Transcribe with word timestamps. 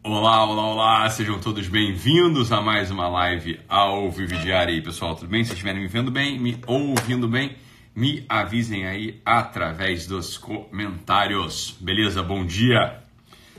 Olá, 0.00 0.44
olá, 0.44 0.62
olá, 0.62 1.10
sejam 1.10 1.40
todos 1.40 1.66
bem-vindos 1.66 2.52
a 2.52 2.62
mais 2.62 2.88
uma 2.88 3.08
live 3.08 3.58
ao 3.68 4.08
Vivo 4.10 4.36
Diário 4.36 4.72
aí, 4.72 4.80
pessoal, 4.80 5.16
tudo 5.16 5.28
bem? 5.28 5.42
Se 5.42 5.52
estiverem 5.52 5.82
me 5.82 5.88
vendo 5.88 6.08
bem, 6.08 6.38
me 6.38 6.56
ouvindo 6.68 7.26
bem, 7.26 7.56
me 7.96 8.24
avisem 8.28 8.86
aí 8.86 9.20
através 9.26 10.06
dos 10.06 10.38
comentários, 10.38 11.76
beleza? 11.80 12.22
Bom 12.22 12.46
dia! 12.46 13.02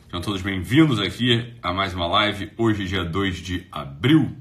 Sejam 0.06 0.22
todos 0.22 0.42
bem-vindos 0.42 0.98
aqui 1.00 1.54
a 1.62 1.74
mais 1.74 1.94
uma 1.94 2.08
live, 2.08 2.52
hoje 2.58 2.86
dia 2.86 3.04
2 3.04 3.38
de 3.38 3.68
abril 3.70 4.34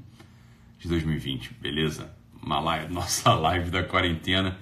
de 0.79 0.87
2020, 0.87 1.53
beleza? 1.61 2.15
Uma 2.41 2.61
live, 2.61 2.87
nossa 2.95 3.33
live 3.33 3.69
da 3.69 3.83
quarentena. 3.83 4.57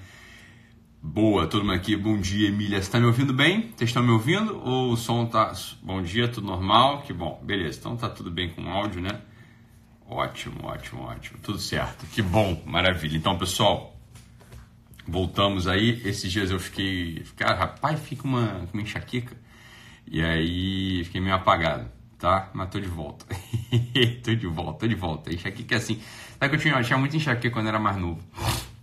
Boa, 1.10 1.48
todo 1.48 1.62
mundo 1.62 1.74
aqui, 1.74 1.96
bom 1.96 2.18
dia, 2.18 2.50
Emília. 2.50 2.82
Você 2.82 2.90
está 2.90 3.00
me 3.00 3.06
ouvindo 3.06 3.34
bem? 3.34 3.72
Vocês 3.76 3.90
estão 3.90 4.04
me 4.04 4.12
ouvindo? 4.12 4.62
Ou 4.62 4.92
o 4.92 4.98
som 4.98 5.26
tá. 5.26 5.54
Bom 5.82 6.02
dia, 6.02 6.28
tudo 6.28 6.46
normal? 6.46 7.02
Que 7.04 7.14
bom, 7.14 7.42
beleza. 7.42 7.80
Então 7.80 7.96
tá 7.96 8.10
tudo 8.10 8.30
bem 8.30 8.50
com 8.50 8.62
o 8.66 8.70
áudio, 8.70 9.02
né? 9.02 9.22
Ótimo, 10.06 10.66
ótimo, 10.66 11.04
ótimo. 11.04 11.40
Tudo 11.42 11.60
certo. 11.60 12.06
Que 12.08 12.22
bom, 12.22 12.62
maravilha. 12.66 13.16
Então, 13.16 13.38
pessoal, 13.38 13.98
voltamos 15.08 15.66
aí. 15.66 16.02
Esses 16.04 16.30
dias 16.30 16.52
eu 16.52 16.60
fiquei. 16.60 17.24
Cara, 17.38 17.56
rapaz, 17.56 18.00
fica 18.02 18.26
uma, 18.26 18.68
uma 18.74 18.82
enxaqueca. 18.84 19.36
E 20.06 20.22
aí 20.22 21.06
fiquei 21.06 21.22
meio 21.22 21.36
apagado, 21.36 21.90
tá? 22.20 22.52
Mas 22.54 22.70
tô 22.70 22.82
de 22.82 22.90
volta. 22.90 23.26
tô 24.24 24.36
de 24.36 24.48
volta, 24.48 24.80
tô 24.80 24.88
de 24.88 24.96
volta. 24.96 25.34
Enxaqueca 25.34 25.74
é 25.74 25.78
assim. 25.78 26.02
Sabe 26.38 26.50
que 26.50 26.56
eu 26.58 26.60
tinha, 26.60 26.74
eu 26.76 26.84
tinha 26.84 27.00
muito 27.00 27.16
enxaqueca 27.16 27.50
quando 27.50 27.70
era 27.70 27.80
mais 27.80 27.96
novo. 27.96 28.22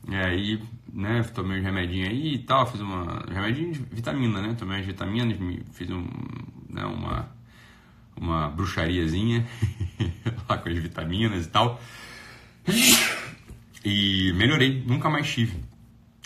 E 0.08 0.14
aí, 0.16 0.62
né, 0.92 1.22
tomei 1.34 1.58
uns 1.58 1.64
remedinhos 1.64 2.08
aí 2.08 2.34
e 2.34 2.38
tal, 2.38 2.66
fiz 2.66 2.80
uma. 2.80 3.24
Remedinho 3.28 3.72
de 3.72 3.78
vitamina, 3.80 4.40
né? 4.40 4.54
Tomei 4.58 4.76
umas 4.76 4.86
vitaminas, 4.86 5.36
fiz 5.72 5.90
um, 5.90 6.06
né, 6.68 6.84
uma, 6.84 7.28
uma 8.16 8.48
bruxariazinha 8.48 9.46
lá 10.48 10.58
com 10.58 10.68
as 10.68 10.78
vitaminas 10.78 11.46
e 11.46 11.48
tal. 11.48 11.80
E 13.84 14.32
melhorei, 14.34 14.82
nunca 14.86 15.10
mais 15.10 15.30
tive. 15.30 15.56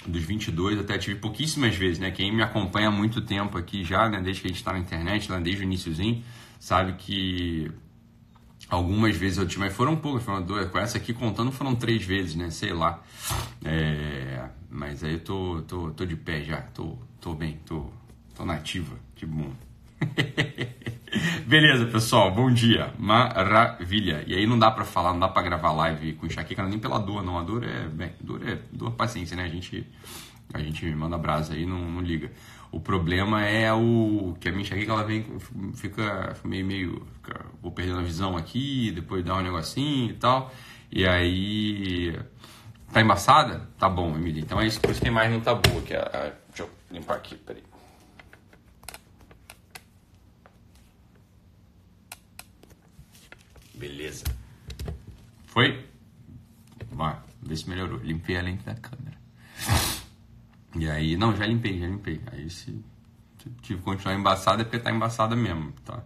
Dos 0.06 0.22
22 0.22 0.78
até 0.78 0.96
tive 0.96 1.18
pouquíssimas 1.18 1.74
vezes, 1.74 1.98
né? 1.98 2.10
Quem 2.10 2.34
me 2.34 2.42
acompanha 2.42 2.88
há 2.88 2.90
muito 2.90 3.20
tempo 3.20 3.58
aqui 3.58 3.84
já, 3.84 4.08
né? 4.08 4.20
Desde 4.20 4.42
que 4.42 4.46
a 4.46 4.50
gente 4.50 4.58
está 4.58 4.72
na 4.72 4.78
internet, 4.78 5.30
lá 5.30 5.38
desde 5.40 5.62
o 5.62 5.64
iníciozinho, 5.64 6.22
sabe 6.58 6.92
que 6.94 7.70
Algumas 8.68 9.16
vezes 9.16 9.38
eu 9.38 9.46
tive, 9.46 9.60
mas 9.60 9.74
foram 9.74 9.96
poucas, 9.96 10.22
foram 10.22 10.42
duas. 10.42 10.70
Com 10.70 10.78
essa 10.78 10.98
aqui 10.98 11.14
contando 11.14 11.50
foram 11.50 11.74
três 11.74 12.04
vezes, 12.04 12.34
né? 12.34 12.50
Sei 12.50 12.72
lá. 12.72 13.02
É, 13.64 14.44
mas 14.70 15.02
aí 15.02 15.14
eu 15.14 15.20
tô, 15.20 15.62
tô, 15.66 15.90
tô 15.90 16.04
de 16.04 16.16
pé 16.16 16.42
já, 16.42 16.60
tô, 16.60 16.98
tô 17.20 17.34
bem, 17.34 17.58
tô, 17.64 17.86
tô 18.34 18.44
nativa, 18.44 18.96
que 19.14 19.24
bom. 19.24 19.50
Beleza, 21.46 21.86
pessoal, 21.86 22.30
bom 22.30 22.52
dia, 22.52 22.92
maravilha. 22.98 24.22
E 24.26 24.34
aí 24.34 24.46
não 24.46 24.58
dá 24.58 24.70
pra 24.70 24.84
falar, 24.84 25.12
não 25.12 25.20
dá 25.20 25.28
pra 25.28 25.42
gravar 25.42 25.72
live 25.72 26.12
com 26.14 26.26
enxaqueca 26.26 26.62
nem 26.64 26.78
pela 26.78 26.98
dor, 26.98 27.24
não. 27.24 27.38
A 27.38 27.42
dor 27.42 27.64
é, 27.64 27.88
bem, 27.88 28.12
dor 28.20 28.46
é 28.46 28.58
dor 28.70 28.90
paciência, 28.92 29.34
né? 29.34 29.44
A 29.44 29.48
gente, 29.48 29.86
a 30.52 30.58
gente 30.58 30.86
manda 30.94 31.18
brasa 31.18 31.54
aí, 31.54 31.66
não, 31.66 31.78
não 31.78 32.00
liga. 32.00 32.30
O 32.70 32.80
problema 32.80 33.44
é 33.44 33.72
o 33.72 34.36
que 34.38 34.48
a 34.48 34.52
minha 34.52 34.62
enxaqueca 34.62 34.92
ela 34.92 35.04
vem, 35.04 35.24
fica 35.74 36.36
meio, 36.44 36.66
meio, 36.66 37.06
fica, 37.14 37.46
vou 37.62 37.72
perdendo 37.72 38.00
a 38.00 38.02
visão 38.02 38.36
aqui, 38.36 38.90
depois 38.92 39.24
dá 39.24 39.36
um 39.36 39.42
negocinho 39.42 40.10
e 40.10 40.14
tal. 40.14 40.52
E 40.90 41.06
aí 41.06 42.18
tá 42.92 43.00
embaçada? 43.00 43.68
Tá 43.78 43.88
bom, 43.88 44.14
Emília. 44.14 44.42
Então 44.42 44.60
é 44.60 44.66
isso, 44.66 44.80
por 44.80 44.90
isso 44.90 45.00
que 45.00 45.08
imagem 45.08 45.32
não 45.32 45.40
tá 45.40 45.54
boa. 45.54 45.80
Que 45.82 45.94
é 45.94 45.98
a, 45.98 46.32
deixa 46.48 46.62
eu 46.62 46.70
limpar 46.90 47.16
aqui, 47.16 47.36
peraí. 47.36 47.62
Beleza. 53.74 54.24
Foi? 55.46 55.86
Vai, 56.90 57.16
vê 57.42 57.56
se 57.56 57.68
melhorou. 57.68 57.98
Limpei 57.98 58.36
a 58.36 58.42
lente 58.42 58.64
da 58.64 58.74
câmera. 58.74 59.16
E 60.78 60.88
aí, 60.88 61.16
não, 61.16 61.34
já 61.36 61.44
limpei, 61.44 61.78
já 61.78 61.86
limpei. 61.86 62.20
Aí 62.32 62.48
se 62.48 62.82
que 63.62 63.76
continuar 63.76 64.14
embaçada 64.14 64.62
é 64.62 64.64
porque 64.64 64.78
tá 64.78 64.90
embaçada 64.90 65.34
mesmo, 65.34 65.72
tá? 65.84 66.02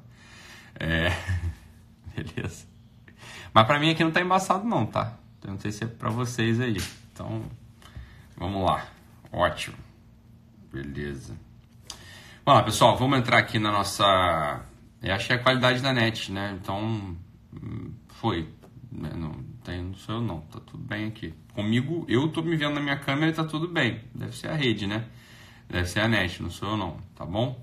É. 0.78 1.10
Beleza. 2.15 2.66
Mas 3.53 3.66
pra 3.66 3.78
mim 3.78 3.91
aqui 3.91 4.03
não 4.05 4.10
tá 4.10 4.21
embaçado 4.21 4.66
não, 4.66 4.87
tá? 4.87 5.19
Eu 5.43 5.53
não 5.53 5.59
sei 5.59 5.72
se 5.72 5.84
é 5.84 5.87
pra 5.87 6.10
vocês 6.10 6.60
aí. 6.60 6.77
Então, 7.12 7.44
vamos 8.37 8.65
lá. 8.65 8.87
Ótimo. 9.31 9.77
Beleza. 10.72 11.37
Vamos 12.44 12.60
lá, 12.60 12.62
pessoal, 12.65 12.97
vamos 12.97 13.19
entrar 13.19 13.39
aqui 13.39 13.59
na 13.59 13.71
nossa. 13.71 14.65
Eu 15.03 15.15
achei 15.15 15.37
a 15.37 15.43
qualidade 15.43 15.83
da 15.83 15.93
net, 15.93 16.33
né? 16.33 16.56
Então, 16.60 17.16
hum, 17.53 17.93
foi. 18.09 18.49
Né? 18.91 19.10
Não, 19.15 19.33
tem, 19.65 19.83
não 19.83 19.94
sou 19.94 20.16
eu 20.16 20.21
não, 20.21 20.41
tá 20.43 20.60
tudo 20.60 20.83
bem 20.83 21.09
aqui. 21.09 21.34
Comigo, 21.55 22.07
eu 22.09 22.29
tô 22.29 22.41
me 22.41 22.57
vendo 22.57 22.75
na 22.75 22.81
minha 22.81 22.99
câmera 22.99 23.31
e 23.31 23.35
tá 23.35 23.45
tudo 23.45 23.69
bem. 23.69 24.01
Deve 24.15 24.35
ser 24.35 24.49
a 24.49 24.55
rede, 24.55 24.87
né? 24.87 25.05
Deve 25.69 25.87
ser 25.87 26.01
a 26.01 26.09
net, 26.09 26.43
não 26.43 26.51
sou 26.51 26.71
eu 26.71 26.77
não, 26.77 26.97
tá 27.15 27.27
bom? 27.27 27.63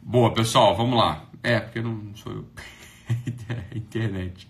Boa, 0.00 0.32
pessoal, 0.32 0.74
vamos 0.74 0.98
lá. 0.98 1.24
É, 1.42 1.60
porque 1.60 1.80
não 1.82 2.14
sou 2.16 2.32
eu. 2.32 2.48
Internet. 3.76 4.48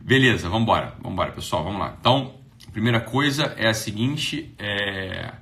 Beleza, 0.00 0.48
vamos 0.48 0.62
embora. 0.62 0.94
Vamos 0.98 1.12
embora, 1.12 1.32
pessoal, 1.32 1.64
vamos 1.64 1.80
lá. 1.80 1.96
Então, 1.98 2.34
primeira 2.72 3.00
coisa 3.00 3.54
é 3.56 3.68
a 3.68 3.74
seguinte, 3.74 4.54
é... 4.58 5.32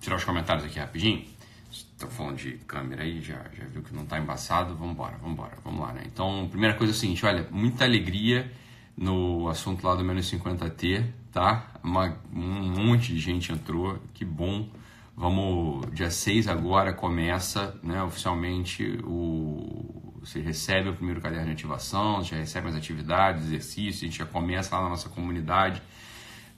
Tirar 0.00 0.16
os 0.16 0.24
comentários 0.24 0.64
aqui 0.64 0.78
rapidinho. 0.78 1.24
Estou 1.70 2.08
falando 2.08 2.36
de 2.36 2.52
câmera 2.58 3.02
aí, 3.02 3.20
já, 3.20 3.42
já 3.52 3.64
viu 3.64 3.82
que 3.82 3.94
não 3.94 4.04
está 4.04 4.18
embaçado, 4.18 4.76
vamos 4.76 4.92
embora, 4.92 5.16
vamos 5.16 5.32
embora, 5.32 5.56
vamos 5.64 5.80
lá, 5.80 5.92
né? 5.92 6.02
Então, 6.06 6.46
primeira 6.48 6.76
coisa 6.76 6.92
é 6.92 6.94
a 6.94 6.98
seguinte, 6.98 7.26
olha, 7.26 7.48
muita 7.50 7.84
alegria 7.84 8.52
no 8.96 9.48
assunto 9.48 9.86
lá 9.86 9.94
do 9.94 10.02
menos 10.02 10.30
50T, 10.30 11.04
tá? 11.30 11.66
Uma, 11.82 12.16
um 12.32 12.70
monte 12.70 13.12
de 13.12 13.18
gente 13.18 13.52
entrou, 13.52 13.98
que 14.14 14.24
bom. 14.24 14.68
Vamos, 15.14 15.86
dia 15.94 16.10
6 16.10 16.48
agora 16.48 16.92
começa, 16.92 17.78
né, 17.82 18.02
oficialmente, 18.02 18.98
o, 19.02 20.12
você 20.20 20.40
recebe 20.40 20.90
o 20.90 20.94
primeiro 20.94 21.20
caderno 21.20 21.46
de 21.46 21.52
ativação, 21.52 22.22
já 22.22 22.36
recebe 22.36 22.68
as 22.68 22.74
atividades, 22.74 23.44
exercícios, 23.44 24.02
a 24.02 24.06
gente 24.06 24.18
já 24.18 24.26
começa 24.26 24.76
lá 24.76 24.82
na 24.82 24.88
nossa 24.90 25.08
comunidade. 25.08 25.82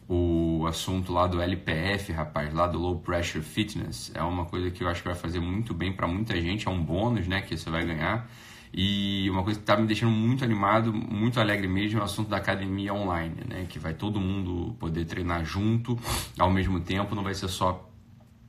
O 0.08 0.66
assunto 0.66 1.12
lá 1.12 1.26
do 1.26 1.40
LPF, 1.40 2.10
rapaz, 2.12 2.52
lá 2.52 2.66
do 2.66 2.78
Low 2.78 2.98
Pressure 2.98 3.44
Fitness, 3.44 4.10
é 4.14 4.22
uma 4.22 4.46
coisa 4.46 4.70
que 4.70 4.82
eu 4.82 4.88
acho 4.88 5.02
que 5.02 5.08
vai 5.08 5.16
fazer 5.16 5.38
muito 5.38 5.74
bem 5.74 5.92
para 5.92 6.08
muita 6.08 6.40
gente, 6.40 6.66
é 6.66 6.70
um 6.70 6.82
bônus, 6.82 7.28
né, 7.28 7.42
que 7.42 7.56
você 7.56 7.68
vai 7.68 7.84
ganhar. 7.84 8.28
E 8.72 9.28
uma 9.30 9.42
coisa 9.42 9.58
que 9.58 9.62
está 9.62 9.76
me 9.76 9.86
deixando 9.86 10.12
muito 10.12 10.44
animado, 10.44 10.92
muito 10.92 11.40
alegre 11.40 11.66
mesmo, 11.66 11.98
é 11.98 12.02
o 12.02 12.04
assunto 12.04 12.28
da 12.28 12.36
academia 12.36 12.92
online, 12.92 13.36
né? 13.48 13.66
Que 13.68 13.78
vai 13.78 13.94
todo 13.94 14.20
mundo 14.20 14.74
poder 14.78 15.04
treinar 15.04 15.44
junto 15.44 15.98
ao 16.38 16.50
mesmo 16.50 16.80
tempo, 16.80 17.14
não 17.14 17.22
vai 17.22 17.34
ser 17.34 17.48
só 17.48 17.88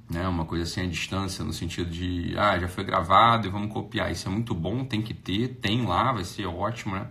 né, 0.09 0.28
uma 0.28 0.44
coisa 0.44 0.63
assim 0.63 0.81
à 0.81 0.85
distância, 0.88 1.46
no 1.46 1.53
sentido 1.53 1.90
de, 1.90 2.34
ah, 2.38 2.57
já 2.57 2.68
foi 2.68 2.84
gravado 2.84 3.47
e 3.47 3.52
vamos 3.52 3.72
copiar. 3.72 4.12
Isso 4.12 4.28
é 4.28 4.31
muito 4.31 4.56
bom, 4.56 4.84
tem 4.84 5.02
que 5.02 5.13
ter, 5.13 5.59
tem 5.62 5.85
lá, 5.85 6.12
vai 6.12 6.24
ser 6.24 6.47
ótimo, 6.47 6.96
né? 6.96 7.07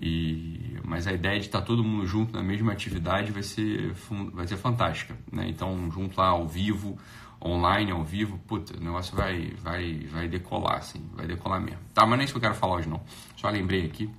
E, 0.00 0.78
mas 0.82 1.06
a 1.06 1.12
ideia 1.12 1.38
de 1.38 1.46
estar 1.46 1.60
tá 1.60 1.66
todo 1.66 1.84
mundo 1.84 2.06
junto 2.06 2.32
na 2.32 2.42
mesma 2.42 2.72
atividade 2.72 3.30
vai 3.30 3.42
ser, 3.42 3.92
vai 4.32 4.46
ser 4.46 4.56
fantástica, 4.56 5.14
né? 5.30 5.46
Então, 5.48 5.90
junto 5.90 6.18
lá 6.18 6.28
ao 6.28 6.48
vivo, 6.48 6.98
online, 7.42 7.90
ao 7.90 8.04
vivo, 8.04 8.38
puta, 8.46 8.76
o 8.76 8.80
negócio 8.80 9.16
vai, 9.16 9.54
vai, 9.62 10.06
vai 10.10 10.28
decolar, 10.28 10.76
assim, 10.76 11.08
vai 11.14 11.26
decolar 11.26 11.60
mesmo. 11.60 11.80
Tá, 11.94 12.04
mas 12.04 12.18
nem 12.18 12.24
isso 12.24 12.34
que 12.34 12.38
eu 12.38 12.42
quero 12.42 12.54
falar 12.54 12.76
hoje, 12.76 12.88
não. 12.88 13.02
Só 13.36 13.48
lembrei 13.48 13.86
aqui 13.86 14.10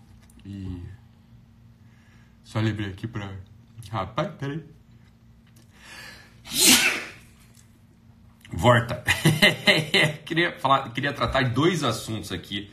e... 0.46 0.82
Só 2.44 2.60
lembrei 2.60 2.90
aqui 2.90 3.08
pra... 3.08 3.32
Rapaz, 3.92 4.32
peraí. 4.40 4.64
Volta. 8.52 9.04
queria, 10.26 10.58
falar, 10.60 10.90
queria 10.90 11.14
tratar 11.14 11.44
de 11.44 11.52
dois 11.52 11.84
assuntos 11.84 12.32
aqui, 12.32 12.70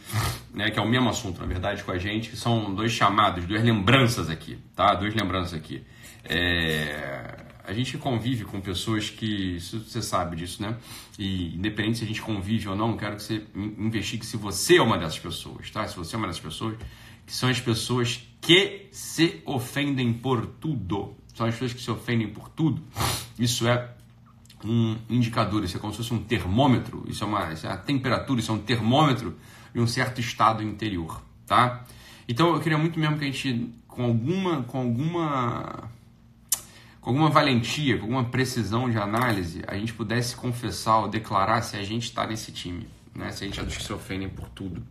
né, 0.52 0.70
que 0.70 0.78
é 0.78 0.82
o 0.82 0.88
mesmo 0.88 1.08
assunto, 1.08 1.40
na 1.40 1.46
verdade, 1.46 1.84
com 1.84 1.92
a 1.92 1.98
gente, 1.98 2.30
que 2.30 2.36
são 2.36 2.74
dois 2.74 2.90
chamados, 2.90 3.44
duas 3.44 3.62
lembranças 3.62 4.28
aqui, 4.28 4.58
tá? 4.74 4.94
Duas 4.94 5.14
lembranças 5.14 5.54
aqui. 5.54 5.84
É 6.24 7.47
a 7.68 7.74
gente 7.74 7.98
convive 7.98 8.46
com 8.46 8.62
pessoas 8.62 9.10
que, 9.10 9.60
você 9.60 10.00
sabe 10.00 10.36
disso, 10.36 10.62
né? 10.62 10.74
E 11.18 11.54
independente 11.54 11.98
se 11.98 12.04
a 12.04 12.06
gente 12.06 12.22
convive 12.22 12.66
ou 12.66 12.74
não, 12.74 12.96
quero 12.96 13.16
que 13.16 13.22
você 13.22 13.44
investigue 13.54 14.24
se 14.24 14.38
você 14.38 14.78
é 14.78 14.82
uma 14.82 14.96
dessas 14.96 15.18
pessoas, 15.18 15.70
tá? 15.70 15.86
Se 15.86 15.94
você 15.94 16.16
é 16.16 16.18
uma 16.18 16.26
dessas 16.26 16.40
pessoas, 16.40 16.78
que 17.26 17.32
são 17.34 17.50
as 17.50 17.60
pessoas 17.60 18.26
que 18.40 18.88
se 18.90 19.42
ofendem 19.44 20.14
por 20.14 20.46
tudo. 20.46 21.14
São 21.34 21.46
as 21.46 21.52
pessoas 21.52 21.74
que 21.74 21.82
se 21.82 21.90
ofendem 21.90 22.28
por 22.28 22.48
tudo. 22.48 22.82
Isso 23.38 23.68
é 23.68 23.90
um 24.64 24.96
indicador, 25.10 25.62
isso 25.62 25.76
é 25.76 25.80
como 25.80 25.92
se 25.92 25.98
fosse 25.98 26.14
um 26.14 26.24
termômetro, 26.24 27.04
isso 27.06 27.22
é 27.22 27.26
uma, 27.26 27.52
isso 27.52 27.66
é 27.66 27.68
uma 27.68 27.76
temperatura, 27.76 28.40
isso 28.40 28.50
é 28.50 28.54
um 28.54 28.60
termômetro 28.60 29.36
de 29.74 29.78
um 29.80 29.86
certo 29.86 30.22
estado 30.22 30.62
interior, 30.62 31.22
tá? 31.46 31.84
Então 32.26 32.54
eu 32.54 32.60
queria 32.60 32.78
muito 32.78 32.98
mesmo 32.98 33.18
que 33.18 33.24
a 33.24 33.30
gente, 33.30 33.70
com 33.86 34.04
alguma, 34.04 34.62
com 34.62 34.78
alguma 34.78 35.90
com 37.08 37.12
alguma 37.12 37.30
valentia, 37.30 37.96
com 37.96 38.02
alguma 38.02 38.24
precisão 38.26 38.90
de 38.90 38.98
análise, 38.98 39.62
a 39.66 39.74
gente 39.78 39.94
pudesse 39.94 40.36
confessar 40.36 40.98
ou 40.98 41.08
declarar 41.08 41.62
se 41.62 41.74
a 41.74 41.82
gente 41.82 42.02
está 42.02 42.26
nesse 42.26 42.52
time. 42.52 42.86
né? 43.14 43.30
Se 43.30 43.44
a 43.44 43.46
gente 43.46 43.58
é 43.58 43.62
dos 43.64 43.78
que 43.78 43.82
se 43.82 43.92
ofendem 43.94 44.28
por 44.28 44.46
tudo. 44.50 44.82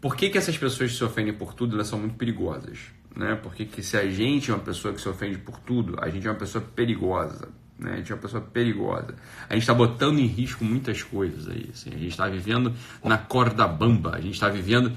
Por 0.00 0.16
que, 0.16 0.30
que 0.30 0.38
essas 0.38 0.56
pessoas 0.56 0.92
que 0.92 0.96
se 0.96 1.04
ofendem 1.04 1.34
por 1.34 1.52
tudo, 1.52 1.74
elas 1.74 1.86
são 1.86 1.98
muito 1.98 2.14
perigosas? 2.14 2.78
Né? 3.14 3.34
Porque 3.42 3.66
que 3.66 3.82
se 3.82 3.94
a 3.94 4.10
gente 4.10 4.50
é 4.50 4.54
uma 4.54 4.62
pessoa 4.62 4.94
que 4.94 5.00
se 5.02 5.06
ofende 5.06 5.36
por 5.36 5.58
tudo, 5.58 5.98
a 6.00 6.08
gente 6.08 6.26
é 6.26 6.30
uma 6.30 6.38
pessoa 6.38 6.64
perigosa. 6.64 7.50
Né? 7.78 7.92
A 7.92 7.96
gente 7.96 8.10
é 8.10 8.14
uma 8.14 8.22
pessoa 8.22 8.42
perigosa. 8.42 9.14
A 9.46 9.52
gente 9.52 9.64
está 9.64 9.74
botando 9.74 10.20
em 10.20 10.26
risco 10.26 10.64
muitas 10.64 11.02
coisas 11.02 11.46
aí. 11.46 11.68
Assim. 11.70 11.90
A 11.90 11.98
gente 11.98 12.08
está 12.08 12.26
vivendo 12.26 12.72
na 13.04 13.18
corda 13.18 13.68
bamba. 13.68 14.16
A 14.16 14.20
gente 14.22 14.32
está 14.32 14.48
vivendo 14.48 14.90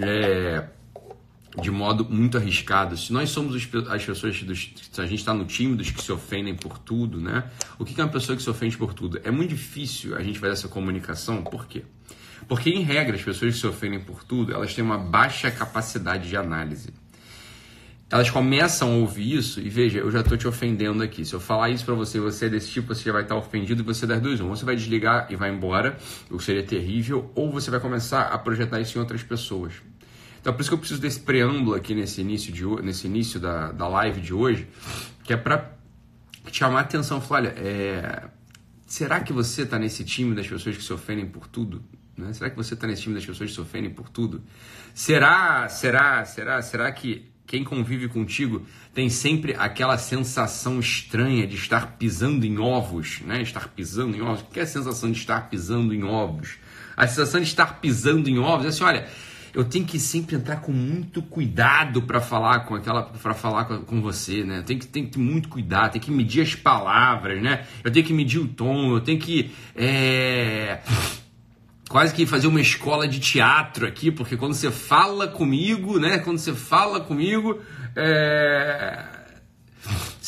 é, 0.00 0.64
de 1.60 1.70
modo 1.70 2.04
muito 2.08 2.36
arriscado. 2.36 2.96
Se 2.96 3.12
nós 3.12 3.30
somos 3.30 3.54
as 3.54 4.04
pessoas 4.04 4.42
dos, 4.42 4.70
se 4.90 5.00
a 5.00 5.06
gente 5.06 5.18
está 5.18 5.34
no 5.34 5.44
time 5.44 5.76
dos 5.76 5.90
que 5.90 6.02
se 6.02 6.12
ofendem 6.12 6.54
por 6.54 6.78
tudo, 6.78 7.20
né? 7.20 7.44
O 7.78 7.84
que 7.84 8.00
é 8.00 8.04
uma 8.04 8.10
pessoa 8.10 8.36
que 8.36 8.42
se 8.42 8.50
ofende 8.50 8.76
por 8.76 8.94
tudo? 8.94 9.20
É 9.24 9.30
muito 9.30 9.50
difícil 9.50 10.16
a 10.16 10.22
gente 10.22 10.38
fazer 10.38 10.52
essa 10.52 10.68
comunicação. 10.68 11.42
Por 11.42 11.66
quê? 11.66 11.84
Porque 12.46 12.70
em 12.70 12.82
regra 12.82 13.16
as 13.16 13.22
pessoas 13.22 13.54
que 13.54 13.60
se 13.60 13.66
ofendem 13.66 14.00
por 14.00 14.24
tudo, 14.24 14.52
elas 14.52 14.74
têm 14.74 14.84
uma 14.84 14.98
baixa 14.98 15.50
capacidade 15.50 16.28
de 16.28 16.36
análise. 16.36 16.92
Elas 18.10 18.30
começam 18.30 18.90
a 18.90 18.96
ouvir 18.96 19.34
isso 19.34 19.60
e 19.60 19.68
veja, 19.68 19.98
eu 19.98 20.10
já 20.10 20.20
estou 20.20 20.38
te 20.38 20.48
ofendendo 20.48 21.02
aqui. 21.02 21.26
Se 21.26 21.34
eu 21.34 21.40
falar 21.40 21.68
isso 21.68 21.84
para 21.84 21.92
você, 21.92 22.18
você 22.18 22.46
é 22.46 22.48
desse 22.48 22.70
tipo, 22.70 22.94
você 22.94 23.04
já 23.04 23.12
vai 23.12 23.22
estar 23.22 23.36
ofendido 23.36 23.82
e 23.82 23.84
você 23.84 24.06
das 24.06 24.18
duas 24.22 24.40
um. 24.40 24.48
Você 24.48 24.64
vai 24.64 24.74
desligar 24.74 25.26
e 25.28 25.36
vai 25.36 25.50
embora, 25.50 25.98
o 26.30 26.38
que 26.38 26.44
seria 26.44 26.62
terrível, 26.62 27.30
ou 27.34 27.52
você 27.52 27.70
vai 27.70 27.80
começar 27.80 28.22
a 28.22 28.38
projetar 28.38 28.80
isso 28.80 28.96
em 28.96 29.00
outras 29.00 29.22
pessoas. 29.22 29.74
Então, 30.48 30.56
por 30.56 30.62
isso 30.62 30.70
que 30.70 30.74
eu 30.74 30.78
preciso 30.78 31.02
desse 31.02 31.20
preâmbulo 31.20 31.76
aqui 31.76 31.94
nesse 31.94 32.22
início, 32.22 32.50
de, 32.50 32.64
nesse 32.82 33.06
início 33.06 33.38
da, 33.38 33.70
da 33.70 33.86
live 33.86 34.18
de 34.18 34.32
hoje, 34.32 34.66
que 35.22 35.34
é 35.34 35.36
para 35.36 35.72
chamar 36.50 36.78
a 36.78 36.80
atenção. 36.80 37.20
Falar, 37.20 37.40
olha, 37.40 37.54
é, 37.58 38.28
será 38.86 39.20
que 39.20 39.30
você 39.30 39.64
está 39.64 39.78
nesse 39.78 40.02
time 40.04 40.34
das 40.34 40.48
pessoas 40.48 40.74
que 40.74 40.82
se 40.82 40.90
ofendem 40.90 41.26
por 41.26 41.46
tudo? 41.46 41.84
Né? 42.16 42.32
Será 42.32 42.48
que 42.48 42.56
você 42.56 42.72
está 42.72 42.86
nesse 42.86 43.02
time 43.02 43.14
das 43.14 43.26
pessoas 43.26 43.50
que 43.50 43.54
se 43.54 43.60
ofendem 43.60 43.90
por 43.90 44.08
tudo? 44.08 44.42
Será, 44.94 45.68
será, 45.68 46.24
será, 46.24 46.62
será 46.62 46.90
que 46.92 47.30
quem 47.46 47.62
convive 47.62 48.08
contigo 48.08 48.64
tem 48.94 49.10
sempre 49.10 49.54
aquela 49.54 49.98
sensação 49.98 50.80
estranha 50.80 51.46
de 51.46 51.56
estar 51.56 51.98
pisando 51.98 52.46
em 52.46 52.58
ovos, 52.58 53.20
né? 53.20 53.42
Estar 53.42 53.68
pisando 53.68 54.16
em 54.16 54.22
ovos. 54.22 54.40
O 54.40 54.46
que 54.46 54.60
é 54.60 54.62
a 54.62 54.66
sensação 54.66 55.12
de 55.12 55.18
estar 55.18 55.50
pisando 55.50 55.92
em 55.92 56.04
ovos? 56.04 56.56
A 56.96 57.06
sensação 57.06 57.38
de 57.38 57.46
estar 57.46 57.80
pisando 57.80 58.30
em 58.30 58.38
ovos 58.38 58.64
é 58.64 58.68
assim, 58.70 58.82
olha, 58.82 59.06
eu 59.54 59.64
tenho 59.64 59.84
que 59.84 59.98
sempre 59.98 60.36
entrar 60.36 60.56
com 60.56 60.72
muito 60.72 61.22
cuidado 61.22 62.02
para 62.02 62.20
falar 62.20 62.60
com 62.60 62.74
aquela 62.74 63.02
para 63.02 63.34
falar 63.34 63.64
com, 63.64 64.00
você, 64.00 64.44
né? 64.44 64.58
Eu 64.58 64.62
tenho 64.62 64.80
que, 64.80 64.86
tenho 64.86 65.06
que 65.06 65.12
ter 65.12 65.18
muito 65.18 65.48
cuidado, 65.48 65.92
tem 65.92 66.00
que 66.00 66.10
medir 66.10 66.42
as 66.42 66.54
palavras, 66.54 67.42
né? 67.42 67.66
Eu 67.82 67.90
tenho 67.90 68.04
que 68.04 68.12
medir 68.12 68.38
o 68.38 68.48
tom, 68.48 68.92
eu 68.94 69.00
tenho 69.00 69.18
que 69.18 69.50
é, 69.74 70.80
quase 71.88 72.14
que 72.14 72.26
fazer 72.26 72.46
uma 72.46 72.60
escola 72.60 73.08
de 73.08 73.18
teatro 73.18 73.86
aqui, 73.86 74.10
porque 74.10 74.36
quando 74.36 74.54
você 74.54 74.70
fala 74.70 75.26
comigo, 75.26 75.98
né? 75.98 76.18
Quando 76.18 76.38
você 76.38 76.52
fala 76.52 77.00
comigo, 77.00 77.60
é... 77.96 79.17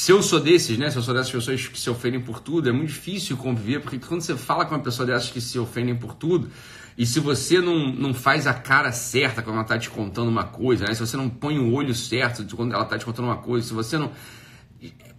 se 0.00 0.12
eu 0.12 0.23
sou 0.23 0.41
desses, 0.41 0.79
né? 0.79 0.88
Se 0.88 0.97
eu 0.97 1.02
sou 1.02 1.12
dessas 1.12 1.31
pessoas 1.31 1.69
que 1.69 1.79
se 1.79 1.91
ofendem 1.91 2.23
por 2.23 2.41
tudo, 2.41 2.70
é 2.70 2.73
muito 2.73 2.88
difícil 2.88 3.37
conviver, 3.37 3.81
porque 3.81 3.99
quando 3.99 4.23
você 4.23 4.35
fala 4.35 4.64
com 4.64 4.75
uma 4.75 4.82
pessoa 4.82 5.05
dessas 5.06 5.29
que 5.29 5.43
se 5.43 5.58
ofendem 5.58 5.94
por 5.94 6.14
tudo, 6.14 6.49
e 6.97 7.05
se 7.05 7.20
você 7.20 7.61
não, 7.61 7.93
não 7.93 8.14
faz 8.14 8.47
a 8.47 8.55
cara 8.55 8.93
certa 8.93 9.43
quando 9.43 9.56
ela 9.56 9.62
está 9.62 9.79
te 9.79 9.91
contando 9.91 10.31
uma 10.31 10.44
coisa, 10.44 10.87
né? 10.87 10.94
Se 10.94 11.00
você 11.00 11.19
não 11.19 11.29
põe 11.29 11.58
o 11.58 11.75
olho 11.75 11.94
certo 11.94 12.47
quando 12.56 12.73
ela 12.73 12.85
está 12.85 12.97
te 12.97 13.05
contando 13.05 13.26
uma 13.26 13.37
coisa, 13.37 13.69
se 13.69 13.75
você 13.75 13.99
não 13.99 14.11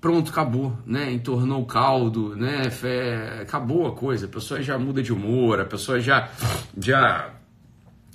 pronto, 0.02 0.32
acabou, 0.32 0.76
né? 0.84 1.12
Entornou 1.12 1.62
o 1.62 1.66
caldo, 1.68 2.36
né? 2.36 2.64
Acabou 3.40 3.86
a 3.86 3.92
coisa. 3.92 4.26
A 4.26 4.30
pessoa 4.30 4.64
já 4.64 4.80
muda 4.80 5.04
de 5.04 5.14
humor, 5.14 5.60
a 5.60 5.66
pessoa 5.66 6.00
já 6.00 6.32
já 6.76 7.32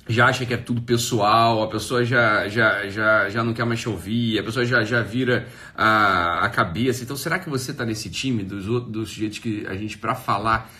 já 0.08 0.26
acha 0.26 0.46
que 0.46 0.54
é 0.54 0.56
tudo 0.56 0.82
pessoal, 0.82 1.62
a 1.62 1.68
pessoa 1.68 2.04
já 2.04 2.48
já 2.48 2.88
já, 2.88 3.28
já 3.28 3.44
não 3.44 3.52
quer 3.52 3.64
mais 3.64 3.80
te 3.80 3.88
ouvir, 3.88 4.38
a 4.38 4.42
pessoa 4.42 4.64
já, 4.64 4.84
já 4.84 5.02
vira 5.02 5.48
a, 5.74 6.44
a 6.44 6.48
cabeça. 6.48 7.02
Então, 7.02 7.16
será 7.16 7.38
que 7.38 7.50
você 7.50 7.72
está 7.72 7.84
nesse 7.84 8.08
time 8.10 8.42
dos 8.42 8.64
dos 8.88 9.10
sujeitos 9.10 9.38
que 9.38 9.66
a 9.66 9.74
gente 9.74 9.98
para 9.98 10.14
falar 10.14 10.70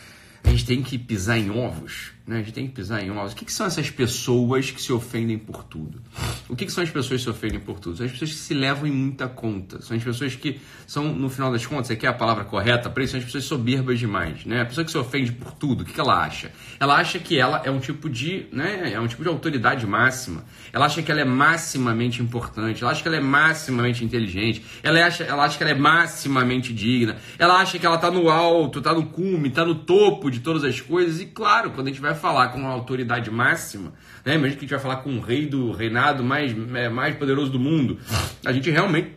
a 0.45 0.51
gente 0.51 0.65
tem 0.65 0.83
que 0.83 0.97
pisar 0.97 1.39
em 1.39 1.51
ovos? 1.51 2.16
Né? 2.27 2.37
A 2.37 2.39
gente 2.41 2.53
tem 2.53 2.67
que 2.67 2.73
pisar 2.73 3.03
em 3.03 3.11
ovos. 3.11 3.33
O 3.33 3.37
que, 3.37 3.45
que, 3.45 3.53
são 3.53 3.67
essas 3.67 3.89
pessoas 3.89 4.71
que 4.71 4.83
se 4.83 4.93
ofendem 4.93 5.39
por 5.39 5.63
tudo? 5.63 6.03
O 6.49 6.57
que, 6.57 6.67
que, 6.67 6.73
são 6.73 6.83
as 6.83 6.91
pessoas 6.91 7.21
que 7.21 7.25
se 7.25 7.31
ofendem 7.31 7.61
por 7.61 7.79
tudo? 7.79 7.97
São 7.97 8.07
as 8.07 8.11
pessoas 8.11 8.33
que 8.33 8.37
se 8.37 8.53
levam 8.53 8.87
em 8.89 8.91
muita 8.91 9.29
conta. 9.29 9.81
São 9.81 9.97
as 9.97 10.03
pessoas 10.03 10.35
que 10.35 10.61
são, 10.89 11.05
no 11.05 11.31
final 11.31 11.53
das 11.53 11.65
contas, 11.65 11.87
você 11.87 11.95
quer 11.95 12.09
a 12.09 12.13
palavra 12.13 12.45
correta 12.45 12.91
para 12.91 13.05
isso? 13.05 13.13
São 13.13 13.21
as 13.21 13.25
pessoas 13.25 13.45
soberbas 13.45 14.01
demais. 14.01 14.45
Né? 14.45 14.63
A 14.63 14.67
pessoa 14.67 14.85
que 14.85 14.91
se 14.91 14.99
ofende 14.99 15.31
por 15.31 15.53
tudo, 15.53 15.83
o 15.83 15.85
que, 15.85 15.93
que 15.93 16.01
ela 16.01 16.21
acha? 16.21 16.51
Ela 16.81 16.97
acha 16.97 17.21
que 17.21 17.39
ela 17.39 17.63
é 17.65 17.71
um 17.71 17.79
tipo 17.79 18.11
de, 18.11 18.47
né, 18.51 18.93
é 18.93 18.99
um 18.99 19.07
tipo 19.07 19.23
de 19.23 19.29
autoridade 19.29 19.87
máxima. 19.87 20.45
Ela 20.73 20.87
acha 20.87 21.03
que 21.03 21.13
ela 21.13 21.21
é 21.21 21.25
maximamente 21.25 22.21
importante. 22.21 22.83
Ela 22.83 22.91
acha 22.91 23.03
que 23.03 23.09
ela 23.09 23.19
é 23.19 23.21
maximamente 23.21 24.05
inteligente. 24.05 24.65
Ela 24.83 25.07
acha, 25.07 25.23
ela 25.23 25.45
acha 25.45 25.57
que 25.57 25.63
ela 25.63 25.73
é 25.73 25.79
maximamente 25.79 26.73
digna. 26.73 27.19
Ela 27.39 27.61
acha 27.61 27.79
que 27.79 27.87
ela 27.87 27.95
está 27.95 28.11
no 28.11 28.29
alto, 28.29 28.81
está 28.81 28.93
no 28.93 29.07
cume, 29.07 29.49
está 29.49 29.65
no 29.65 29.77
topo 29.77 30.29
de 30.29 30.41
todas 30.41 30.65
as 30.65 30.81
coisas. 30.81 31.21
E 31.21 31.27
claro, 31.27 31.71
quando 31.71 31.87
a 31.87 31.91
gente 31.91 32.01
vai 32.01 32.16
falar 32.17 32.49
com 32.49 32.59
uma 32.59 32.71
autoridade 32.71 33.31
máxima, 33.31 33.93
né? 34.25 34.35
Imagina 34.35 34.53
que 34.53 34.59
a 34.59 34.61
gente 34.63 34.71
vai 34.71 34.81
falar 34.81 34.97
com 34.97 35.17
o 35.17 35.21
rei 35.21 35.47
do 35.47 35.73
reinado 35.73 36.25
mais, 36.25 36.55
é, 36.75 36.89
mais 36.89 37.17
poderoso 37.17 37.51
do 37.51 37.61
mundo. 37.61 37.99
A 38.45 38.53
gente 38.53 38.71
realmente 38.71 39.17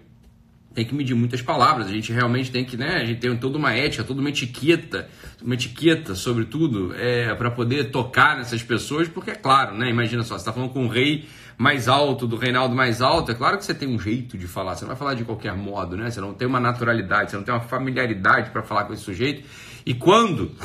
tem 0.73 0.85
que 0.85 0.93
medir 0.93 1.15
muitas 1.15 1.41
palavras, 1.41 1.87
a 1.87 1.91
gente 1.91 2.13
realmente 2.13 2.51
tem 2.51 2.63
que, 2.63 2.77
né? 2.77 2.97
A 3.01 3.05
gente 3.05 3.19
tem 3.19 3.35
toda 3.35 3.57
uma 3.57 3.73
ética, 3.73 4.03
toda 4.03 4.19
uma 4.19 4.29
etiqueta, 4.29 5.09
uma 5.41 5.55
etiqueta, 5.55 6.13
sobretudo, 6.15 6.93
é, 6.95 7.33
para 7.35 7.49
poder 7.49 7.91
tocar 7.91 8.37
nessas 8.37 8.61
pessoas, 8.61 9.07
porque 9.07 9.31
é 9.31 9.35
claro, 9.35 9.75
né? 9.75 9.89
Imagina 9.89 10.23
só, 10.23 10.35
você 10.35 10.41
está 10.41 10.53
falando 10.53 10.71
com 10.71 10.85
o 10.85 10.87
rei 10.87 11.27
mais 11.57 11.89
alto, 11.89 12.25
do 12.25 12.37
reinaldo 12.37 12.73
mais 12.73 13.01
alto, 13.01 13.31
é 13.31 13.35
claro 13.35 13.57
que 13.57 13.65
você 13.65 13.73
tem 13.73 13.89
um 13.89 13.99
jeito 13.99 14.37
de 14.37 14.47
falar, 14.47 14.75
você 14.75 14.85
não 14.85 14.89
vai 14.89 14.97
falar 14.97 15.13
de 15.15 15.25
qualquer 15.25 15.53
modo, 15.55 15.97
né? 15.97 16.09
Você 16.09 16.21
não 16.21 16.33
tem 16.33 16.47
uma 16.47 16.59
naturalidade, 16.59 17.31
você 17.31 17.37
não 17.37 17.43
tem 17.43 17.53
uma 17.53 17.59
familiaridade 17.61 18.51
para 18.51 18.61
falar 18.61 18.85
com 18.85 18.93
esse 18.93 19.03
sujeito. 19.03 19.43
E 19.85 19.93
quando 19.93 20.55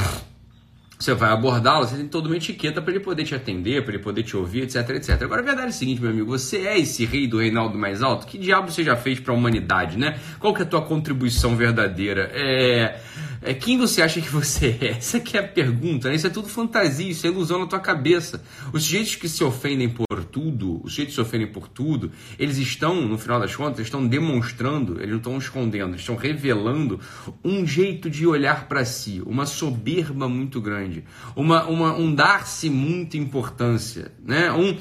você 1.05 1.15
vai 1.15 1.31
abordá-lo, 1.31 1.87
você 1.87 1.97
tem 1.97 2.09
toda 2.09 2.29
uma 2.29 2.37
etiqueta 2.37 2.81
para 2.81 2.93
ele 2.93 3.01
poder 3.01 3.25
te 3.25 3.35
atender, 3.35 3.85
para 3.85 3.95
ele 3.95 4.03
poder 4.03 4.23
te 4.23 4.37
ouvir, 4.37 4.63
etc, 4.63 4.89
etc. 4.91 5.23
Agora 5.23 5.43
a 5.43 5.45
verdade 5.45 5.67
é 5.67 5.71
o 5.71 5.73
seguinte, 5.73 6.01
meu 6.01 6.11
amigo, 6.11 6.27
você 6.27 6.67
é 6.67 6.79
esse 6.79 7.05
rei 7.05 7.27
do 7.27 7.39
reinaldo 7.39 7.77
mais 7.77 8.03
alto? 8.03 8.27
Que 8.27 8.39
diabo 8.39 8.71
você 8.71 8.83
já 8.83 8.97
fez 8.97 9.21
para 9.21 9.33
a 9.33 9.37
humanidade, 9.37 9.99
né? 9.99 10.19
Qual 10.39 10.55
que 10.55 10.63
é 10.63 10.65
a 10.65 10.69
tua 10.69 10.83
contribuição 10.83 11.57
verdadeira? 11.57 12.31
É 12.33 12.99
é, 13.45 13.53
quem 13.53 13.77
você 13.77 14.01
acha 14.01 14.21
que 14.21 14.29
você 14.29 14.77
é? 14.81 14.87
Essa 14.97 15.19
aqui 15.19 15.37
é 15.37 15.41
a 15.41 15.47
pergunta, 15.47 16.09
né? 16.09 16.15
Isso 16.15 16.27
é 16.27 16.31
tudo 16.31 16.49
fantasia, 16.49 17.11
isso 17.11 17.27
é 17.27 17.31
ilusão 17.31 17.59
na 17.59 17.67
tua 17.67 17.79
cabeça. 17.79 18.43
Os 18.73 18.85
sujeitos 18.85 19.17
que 19.17 19.29
se 19.29 19.45
ofendem 19.45 19.89
por 19.89 20.25
tudo, 20.25 20.81
os 20.83 20.93
sujeitos 20.93 21.15
que 21.15 21.21
se 21.23 21.29
ofendem 21.29 21.47
por 21.47 21.69
tudo, 21.69 22.11
eles 22.39 22.57
estão, 22.57 23.03
no 23.03 23.19
final 23.19 23.39
das 23.39 23.55
contas, 23.55 23.81
estão 23.81 24.07
demonstrando, 24.07 24.95
eles 24.95 25.11
não 25.11 25.19
estão 25.19 25.37
escondendo, 25.37 25.91
eles 25.91 26.01
estão 26.01 26.17
revelando 26.17 26.99
um 27.45 27.67
jeito 27.67 28.09
de 28.09 28.27
olhar 28.27 28.67
para 28.67 28.85
si, 28.85 29.23
uma 29.27 29.45
soberba 29.45 30.27
muito 30.27 30.61
grande, 30.61 31.05
uma, 31.37 31.67
uma 31.67 31.95
um 31.95 32.15
dar-se 32.15 32.71
muita 32.71 33.19
importância, 33.19 34.11
né? 34.25 34.51
Um 34.53 34.77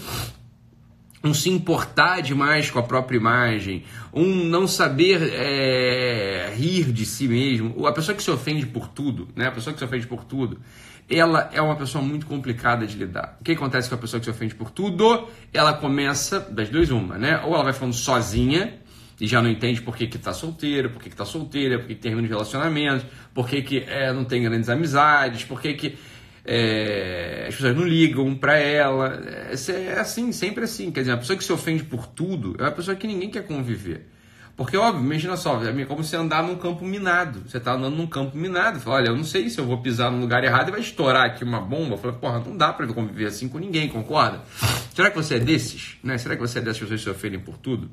um 1.23 1.33
se 1.33 1.49
importar 1.49 2.21
demais 2.21 2.69
com 2.69 2.79
a 2.79 2.83
própria 2.83 3.17
imagem, 3.17 3.85
um 4.13 4.43
não 4.43 4.67
saber 4.67 5.21
é, 5.33 6.53
rir 6.53 6.91
de 6.91 7.05
si 7.05 7.27
mesmo. 7.27 7.87
A 7.87 7.93
pessoa 7.93 8.15
que 8.15 8.21
se 8.21 8.29
ofende 8.29 8.65
por 8.65 8.89
tudo, 8.89 9.29
né? 9.35 9.47
A 9.47 9.51
pessoa 9.51 9.73
que 9.73 9.79
se 9.79 9.85
ofende 9.85 10.05
por 10.05 10.25
tudo, 10.25 10.59
ela 11.09 11.49
é 11.53 11.61
uma 11.61 11.77
pessoa 11.77 12.03
muito 12.03 12.25
complicada 12.25 12.85
de 12.85 12.97
lidar. 12.97 13.37
O 13.39 13.43
que 13.43 13.53
acontece 13.53 13.87
com 13.87 13.95
a 13.95 13.97
pessoa 13.97 14.19
que 14.19 14.25
se 14.25 14.31
ofende 14.31 14.53
por 14.53 14.69
tudo? 14.69 15.27
Ela 15.53 15.73
começa, 15.73 16.41
das 16.41 16.69
duas 16.69 16.89
uma, 16.89 17.17
né? 17.17 17.41
Ou 17.45 17.53
ela 17.53 17.63
vai 17.63 17.73
falando 17.73 17.93
sozinha, 17.93 18.81
e 19.19 19.27
já 19.27 19.41
não 19.41 19.49
entende 19.49 19.81
por 19.81 19.95
que, 19.95 20.07
que 20.07 20.17
tá 20.17 20.33
solteiro, 20.33 20.89
por 20.89 21.01
que, 21.01 21.09
que 21.09 21.15
tá 21.15 21.23
solteira, 21.23 21.79
por 21.79 21.87
que, 21.87 21.95
que 21.95 22.01
termina 22.01 22.23
os 22.23 22.29
relacionamentos, 22.29 23.05
por 23.33 23.47
que, 23.47 23.61
que 23.61 23.77
é, 23.87 24.11
não 24.11 24.25
tem 24.25 24.43
grandes 24.43 24.67
amizades, 24.67 25.45
por 25.45 25.61
que, 25.61 25.73
que 25.73 25.97
é, 26.45 27.45
as 27.47 27.55
pessoas 27.55 27.75
não 27.75 27.85
ligam 27.85 28.35
para 28.35 28.57
ela. 28.57 29.21
É, 29.25 29.53
é, 29.71 29.99
assim, 29.99 30.31
sempre 30.31 30.65
assim. 30.65 30.91
Quer 30.91 31.01
dizer, 31.01 31.13
a 31.13 31.17
pessoa 31.17 31.37
que 31.37 31.43
se 31.43 31.53
ofende 31.53 31.83
por 31.83 32.07
tudo 32.07 32.55
é 32.59 32.63
uma 32.63 32.71
pessoa 32.71 32.95
que 32.95 33.07
ninguém 33.07 33.29
quer 33.29 33.45
conviver. 33.45 34.09
Porque, 34.55 34.77
óbvio, 34.77 35.03
imagina 35.03 35.35
só, 35.35 35.63
é 35.63 35.85
como 35.85 36.03
você 36.03 36.15
andar 36.15 36.43
num 36.43 36.55
campo 36.55 36.85
minado. 36.85 37.41
Você 37.47 37.57
está 37.57 37.73
andando 37.73 37.95
num 37.95 38.05
campo 38.05 38.37
minado. 38.37 38.79
Fala, 38.79 38.97
olha, 38.97 39.07
eu 39.07 39.15
não 39.15 39.23
sei 39.23 39.49
se 39.49 39.59
eu 39.59 39.65
vou 39.65 39.81
pisar 39.81 40.11
no 40.11 40.19
lugar 40.19 40.43
errado 40.43 40.67
e 40.67 40.71
vai 40.71 40.79
estourar 40.79 41.25
aqui 41.25 41.43
uma 41.43 41.59
bomba. 41.59 41.97
Fala, 41.97 42.13
porra, 42.13 42.39
não 42.39 42.55
dá 42.55 42.71
para 42.71 42.85
conviver 42.87 43.25
assim 43.25 43.47
com 43.49 43.57
ninguém, 43.57 43.89
concorda? 43.89 44.43
Será 44.93 45.09
que 45.09 45.15
você 45.15 45.35
é 45.35 45.39
desses? 45.39 45.97
Né? 46.03 46.19
Será 46.19 46.35
que 46.35 46.41
você 46.41 46.59
é 46.59 46.61
dessas 46.61 46.79
pessoas 46.79 46.99
que 46.99 47.03
se 47.03 47.09
ofendem 47.09 47.39
por 47.39 47.57
tudo? 47.57 47.89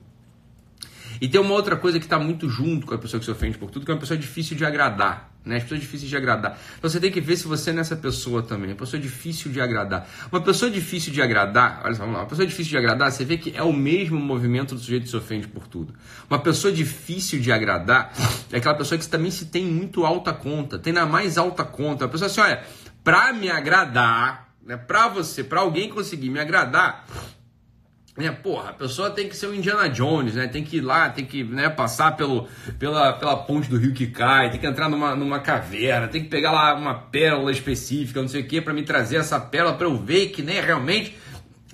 E 1.20 1.28
tem 1.28 1.40
uma 1.40 1.52
outra 1.52 1.76
coisa 1.76 1.98
que 1.98 2.06
está 2.06 2.18
muito 2.18 2.48
junto 2.48 2.86
com 2.86 2.94
a 2.94 2.98
pessoa 2.98 3.18
que 3.18 3.24
se 3.24 3.30
ofende 3.30 3.58
por 3.58 3.70
tudo, 3.70 3.84
que 3.84 3.90
é 3.90 3.94
uma 3.94 4.00
pessoa 4.00 4.16
difícil 4.16 4.56
de 4.56 4.64
agradar. 4.64 5.30
Né? 5.44 5.56
As 5.56 5.62
pessoas 5.62 5.80
difíceis 5.80 6.08
de 6.08 6.16
agradar. 6.16 6.58
Então 6.78 6.88
você 6.88 7.00
tem 7.00 7.10
que 7.10 7.20
ver 7.20 7.36
se 7.36 7.46
você 7.46 7.70
é 7.70 7.72
nessa 7.72 7.96
pessoa 7.96 8.42
também. 8.42 8.70
Uma 8.70 8.76
pessoa 8.76 9.00
difícil 9.00 9.50
de 9.50 9.60
agradar. 9.60 10.08
Uma 10.30 10.40
pessoa 10.40 10.70
difícil 10.70 11.12
de 11.12 11.22
agradar, 11.22 11.80
olha 11.84 11.94
só, 11.94 12.00
vamos 12.00 12.14
lá. 12.14 12.20
Uma 12.22 12.28
pessoa 12.28 12.46
difícil 12.46 12.70
de 12.70 12.76
agradar, 12.76 13.10
você 13.10 13.24
vê 13.24 13.38
que 13.38 13.56
é 13.56 13.62
o 13.62 13.72
mesmo 13.72 14.18
movimento 14.18 14.74
do 14.74 14.80
sujeito 14.80 15.04
que 15.04 15.08
se 15.10 15.16
ofende 15.16 15.48
por 15.48 15.66
tudo. 15.66 15.94
Uma 16.28 16.38
pessoa 16.38 16.72
difícil 16.72 17.40
de 17.40 17.50
agradar 17.50 18.12
é 18.52 18.58
aquela 18.58 18.74
pessoa 18.74 18.98
que 18.98 19.08
também 19.08 19.30
se 19.30 19.46
tem 19.46 19.64
muito 19.64 20.04
alta 20.04 20.32
conta, 20.32 20.78
tem 20.78 20.92
na 20.92 21.06
mais 21.06 21.38
alta 21.38 21.64
conta. 21.64 22.04
A 22.04 22.08
pessoa 22.08 22.26
assim, 22.26 22.40
olha, 22.40 22.62
pra 23.02 23.32
me 23.32 23.50
agradar, 23.50 24.50
né? 24.64 24.76
Para 24.76 25.08
você, 25.08 25.42
para 25.42 25.60
alguém 25.60 25.88
conseguir 25.88 26.30
me 26.30 26.38
agradar, 26.38 27.06
né, 28.16 28.30
porra, 28.30 28.70
a 28.70 28.72
pessoa 28.72 29.10
tem 29.10 29.28
que 29.28 29.36
ser 29.36 29.46
o 29.46 29.54
Indiana 29.54 29.88
Jones, 29.88 30.34
né? 30.34 30.48
Tem 30.48 30.64
que 30.64 30.78
ir 30.78 30.80
lá, 30.80 31.08
tem 31.08 31.24
que 31.24 31.44
né, 31.44 31.68
passar 31.68 32.16
pelo, 32.16 32.48
pela, 32.78 33.12
pela 33.12 33.36
ponte 33.36 33.70
do 33.70 33.78
rio 33.78 33.94
que 33.94 34.08
cai, 34.08 34.50
tem 34.50 34.60
que 34.60 34.66
entrar 34.66 34.88
numa, 34.88 35.14
numa 35.14 35.38
caverna, 35.38 36.08
tem 36.08 36.22
que 36.22 36.28
pegar 36.28 36.50
lá 36.50 36.74
uma 36.74 36.94
pérola 36.94 37.52
específica, 37.52 38.20
não 38.20 38.28
sei 38.28 38.42
o 38.42 38.46
que, 38.46 38.60
para 38.60 38.74
me 38.74 38.82
trazer 38.82 39.16
essa 39.16 39.38
pérola 39.38 39.74
para 39.74 39.86
eu 39.86 39.96
ver 39.96 40.26
que 40.30 40.42
né, 40.42 40.60
realmente 40.60 41.16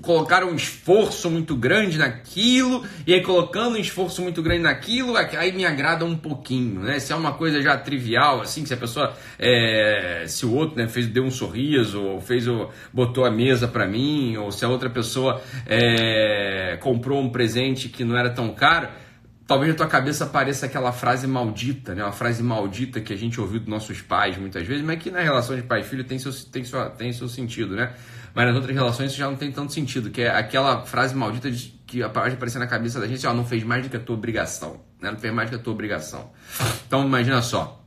colocaram 0.02 0.50
um 0.50 0.54
esforço 0.54 1.30
muito 1.30 1.56
grande 1.56 1.98
naquilo, 1.98 2.84
e 3.06 3.14
aí 3.14 3.22
colocando 3.22 3.76
um 3.76 3.80
esforço 3.80 4.20
muito 4.22 4.42
grande 4.42 4.62
naquilo, 4.62 5.16
aí 5.16 5.52
me 5.52 5.64
agrada 5.64 6.04
um 6.04 6.16
pouquinho, 6.16 6.80
né? 6.82 6.98
Se 6.98 7.12
é 7.12 7.16
uma 7.16 7.32
coisa 7.32 7.62
já 7.62 7.76
trivial, 7.78 8.42
assim, 8.42 8.66
se 8.66 8.74
a 8.74 8.76
pessoa, 8.76 9.14
é, 9.38 10.24
se 10.26 10.44
o 10.44 10.52
outro, 10.52 10.76
né, 10.76 10.86
fez, 10.86 11.06
deu 11.06 11.24
um 11.24 11.30
sorriso, 11.30 12.02
ou 12.02 12.20
fez, 12.20 12.46
o, 12.46 12.68
botou 12.92 13.24
a 13.24 13.30
mesa 13.30 13.66
para 13.66 13.86
mim, 13.86 14.36
ou 14.36 14.52
se 14.52 14.64
a 14.64 14.68
outra 14.68 14.90
pessoa 14.90 15.40
é, 15.66 16.78
comprou 16.80 17.20
um 17.20 17.30
presente 17.30 17.88
que 17.88 18.04
não 18.04 18.16
era 18.16 18.30
tão 18.30 18.52
caro, 18.52 18.88
talvez 19.46 19.70
na 19.70 19.76
tua 19.76 19.86
cabeça 19.86 20.26
pareça 20.26 20.66
aquela 20.66 20.92
frase 20.92 21.26
maldita, 21.26 21.94
né? 21.94 22.02
Uma 22.02 22.12
frase 22.12 22.42
maldita 22.42 23.00
que 23.00 23.12
a 23.12 23.16
gente 23.16 23.40
ouviu 23.40 23.60
dos 23.60 23.68
nossos 23.68 24.02
pais 24.02 24.36
muitas 24.36 24.66
vezes, 24.66 24.84
mas 24.84 25.02
que 25.02 25.10
na 25.10 25.20
relação 25.20 25.56
de 25.56 25.62
pai 25.62 25.80
e 25.80 25.84
filho 25.84 26.04
tem 26.04 26.18
seu, 26.18 26.32
tem 26.32 26.64
seu, 26.64 26.90
tem 26.90 27.12
seu 27.12 27.28
sentido, 27.28 27.74
né? 27.74 27.94
Mas 28.36 28.48
nas 28.48 28.54
outras 28.54 28.76
relações 28.76 29.12
isso 29.12 29.18
já 29.18 29.30
não 29.30 29.36
tem 29.36 29.50
tanto 29.50 29.72
sentido, 29.72 30.10
que 30.10 30.20
é 30.20 30.28
aquela 30.28 30.82
frase 30.82 31.14
maldita 31.14 31.50
de, 31.50 31.68
que 31.86 32.06
pode 32.10 32.34
aparecer 32.34 32.58
na 32.58 32.66
cabeça 32.66 33.00
da 33.00 33.06
gente, 33.06 33.26
ó, 33.26 33.32
não 33.32 33.46
fez 33.46 33.64
mais 33.64 33.82
do 33.82 33.88
que 33.88 33.96
a 33.96 34.00
tua 34.00 34.14
obrigação, 34.14 34.82
né? 35.00 35.10
não 35.10 35.16
fez 35.18 35.32
mais 35.32 35.48
do 35.48 35.54
que 35.54 35.58
a 35.58 35.64
tua 35.64 35.72
obrigação. 35.72 36.30
Então 36.86 37.02
imagina 37.02 37.40
só, 37.40 37.82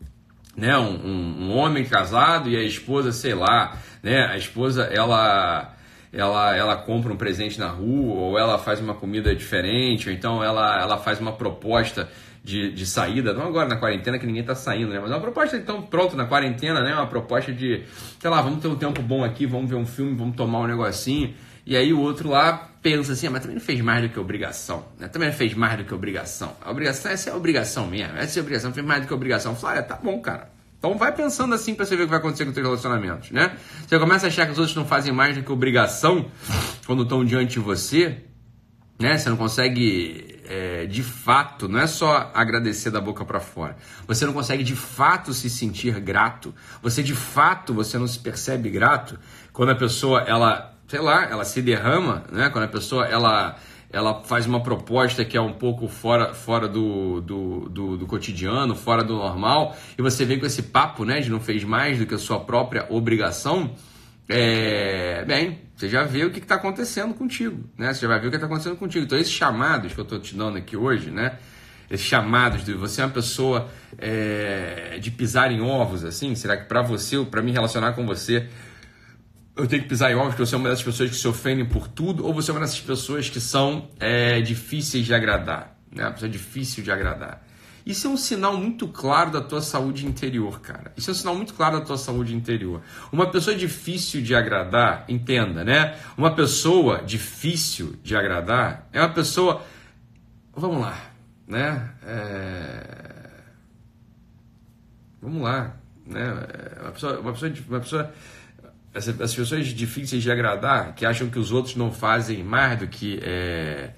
né, 0.58 0.76
um, 0.76 1.06
um, 1.06 1.44
um 1.44 1.56
homem 1.56 1.86
casado 1.86 2.50
e 2.50 2.58
a 2.58 2.64
esposa, 2.64 3.12
sei 3.12 3.36
lá, 3.36 3.78
né, 4.02 4.26
a 4.26 4.38
esposa, 4.38 4.86
ela 4.86 5.76
ela, 6.12 6.56
ela 6.56 6.76
compra 6.78 7.14
um 7.14 7.16
presente 7.16 7.60
na 7.60 7.68
rua, 7.68 8.16
ou 8.16 8.40
ela 8.40 8.58
faz 8.58 8.80
uma 8.80 8.96
comida 8.96 9.36
diferente, 9.36 10.10
ou 10.10 10.16
então 10.16 10.44
ela, 10.44 10.82
ela 10.82 10.98
faz 10.98 11.20
uma 11.20 11.34
proposta 11.34 12.10
de, 12.44 12.72
de 12.72 12.86
saída, 12.86 13.34
não 13.34 13.48
agora 13.48 13.68
na 13.68 13.76
quarentena 13.76 14.18
que 14.18 14.26
ninguém 14.26 14.42
está 14.42 14.56
saindo, 14.56 14.92
né? 14.92 15.00
Mas 15.00 15.12
é 15.12 15.14
uma 15.14 15.22
proposta, 15.22 15.58
então, 15.58 15.82
pronto, 15.82 16.16
na 16.16 16.26
quarentena, 16.26 16.82
né? 16.82 16.94
Uma 16.94 17.08
proposta 17.08 17.52
de, 17.52 17.84
sei 18.20 18.30
lá, 18.30 18.42
vamos 18.42 18.62
ter 18.62 18.68
um 18.68 18.76
tempo 18.76 19.02
bom 19.02 19.24
aqui, 19.24 19.46
vamos 19.46 19.70
ver 19.70 19.76
um 19.76 19.86
filme, 19.86 20.16
vamos 20.16 20.36
tomar 20.36 20.60
um 20.60 20.68
negocinho. 20.68 21.34
E 21.66 21.76
aí 21.76 21.94
o 21.94 22.00
outro 22.00 22.30
lá 22.30 22.70
pensa 22.82 23.14
assim, 23.14 23.28
ah, 23.28 23.32
mas 23.32 23.42
também 23.42 23.56
não 23.56 23.64
fez 23.64 23.82
mais 23.82 24.02
do 24.02 24.10
que 24.10 24.20
obrigação, 24.20 24.86
né? 24.98 25.08
Também 25.08 25.30
não 25.30 25.36
fez 25.36 25.54
mais 25.54 25.78
do 25.78 25.84
que 25.84 25.94
obrigação. 25.94 26.56
A 26.62 26.72
obrigação, 26.72 27.12
essa 27.12 27.30
é 27.30 27.34
a 27.34 27.36
obrigação 27.36 27.88
mesmo, 27.88 28.18
essa 28.18 28.40
é 28.40 28.42
a 28.42 28.44
obrigação, 28.44 28.74
fez 28.74 28.86
mais 28.86 29.02
do 29.02 29.08
que 29.08 29.14
obrigação. 29.14 29.56
Fala, 29.56 29.80
ah, 29.80 29.84
tá 29.84 30.00
bom, 30.02 30.20
cara. 30.20 30.50
Então 30.80 30.98
vai 30.98 31.14
pensando 31.14 31.54
assim 31.54 31.76
para 31.76 31.86
você 31.86 31.96
ver 31.96 32.04
o 32.04 32.06
que 32.06 32.12
vai 32.12 32.20
acontecer 32.20 32.46
com 32.46 32.52
os 32.52 32.56
seus 32.56 32.66
relacionamentos, 32.66 33.32
né? 33.32 33.52
Você 33.86 34.00
começa 34.00 34.28
a 34.28 34.30
achar 34.30 34.46
que 34.46 34.54
os 34.54 34.58
outros 34.58 34.76
não 34.78 34.86
fazem 34.86 35.14
mais 35.14 35.36
do 35.36 35.44
que 35.44 35.52
obrigação 35.52 36.26
quando 36.86 37.04
estão 37.04 37.24
diante 37.26 37.54
de 37.54 37.60
você, 37.60 38.24
né? 38.98 39.18
Você 39.18 39.30
não 39.30 39.36
consegue 39.36 40.29
é, 40.50 40.88
de 40.88 41.04
fato, 41.04 41.68
não 41.70 41.80
é 41.80 41.86
só 41.86 42.32
agradecer 42.34 42.90
da 42.90 43.00
boca 43.00 43.24
para 43.24 43.40
fora. 43.40 43.78
Você 44.08 44.26
não 44.26 44.34
consegue 44.34 44.64
de 44.64 44.76
fato 44.76 45.32
se 45.32 45.48
sentir 45.48 46.00
grato. 46.00 46.56
Você 46.82 47.04
de 47.04 47.14
fato 47.14 47.72
você 47.72 48.00
não 48.00 48.08
se 48.08 48.18
percebe 48.18 48.68
grato 48.68 49.20
quando 49.54 49.70
a 49.70 49.76
pessoa 49.76 50.22
ela, 50.22 50.74
sei 50.88 51.02
lá, 51.02 51.26
ela 51.26 51.46
se 51.46 51.62
derrama, 51.62 52.24
né? 52.32 52.50
Quando 52.50 52.64
a 52.64 52.68
pessoa 52.68 53.06
ela 53.06 53.58
ela 53.92 54.24
faz 54.24 54.46
uma 54.46 54.62
proposta 54.62 55.26
que 55.26 55.36
é 55.36 55.42
um 55.42 55.54
pouco 55.54 55.88
fora, 55.88 56.34
fora 56.34 56.68
do, 56.68 57.22
do, 57.22 57.70
do, 57.70 57.98
do, 57.98 58.06
cotidiano, 58.06 58.76
fora 58.76 59.04
do 59.04 59.16
normal, 59.16 59.76
e 59.98 60.02
você 60.02 60.26
vem 60.26 60.40
com 60.40 60.46
esse 60.46 60.62
papo 60.62 61.04
né, 61.04 61.20
de 61.22 61.30
não 61.32 61.40
fez 61.40 61.64
mais 61.64 61.98
do 61.98 62.06
que 62.06 62.14
a 62.14 62.20
sua 62.20 62.40
própria 62.40 62.86
obrigação, 62.92 63.72
é, 64.32 65.26
bem, 65.26 65.60
você 65.76 65.90
já 65.90 66.04
vê 66.04 66.24
o 66.24 66.30
que 66.30 66.38
está 66.38 66.54
acontecendo 66.56 67.16
contigo, 67.16 67.68
né? 67.76 67.92
Você 67.92 68.02
já 68.02 68.08
vai 68.08 68.20
ver 68.20 68.28
o 68.28 68.30
que 68.30 68.38
está 68.38 68.46
acontecendo 68.46 68.76
contigo. 68.76 69.04
Então, 69.04 69.18
esses 69.18 69.34
chamados 69.34 69.92
que 69.92 70.00
eu 70.00 70.04
estou 70.04 70.20
te 70.20 70.36
dando 70.36 70.56
aqui 70.56 70.78
hoje, 70.78 71.10
né? 71.10 71.40
Esses 71.90 72.06
chamados 72.06 72.64
de 72.64 72.74
você 72.74 73.02
é 73.02 73.06
uma 73.06 73.12
pessoa 73.12 73.68
é, 73.98 75.00
de 75.02 75.10
pisar 75.10 75.52
em 75.52 75.62
ovos, 75.62 76.06
assim? 76.06 76.36
Será 76.36 76.56
que 76.58 76.66
para 76.66 76.84
você, 76.84 77.26
para 77.26 77.42
me 77.42 77.52
relacionar 77.52 77.94
com 77.94 78.06
você, 78.06 78.48
eu 79.58 79.66
tenho 79.66 79.82
que 79.82 79.90
pisar 79.90 80.12
em 80.12 80.16
ovos, 80.16 80.36
que 80.36 80.40
você 80.42 80.54
é 80.54 80.58
uma 80.60 80.70
dessas 80.70 80.86
pessoas 80.86 81.10
que 81.10 81.16
se 81.16 81.28
ofendem 81.28 81.66
por 81.66 81.88
tudo, 81.88 82.24
ou 82.24 82.32
você 82.32 82.52
é 82.52 82.54
uma 82.54 82.60
dessas 82.60 82.80
pessoas 82.80 83.30
que 83.30 83.40
são 83.40 83.90
é, 84.00 84.40
difíceis 84.42 85.08
de 85.08 85.14
agradar, 85.16 85.76
né? 85.92 86.04
Uma 86.04 86.12
pessoa 86.12 86.30
difícil 86.30 86.84
de 86.84 86.92
agradar. 86.92 87.49
Isso 87.90 88.06
é 88.06 88.10
um 88.12 88.18
sinal 88.18 88.56
muito 88.56 88.88
claro 88.88 89.32
da 89.32 89.42
tua 89.42 89.64
saúde 89.64 90.06
interior, 90.06 90.62
cara. 90.62 90.94
Isso 90.96 91.10
é 91.10 91.12
um 91.12 91.16
sinal 91.16 91.36
muito 91.36 91.56
claro 91.56 91.80
da 91.80 91.84
tua 91.84 91.98
saúde 91.98 92.36
interior. 92.36 92.84
Uma 93.12 93.32
pessoa 93.32 93.56
difícil 93.56 94.22
de 94.22 94.36
agradar, 94.36 95.06
entenda, 95.10 95.64
né? 95.64 95.98
Uma 96.16 96.36
pessoa 96.36 97.02
difícil 97.04 97.96
de 98.04 98.16
agradar 98.16 98.88
é 98.94 99.00
uma 99.00 99.10
pessoa. 99.10 99.64
Vamos 100.56 100.82
lá, 100.82 101.02
né? 101.48 101.90
É... 102.06 103.30
Vamos 105.20 105.42
lá, 105.42 105.76
né? 106.06 106.48
É 106.78 106.82
uma 106.84 106.92
pessoa, 106.92 107.20
uma 107.20 107.34
pessoa, 107.34 107.54
uma 107.70 107.80
pessoa 107.80 108.14
as 108.94 109.34
pessoas 109.34 109.66
difíceis 109.66 110.22
de 110.22 110.32
agradar, 110.32 110.94
que 110.94 111.08
acham 111.08 111.28
que 111.28 111.40
os 111.40 111.52
outros 111.52 111.76
não 111.76 111.92
fazem 111.92 112.44
mais 112.44 112.78
do 112.78 112.88
que, 112.88 113.20
é, 113.24 113.92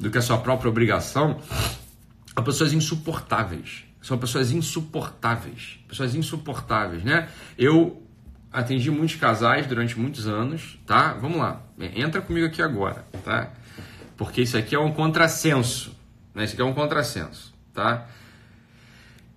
do 0.00 0.10
que 0.10 0.18
a 0.18 0.22
sua 0.22 0.38
própria 0.38 0.68
obrigação, 0.68 1.40
são 2.40 2.44
pessoas 2.44 2.72
insuportáveis. 2.72 3.84
São 4.00 4.18
pessoas 4.18 4.50
insuportáveis. 4.50 5.78
Pessoas 5.86 6.14
insuportáveis, 6.14 7.04
né? 7.04 7.28
Eu 7.58 8.02
atendi 8.50 8.90
muitos 8.90 9.16
casais 9.16 9.66
durante 9.66 9.98
muitos 9.98 10.26
anos, 10.26 10.78
tá? 10.86 11.12
Vamos 11.14 11.38
lá. 11.38 11.62
Entra 11.94 12.20
comigo 12.22 12.46
aqui 12.46 12.62
agora, 12.62 13.04
tá? 13.24 13.50
Porque 14.16 14.42
isso 14.42 14.56
aqui 14.56 14.74
é 14.74 14.78
um 14.78 14.92
contrassenso. 14.92 15.94
Né? 16.34 16.44
Isso 16.44 16.54
aqui 16.54 16.62
é 16.62 16.64
um 16.64 16.72
contrassenso, 16.72 17.54
tá? 17.74 18.06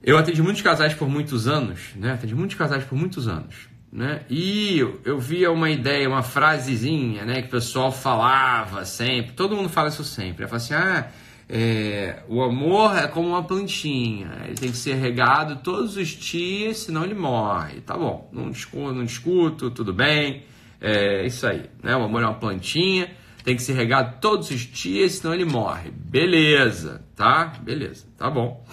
Eu 0.01 0.17
atendi 0.17 0.41
muitos 0.41 0.61
casais 0.61 0.93
por 0.93 1.09
muitos 1.09 1.47
anos, 1.47 1.91
né? 1.95 2.13
Atendi 2.13 2.35
muitos 2.35 2.57
casais 2.57 2.83
por 2.83 2.97
muitos 2.97 3.27
anos, 3.27 3.69
né? 3.91 4.21
E 4.29 4.79
eu 4.79 5.19
via 5.19 5.51
uma 5.51 5.69
ideia, 5.69 6.07
uma 6.09 6.23
frasezinha, 6.23 7.25
né? 7.25 7.41
Que 7.41 7.47
o 7.47 7.51
pessoal 7.51 7.91
falava 7.91 8.83
sempre. 8.85 9.33
Todo 9.33 9.55
mundo 9.55 9.69
fala 9.69 9.89
isso 9.89 10.03
sempre. 10.03 10.43
Eu 10.43 10.49
falo 10.49 10.57
assim, 10.57 10.73
ah 10.73 11.09
é, 11.49 12.23
o 12.27 12.41
amor 12.41 12.97
é 12.97 13.07
como 13.07 13.29
uma 13.29 13.43
plantinha, 13.43 14.31
ele 14.45 14.55
tem 14.55 14.71
que 14.71 14.77
ser 14.77 14.95
regado 14.95 15.57
todos 15.57 15.97
os 15.97 16.07
dias, 16.07 16.77
senão 16.77 17.03
ele 17.03 17.13
morre. 17.13 17.81
Tá 17.81 17.97
bom, 17.97 18.29
não 18.31 18.49
discuto, 18.49 18.93
não 18.93 19.03
discuto 19.03 19.69
tudo 19.69 19.93
bem, 19.93 20.43
é 20.79 21.25
isso 21.25 21.45
aí. 21.45 21.69
Né? 21.81 21.95
O 21.95 22.03
amor 22.03 22.23
é 22.23 22.25
uma 22.25 22.33
plantinha, 22.35 23.09
tem 23.43 23.55
que 23.55 23.61
ser 23.61 23.73
regado 23.73 24.17
todos 24.21 24.49
os 24.49 24.61
dias, 24.61 25.13
senão 25.13 25.33
ele 25.33 25.45
morre. 25.45 25.91
Beleza, 25.91 27.03
tá? 27.15 27.45
Beleza, 27.61 28.05
tá 28.17 28.29
bom. 28.29 28.65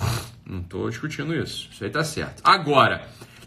Não 0.46 0.60
estou 0.60 0.88
discutindo 0.88 1.34
isso, 1.34 1.68
isso 1.72 1.84
aí 1.84 1.90
tá 1.90 2.02
certo. 2.02 2.40
Agora, 2.44 3.06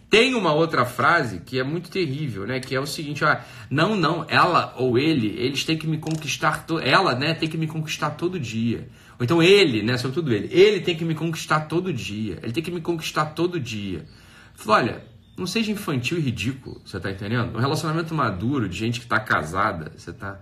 tem 0.09 0.35
uma 0.35 0.53
outra 0.53 0.85
frase 0.85 1.39
que 1.39 1.59
é 1.59 1.63
muito 1.63 1.89
terrível, 1.89 2.45
né? 2.45 2.59
Que 2.59 2.75
é 2.75 2.79
o 2.79 2.85
seguinte, 2.85 3.25
ah, 3.25 3.43
não, 3.69 3.95
não, 3.95 4.23
ela 4.29 4.73
ou 4.77 4.97
ele, 4.97 5.35
eles 5.39 5.65
têm 5.65 5.75
que 5.75 5.87
me 5.87 5.97
conquistar, 5.97 6.65
ela, 6.83 7.15
né, 7.15 7.33
tem 7.33 7.49
que 7.49 7.57
me 7.57 7.65
conquistar 7.65 8.11
todo 8.11 8.39
dia. 8.39 8.87
Ou 9.23 9.25
então 9.25 9.41
ele, 9.41 9.81
né, 9.81 9.95
sobretudo 9.95 10.33
ele, 10.33 10.49
ele 10.51 10.81
tem 10.81 10.97
que 10.97 11.05
me 11.05 11.15
conquistar 11.15 11.61
todo 11.61 11.93
dia. 11.93 12.39
Ele 12.43 12.51
tem 12.51 12.61
que 12.61 12.69
me 12.69 12.81
conquistar 12.81 13.27
todo 13.27 13.57
dia. 13.57 14.05
Falei, 14.53 14.91
olha, 14.91 15.03
não 15.37 15.47
seja 15.47 15.71
infantil 15.71 16.17
e 16.17 16.21
ridículo, 16.21 16.81
você 16.85 16.99
tá 16.99 17.09
entendendo? 17.09 17.55
Um 17.55 17.59
relacionamento 17.59 18.13
maduro 18.13 18.67
de 18.67 18.77
gente 18.77 18.99
que 18.99 19.07
tá 19.07 19.21
casada, 19.21 19.93
você 19.95 20.11
tá. 20.11 20.37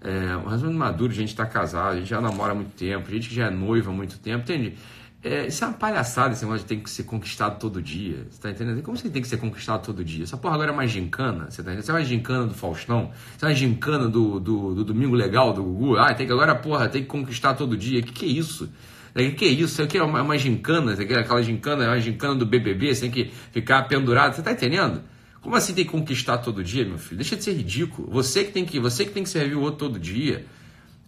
É, 0.00 0.36
um 0.36 0.44
relacionamento 0.44 0.78
maduro 0.78 1.12
de 1.12 1.18
gente 1.18 1.30
que 1.30 1.36
tá 1.36 1.44
casada, 1.44 1.90
a 1.90 1.96
gente 1.96 2.08
já 2.08 2.20
namora 2.20 2.52
há 2.52 2.54
muito 2.54 2.72
tempo, 2.76 3.10
gente 3.10 3.28
que 3.28 3.34
já 3.34 3.48
é 3.48 3.50
noiva 3.50 3.90
há 3.90 3.92
muito 3.92 4.16
tempo, 4.20 4.44
entende? 4.44 4.76
É, 5.22 5.48
isso 5.48 5.62
é 5.62 5.66
uma 5.66 5.74
palhaçada 5.74 6.32
esse 6.32 6.42
negócio 6.42 6.66
de 6.66 6.74
ter 6.74 6.82
que 6.82 6.88
ser 6.88 7.02
conquistado 7.02 7.58
todo 7.58 7.82
dia. 7.82 8.26
Você 8.30 8.40
tá 8.40 8.50
entendendo? 8.50 8.82
Como 8.82 8.96
você 8.96 9.10
tem 9.10 9.20
que 9.20 9.28
ser 9.28 9.36
conquistado 9.36 9.84
todo 9.84 10.02
dia? 10.02 10.24
Essa 10.24 10.38
porra 10.38 10.54
agora 10.54 10.72
é 10.72 10.74
mais 10.74 10.90
gincana. 10.90 11.50
Você 11.50 11.62
tá 11.62 11.72
entendendo? 11.72 11.90
É 11.90 11.92
mais 11.92 12.08
gincana 12.08 12.46
do 12.46 12.54
Faustão? 12.54 13.10
Você 13.36 13.44
é 13.44 13.48
mais 13.48 13.58
gincana 13.58 14.08
do, 14.08 14.40
do, 14.40 14.74
do 14.74 14.84
Domingo 14.84 15.14
Legal 15.14 15.52
do 15.52 15.62
Gugu? 15.62 15.98
Ah, 15.98 16.14
tem 16.14 16.26
que 16.26 16.32
agora, 16.32 16.54
porra, 16.54 16.88
tem 16.88 17.02
que 17.02 17.08
conquistar 17.08 17.52
todo 17.52 17.76
dia. 17.76 18.00
Que 18.00 18.12
que 18.12 18.24
é 18.24 18.28
isso? 18.28 18.70
Que 19.14 19.30
que 19.32 19.44
é 19.44 19.48
isso? 19.48 19.74
Isso 19.74 19.82
aqui 19.82 19.98
é 19.98 20.02
uma, 20.02 20.22
uma 20.22 20.38
gincana, 20.38 20.94
é 20.94 21.18
aquela 21.18 21.42
gincana, 21.42 21.84
é 21.84 21.88
uma 21.88 22.00
gincana 22.00 22.34
do 22.34 22.46
BBB, 22.46 22.94
você 22.94 23.02
tem 23.02 23.10
que 23.10 23.30
ficar 23.52 23.82
pendurado. 23.82 24.34
Você 24.34 24.42
tá 24.42 24.52
entendendo? 24.52 25.02
Como 25.42 25.54
assim 25.54 25.74
tem 25.74 25.84
que 25.84 25.90
conquistar 25.90 26.38
todo 26.38 26.64
dia, 26.64 26.84
meu 26.86 26.98
filho? 26.98 27.16
Deixa 27.16 27.36
de 27.36 27.44
ser 27.44 27.52
ridículo. 27.52 28.08
Você 28.10 28.44
que 28.44 28.52
tem 28.52 28.64
que, 28.64 28.80
você 28.80 29.04
que 29.04 29.10
tem 29.10 29.22
que 29.22 29.28
servir 29.28 29.56
o 29.56 29.60
outro 29.60 29.86
todo 29.86 29.98
dia. 29.98 30.46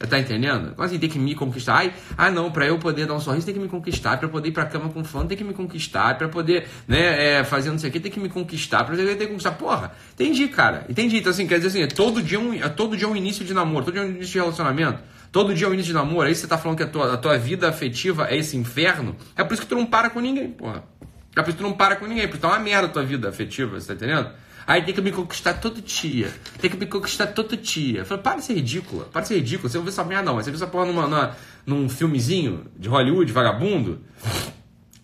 Tá 0.08 0.18
entendendo? 0.18 0.74
Como 0.74 0.84
assim 0.84 0.98
tem 0.98 1.08
que 1.08 1.18
me 1.18 1.34
conquistar? 1.34 1.76
Ai, 1.76 1.92
ah, 2.16 2.30
não, 2.30 2.50
para 2.50 2.66
eu 2.66 2.78
poder 2.78 3.06
dar 3.06 3.14
um 3.14 3.20
sorriso 3.20 3.46
tem 3.46 3.54
que 3.54 3.60
me 3.60 3.68
conquistar, 3.68 4.16
para 4.18 4.28
poder 4.28 4.48
ir 4.48 4.52
pra 4.52 4.64
cama 4.66 4.88
com 4.88 5.04
fã 5.04 5.26
tem 5.26 5.36
que 5.36 5.44
me 5.44 5.54
conquistar, 5.54 6.18
para 6.18 6.28
poder, 6.28 6.66
né, 6.88 7.38
é, 7.38 7.44
fazer 7.44 7.70
não 7.70 7.78
sei 7.78 7.90
o 7.90 7.92
que 7.92 8.00
tem 8.00 8.10
que 8.10 8.18
me 8.18 8.28
conquistar, 8.28 8.84
pra 8.84 8.96
poder 8.96 9.16
ter 9.16 9.26
que 9.26 9.26
conquistar. 9.28 9.52
Porra, 9.52 9.92
entendi, 10.14 10.48
cara. 10.48 10.86
Entendi. 10.88 11.18
Então, 11.18 11.30
assim, 11.30 11.46
quer 11.46 11.56
dizer 11.56 11.68
assim, 11.68 11.82
é 11.82 11.86
todo 11.86 12.22
dia, 12.22 12.40
um, 12.40 12.54
é 12.54 12.68
todo 12.68 12.96
dia 12.96 13.08
um 13.08 13.16
início 13.16 13.44
de 13.44 13.54
namoro, 13.54 13.84
todo 13.84 13.94
dia 13.94 14.02
um 14.02 14.08
início 14.08 14.32
de 14.32 14.38
relacionamento. 14.38 14.98
Todo 15.30 15.54
dia 15.54 15.66
é 15.66 15.70
um 15.70 15.72
início 15.72 15.92
de 15.92 15.94
namoro, 15.94 16.28
aí 16.28 16.34
você 16.34 16.46
tá 16.46 16.58
falando 16.58 16.76
que 16.76 16.82
a 16.82 16.88
tua, 16.88 17.14
a 17.14 17.16
tua 17.16 17.38
vida 17.38 17.68
afetiva 17.68 18.28
é 18.28 18.36
esse 18.36 18.56
inferno. 18.56 19.16
É 19.36 19.42
por 19.42 19.54
isso 19.54 19.62
que 19.62 19.68
tu 19.68 19.74
não 19.74 19.86
para 19.86 20.10
com 20.10 20.20
ninguém, 20.20 20.50
porra. 20.50 20.84
É 21.34 21.40
por 21.40 21.48
isso 21.48 21.56
que 21.56 21.64
tu 21.64 21.66
não 21.66 21.72
para 21.72 21.96
com 21.96 22.06
ninguém, 22.06 22.26
porque 22.26 22.38
tá 22.38 22.48
uma 22.48 22.58
merda 22.58 22.86
a 22.86 22.90
tua 22.90 23.02
vida 23.02 23.28
afetiva, 23.28 23.80
você 23.80 23.86
tá 23.86 23.94
entendendo? 23.94 24.30
Aí 24.66 24.82
tem 24.82 24.94
que 24.94 25.00
me 25.00 25.12
conquistar 25.12 25.54
todo 25.54 25.80
dia. 25.80 26.32
Tem 26.60 26.70
que 26.70 26.76
me 26.76 26.86
conquistar 26.86 27.28
todo 27.28 27.56
dia. 27.56 28.00
Eu 28.00 28.06
falei, 28.06 28.22
para 28.22 28.36
de 28.36 28.44
ser 28.44 28.54
ridícula. 28.54 29.04
Para 29.06 29.22
de 29.22 29.28
ser 29.28 29.34
ridícula. 29.36 29.68
Você 29.68 29.76
não 29.76 29.84
viu 29.84 29.92
essa 29.92 30.04
merda, 30.04 30.24
não. 30.24 30.34
Você 30.34 30.50
viu 30.50 30.56
essa 30.56 30.66
porra 30.66 30.86
numa, 30.86 31.06
numa, 31.06 31.36
num 31.66 31.88
filmezinho 31.88 32.66
de 32.78 32.88
Hollywood, 32.88 33.32
vagabundo? 33.32 34.00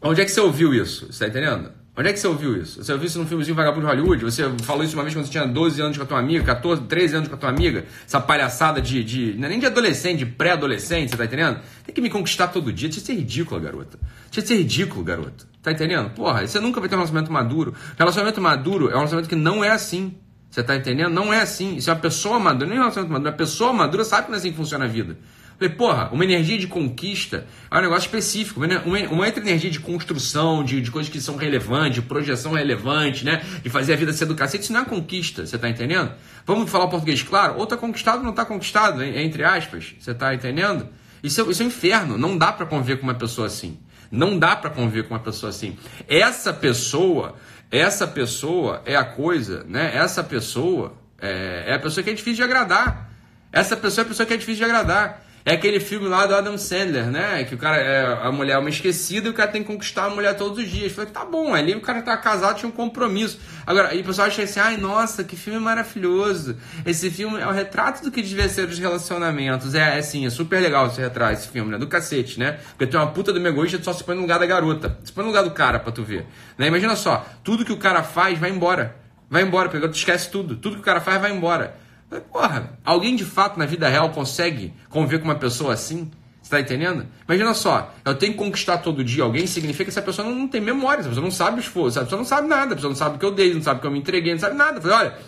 Onde 0.01 0.21
é 0.21 0.25
que 0.25 0.31
você 0.31 0.41
ouviu 0.41 0.73
isso? 0.73 1.13
Você 1.13 1.25
tá 1.25 1.29
entendendo? 1.29 1.73
Onde 1.99 2.11
é 2.11 2.13
que 2.13 2.21
você 2.21 2.29
ouviu 2.29 2.57
isso? 2.57 2.85
Você 2.85 2.93
ouviu 2.93 3.09
isso 3.09 3.19
num 3.19 3.27
filmezinho 3.27 3.57
vagabundo 3.57 3.85
de 3.85 3.93
Hollywood? 3.93 4.25
Você 4.25 4.49
falou 4.63 4.85
isso 4.85 4.95
uma 4.95 5.03
vez 5.03 5.17
quando 5.17 5.27
você 5.27 5.33
tinha 5.33 5.45
12 5.45 5.81
anos 5.83 5.97
com 5.97 6.05
a 6.05 6.07
tua 6.07 6.21
amiga, 6.21 6.45
14, 6.45 6.83
13 6.83 7.17
anos 7.17 7.29
com 7.29 7.35
a 7.35 7.39
tua 7.39 7.49
amiga? 7.49 7.87
Essa 8.07 8.21
palhaçada 8.21 8.81
de. 8.81 9.03
de 9.03 9.35
não 9.37 9.47
é 9.47 9.49
nem 9.49 9.59
de 9.59 9.67
adolescente, 9.67 10.19
de 10.21 10.27
pré-adolescente, 10.27 11.11
você 11.11 11.17
tá 11.17 11.25
entendendo? 11.25 11.59
Tem 11.85 11.93
que 11.93 12.01
me 12.01 12.09
conquistar 12.09 12.47
todo 12.49 12.73
dia. 12.73 12.89
Tinha 12.89 13.01
que 13.01 13.07
ser 13.07 13.15
ridícula, 13.15 13.61
garota. 13.61 13.99
Tinha 14.31 14.43
que 14.43 14.49
ser 14.49 14.59
ridículo, 14.59 15.03
garota. 15.03 15.45
Tá 15.69 15.73
entendendo? 15.73 16.09
Porra, 16.11 16.47
você 16.47 16.59
nunca 16.59 16.81
vai 16.81 16.89
ter 16.89 16.95
um 16.95 16.99
relacionamento 16.99 17.31
maduro. 17.31 17.75
Relacionamento 17.99 18.41
maduro 18.41 18.87
é 18.87 18.95
um 18.95 18.99
relacionamento 18.99 19.29
que 19.29 19.37
não 19.37 19.63
é 19.63 19.69
assim. 19.69 20.15
Você 20.51 20.63
tá 20.63 20.75
entendendo? 20.75 21.11
Não 21.11 21.31
é 21.31 21.43
assim. 21.43 21.77
Isso 21.77 21.91
é 21.91 21.93
uma 21.93 22.01
pessoa 22.01 22.41
madura, 22.41 22.67
nem 22.67 22.79
é 22.79 22.81
um 22.81 22.85
relacionamento 22.85 23.13
maduro. 23.13 23.31
Uma 23.31 23.37
pessoa 23.37 23.73
madura 23.75 24.03
sabe 24.03 24.29
não 24.29 24.35
é 24.35 24.39
assim 24.39 24.51
que 24.51 24.57
funciona 24.57 24.87
a 24.87 24.89
vida. 24.89 25.19
Falei, 25.59 25.75
porra, 25.75 26.09
uma 26.11 26.25
energia 26.25 26.57
de 26.57 26.67
conquista 26.67 27.47
é 27.71 27.77
um 27.77 27.83
negócio 27.83 28.07
específico. 28.07 28.65
Uma, 28.65 29.09
uma 29.11 29.27
outra 29.27 29.43
energia 29.43 29.71
de 29.71 29.79
construção, 29.79 30.65
de, 30.65 30.81
de 30.81 30.91
coisas 30.91 31.13
que 31.13 31.21
são 31.21 31.37
relevantes, 31.37 31.97
de 31.97 32.03
projeção 32.03 32.53
relevante, 32.53 33.27
né? 33.27 33.45
De 33.63 33.69
fazer 33.69 33.93
a 33.93 33.97
vida 33.97 34.11
ser 34.15 34.25
do 34.25 34.35
cacete. 34.35 34.65
Isso 34.65 34.73
não 34.73 34.81
é 34.81 34.85
conquista, 34.87 35.45
você 35.45 35.59
tá 35.59 35.69
entendendo? 35.69 36.13
Vamos 36.47 36.71
falar 36.71 36.87
português 36.87 37.23
claro? 37.23 37.59
Ou 37.59 37.67
tá 37.67 37.77
conquistado 37.77 38.21
ou 38.21 38.25
não 38.25 38.33
tá 38.33 38.47
conquistado, 38.47 39.05
entre 39.05 39.45
aspas. 39.45 39.95
Você 40.01 40.15
tá 40.15 40.35
entendendo? 40.35 40.89
Isso 41.23 41.43
é, 41.43 41.51
isso 41.51 41.63
é 41.63 41.67
um 41.67 41.69
inferno. 41.69 42.17
Não 42.17 42.39
dá 42.39 42.53
para 42.53 42.65
conviver 42.65 42.97
com 42.97 43.03
uma 43.03 43.15
pessoa 43.15 43.49
assim. 43.49 43.77
Não 44.11 44.39
dá 44.39 44.57
para 44.57 44.71
conviver 44.71 45.07
com 45.07 45.15
uma 45.15 45.21
pessoa 45.21 45.51
assim. 45.51 45.77
Essa 46.09 46.53
pessoa, 46.53 47.37
essa 47.71 48.07
pessoa 48.07 48.83
é 48.85 48.97
a 48.97 49.05
coisa, 49.05 49.65
né? 49.69 49.95
Essa 49.95 50.25
pessoa 50.25 50.95
é, 51.21 51.65
é 51.67 51.75
a 51.75 51.79
pessoa 51.79 52.03
que 52.03 52.11
é 52.11 52.15
difícil 52.15 52.37
de 52.37 52.43
agradar. 52.43 53.11
Essa 53.53 53.77
pessoa 53.77 54.03
é 54.03 54.07
a 54.07 54.09
pessoa 54.09 54.27
que 54.27 54.35
é 54.35 54.37
difícil 54.37 54.65
de 54.65 54.71
agradar. 54.71 55.25
É 55.49 55.55
aquele 55.55 55.81
filme 55.81 56.07
lá 56.09 56.27
do 56.27 56.35
Adam 56.35 56.59
Sandler, 56.59 57.07
né? 57.07 57.43
Que 57.45 57.55
o 57.55 57.59
cara 57.59 57.79
é 57.79 58.05
a 58.23 58.31
mulher 58.31 58.53
é 58.53 58.59
uma 58.59 58.69
esquecida 58.69 59.29
e 59.29 59.31
o 59.31 59.33
cara 59.33 59.51
tem 59.51 59.63
que 59.63 59.69
conquistar 59.69 60.05
a 60.05 60.11
mulher 60.11 60.37
todos 60.37 60.59
os 60.59 60.71
dias. 60.71 60.93
Falei, 60.93 61.11
tá 61.11 61.25
bom, 61.25 61.55
ali 61.55 61.75
o 61.75 61.81
cara 61.81 62.03
tá 62.03 62.15
casado, 62.19 62.59
tinha 62.59 62.69
um 62.69 62.73
compromisso. 62.73 63.41
Agora, 63.67 63.89
aí 63.89 64.03
o 64.03 64.05
pessoal 64.05 64.29
acha 64.29 64.43
assim, 64.43 64.61
ai, 64.61 64.77
nossa, 64.77 65.25
que 65.25 65.37
filme 65.37 65.59
maravilhoso. 65.59 66.55
Esse 66.85 67.11
filme 67.11 67.41
é 67.41 67.47
o 67.47 67.51
retrato 67.51 68.05
do 68.05 68.11
que 68.11 68.21
devia 68.21 68.47
ser 68.47 68.69
os 68.69 68.79
relacionamentos. 68.79 69.75
É, 69.75 69.99
é 69.99 70.03
sim, 70.03 70.27
é 70.27 70.31
super 70.31 70.61
legal 70.61 70.89
esse 70.89 71.01
retrato, 71.01 71.33
esse 71.33 71.49
filme, 71.49 71.71
né? 71.71 71.79
Do 71.79 71.87
cacete, 71.87 72.39
né? 72.39 72.59
Porque 72.73 72.87
tem 72.87 73.01
uma 73.01 73.11
puta 73.11 73.33
do 73.33 73.41
meu 73.41 73.51
egoísta, 73.51 73.83
só 73.83 73.95
se 73.95 74.05
põe 74.05 74.17
no 74.17 74.21
lugar 74.21 74.39
da 74.39 74.45
garota. 74.45 74.99
Se 75.03 75.11
põe 75.11 75.25
no 75.25 75.31
lugar 75.31 75.45
do 75.45 75.53
cara 75.53 75.79
pra 75.79 75.91
tu 75.91 76.05
ver. 76.05 76.27
Né? 76.59 76.67
Imagina 76.67 76.95
só, 76.95 77.27
tudo 77.43 77.65
que 77.65 77.73
o 77.73 77.79
cara 77.79 78.03
faz 78.03 78.39
vai 78.39 78.51
embora. 78.51 78.97
Vai 79.31 79.45
embora, 79.45 79.71
porque 79.71 79.89
tu 79.89 79.97
esquece 79.97 80.31
tudo. 80.31 80.57
Tudo 80.57 80.75
que 80.75 80.83
o 80.83 80.85
cara 80.85 81.01
faz 81.01 81.19
vai 81.19 81.33
embora. 81.33 81.88
Porra, 82.33 82.79
alguém 82.85 83.15
de 83.15 83.25
fato 83.25 83.59
na 83.59 83.67
vida 83.67 83.89
real 83.89 84.11
consegue 84.11 84.73
conviver 84.89 85.19
com 85.19 85.25
uma 85.25 85.35
pessoa 85.35 85.75
assim? 85.75 86.11
Você 86.41 86.51
tá 86.51 86.61
entendendo? 86.61 87.07
Imagina 87.29 87.53
só, 87.53 87.95
eu 88.05 88.15
tenho 88.15 88.33
que 88.33 88.39
conquistar 88.39 88.79
todo 88.79 89.05
dia 89.05 89.23
alguém, 89.23 89.47
significa 89.47 89.85
que 89.85 89.91
essa 89.91 90.01
pessoa 90.01 90.27
não, 90.27 90.35
não 90.35 90.49
tem 90.49 90.61
memória, 90.61 91.01
essa 91.01 91.11
pessoa 91.11 91.25
não 91.25 91.31
sabe 91.31 91.59
o 91.59 91.61
esforço, 91.61 91.99
essa 91.99 92.05
pessoa 92.05 92.19
não 92.19 92.27
sabe 92.27 92.49
nada, 92.49 92.73
a 92.73 92.75
pessoa 92.75 92.89
não 92.89 92.97
sabe 92.97 93.17
o 93.17 93.19
que 93.19 93.27
eu 93.27 93.33
dei, 93.33 93.53
não 93.53 93.63
sabe 93.63 93.79
o 93.79 93.81
que 93.83 93.87
eu 93.87 93.91
me 93.91 93.99
entreguei, 93.99 94.33
não 94.33 94.41
sabe 94.41 94.57
nada. 94.57 94.81
Falei, 94.81 94.97
olha, 94.97 95.19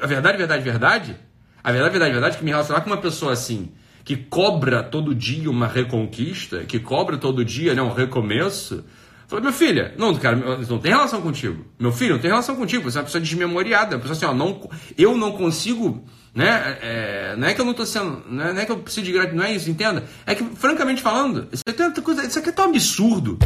a 0.00 0.06
verdade, 0.06 0.38
verdade, 0.38 0.62
verdade, 0.62 1.16
a 1.62 1.72
verdade, 1.72 1.92
verdade, 1.92 2.12
verdade 2.12 2.36
é 2.36 2.38
que 2.38 2.44
me 2.44 2.50
relacionar 2.50 2.80
com 2.80 2.88
uma 2.88 2.96
pessoa 2.96 3.32
assim, 3.32 3.72
que 4.02 4.16
cobra 4.16 4.82
todo 4.82 5.14
dia 5.14 5.50
uma 5.50 5.66
reconquista, 5.66 6.60
que 6.60 6.78
cobra 6.78 7.18
todo 7.18 7.44
dia 7.44 7.74
né, 7.74 7.82
um 7.82 7.92
recomeço, 7.92 8.82
Falei, 9.28 9.42
meu 9.42 9.52
filho, 9.52 9.90
não, 9.98 10.14
cara, 10.14 10.36
não 10.36 10.78
tem 10.78 10.92
relação 10.92 11.20
contigo. 11.20 11.64
Meu 11.78 11.90
filho, 11.90 12.14
não 12.14 12.20
tem 12.20 12.30
relação 12.30 12.54
contigo. 12.54 12.88
Você 12.88 12.96
é 12.96 13.00
uma 13.00 13.06
pessoa 13.06 13.20
desmemoriada. 13.20 13.96
Uma 13.96 14.02
pessoa 14.02 14.16
assim, 14.16 14.26
ó, 14.26 14.32
não, 14.32 14.70
eu 14.96 15.16
não 15.16 15.32
consigo, 15.32 16.04
né? 16.32 16.78
É, 16.80 17.34
não 17.36 17.48
é 17.48 17.54
que 17.54 17.60
eu 17.60 17.64
não 17.64 17.74
tô 17.74 17.84
sendo, 17.84 18.22
não 18.28 18.44
é, 18.44 18.62
é 18.62 18.64
que 18.64 18.70
eu 18.70 18.78
preciso 18.78 19.04
de 19.04 19.12
gratidão, 19.12 19.38
não 19.38 19.44
é 19.44 19.52
isso, 19.52 19.68
entenda. 19.68 20.04
É 20.24 20.34
que, 20.34 20.44
francamente 20.44 21.02
falando, 21.02 21.48
isso 21.50 21.62
é 21.66 22.00
coisa, 22.00 22.24
isso 22.24 22.38
aqui 22.38 22.50
é 22.50 22.52
tão 22.52 22.66
absurdo. 22.66 23.36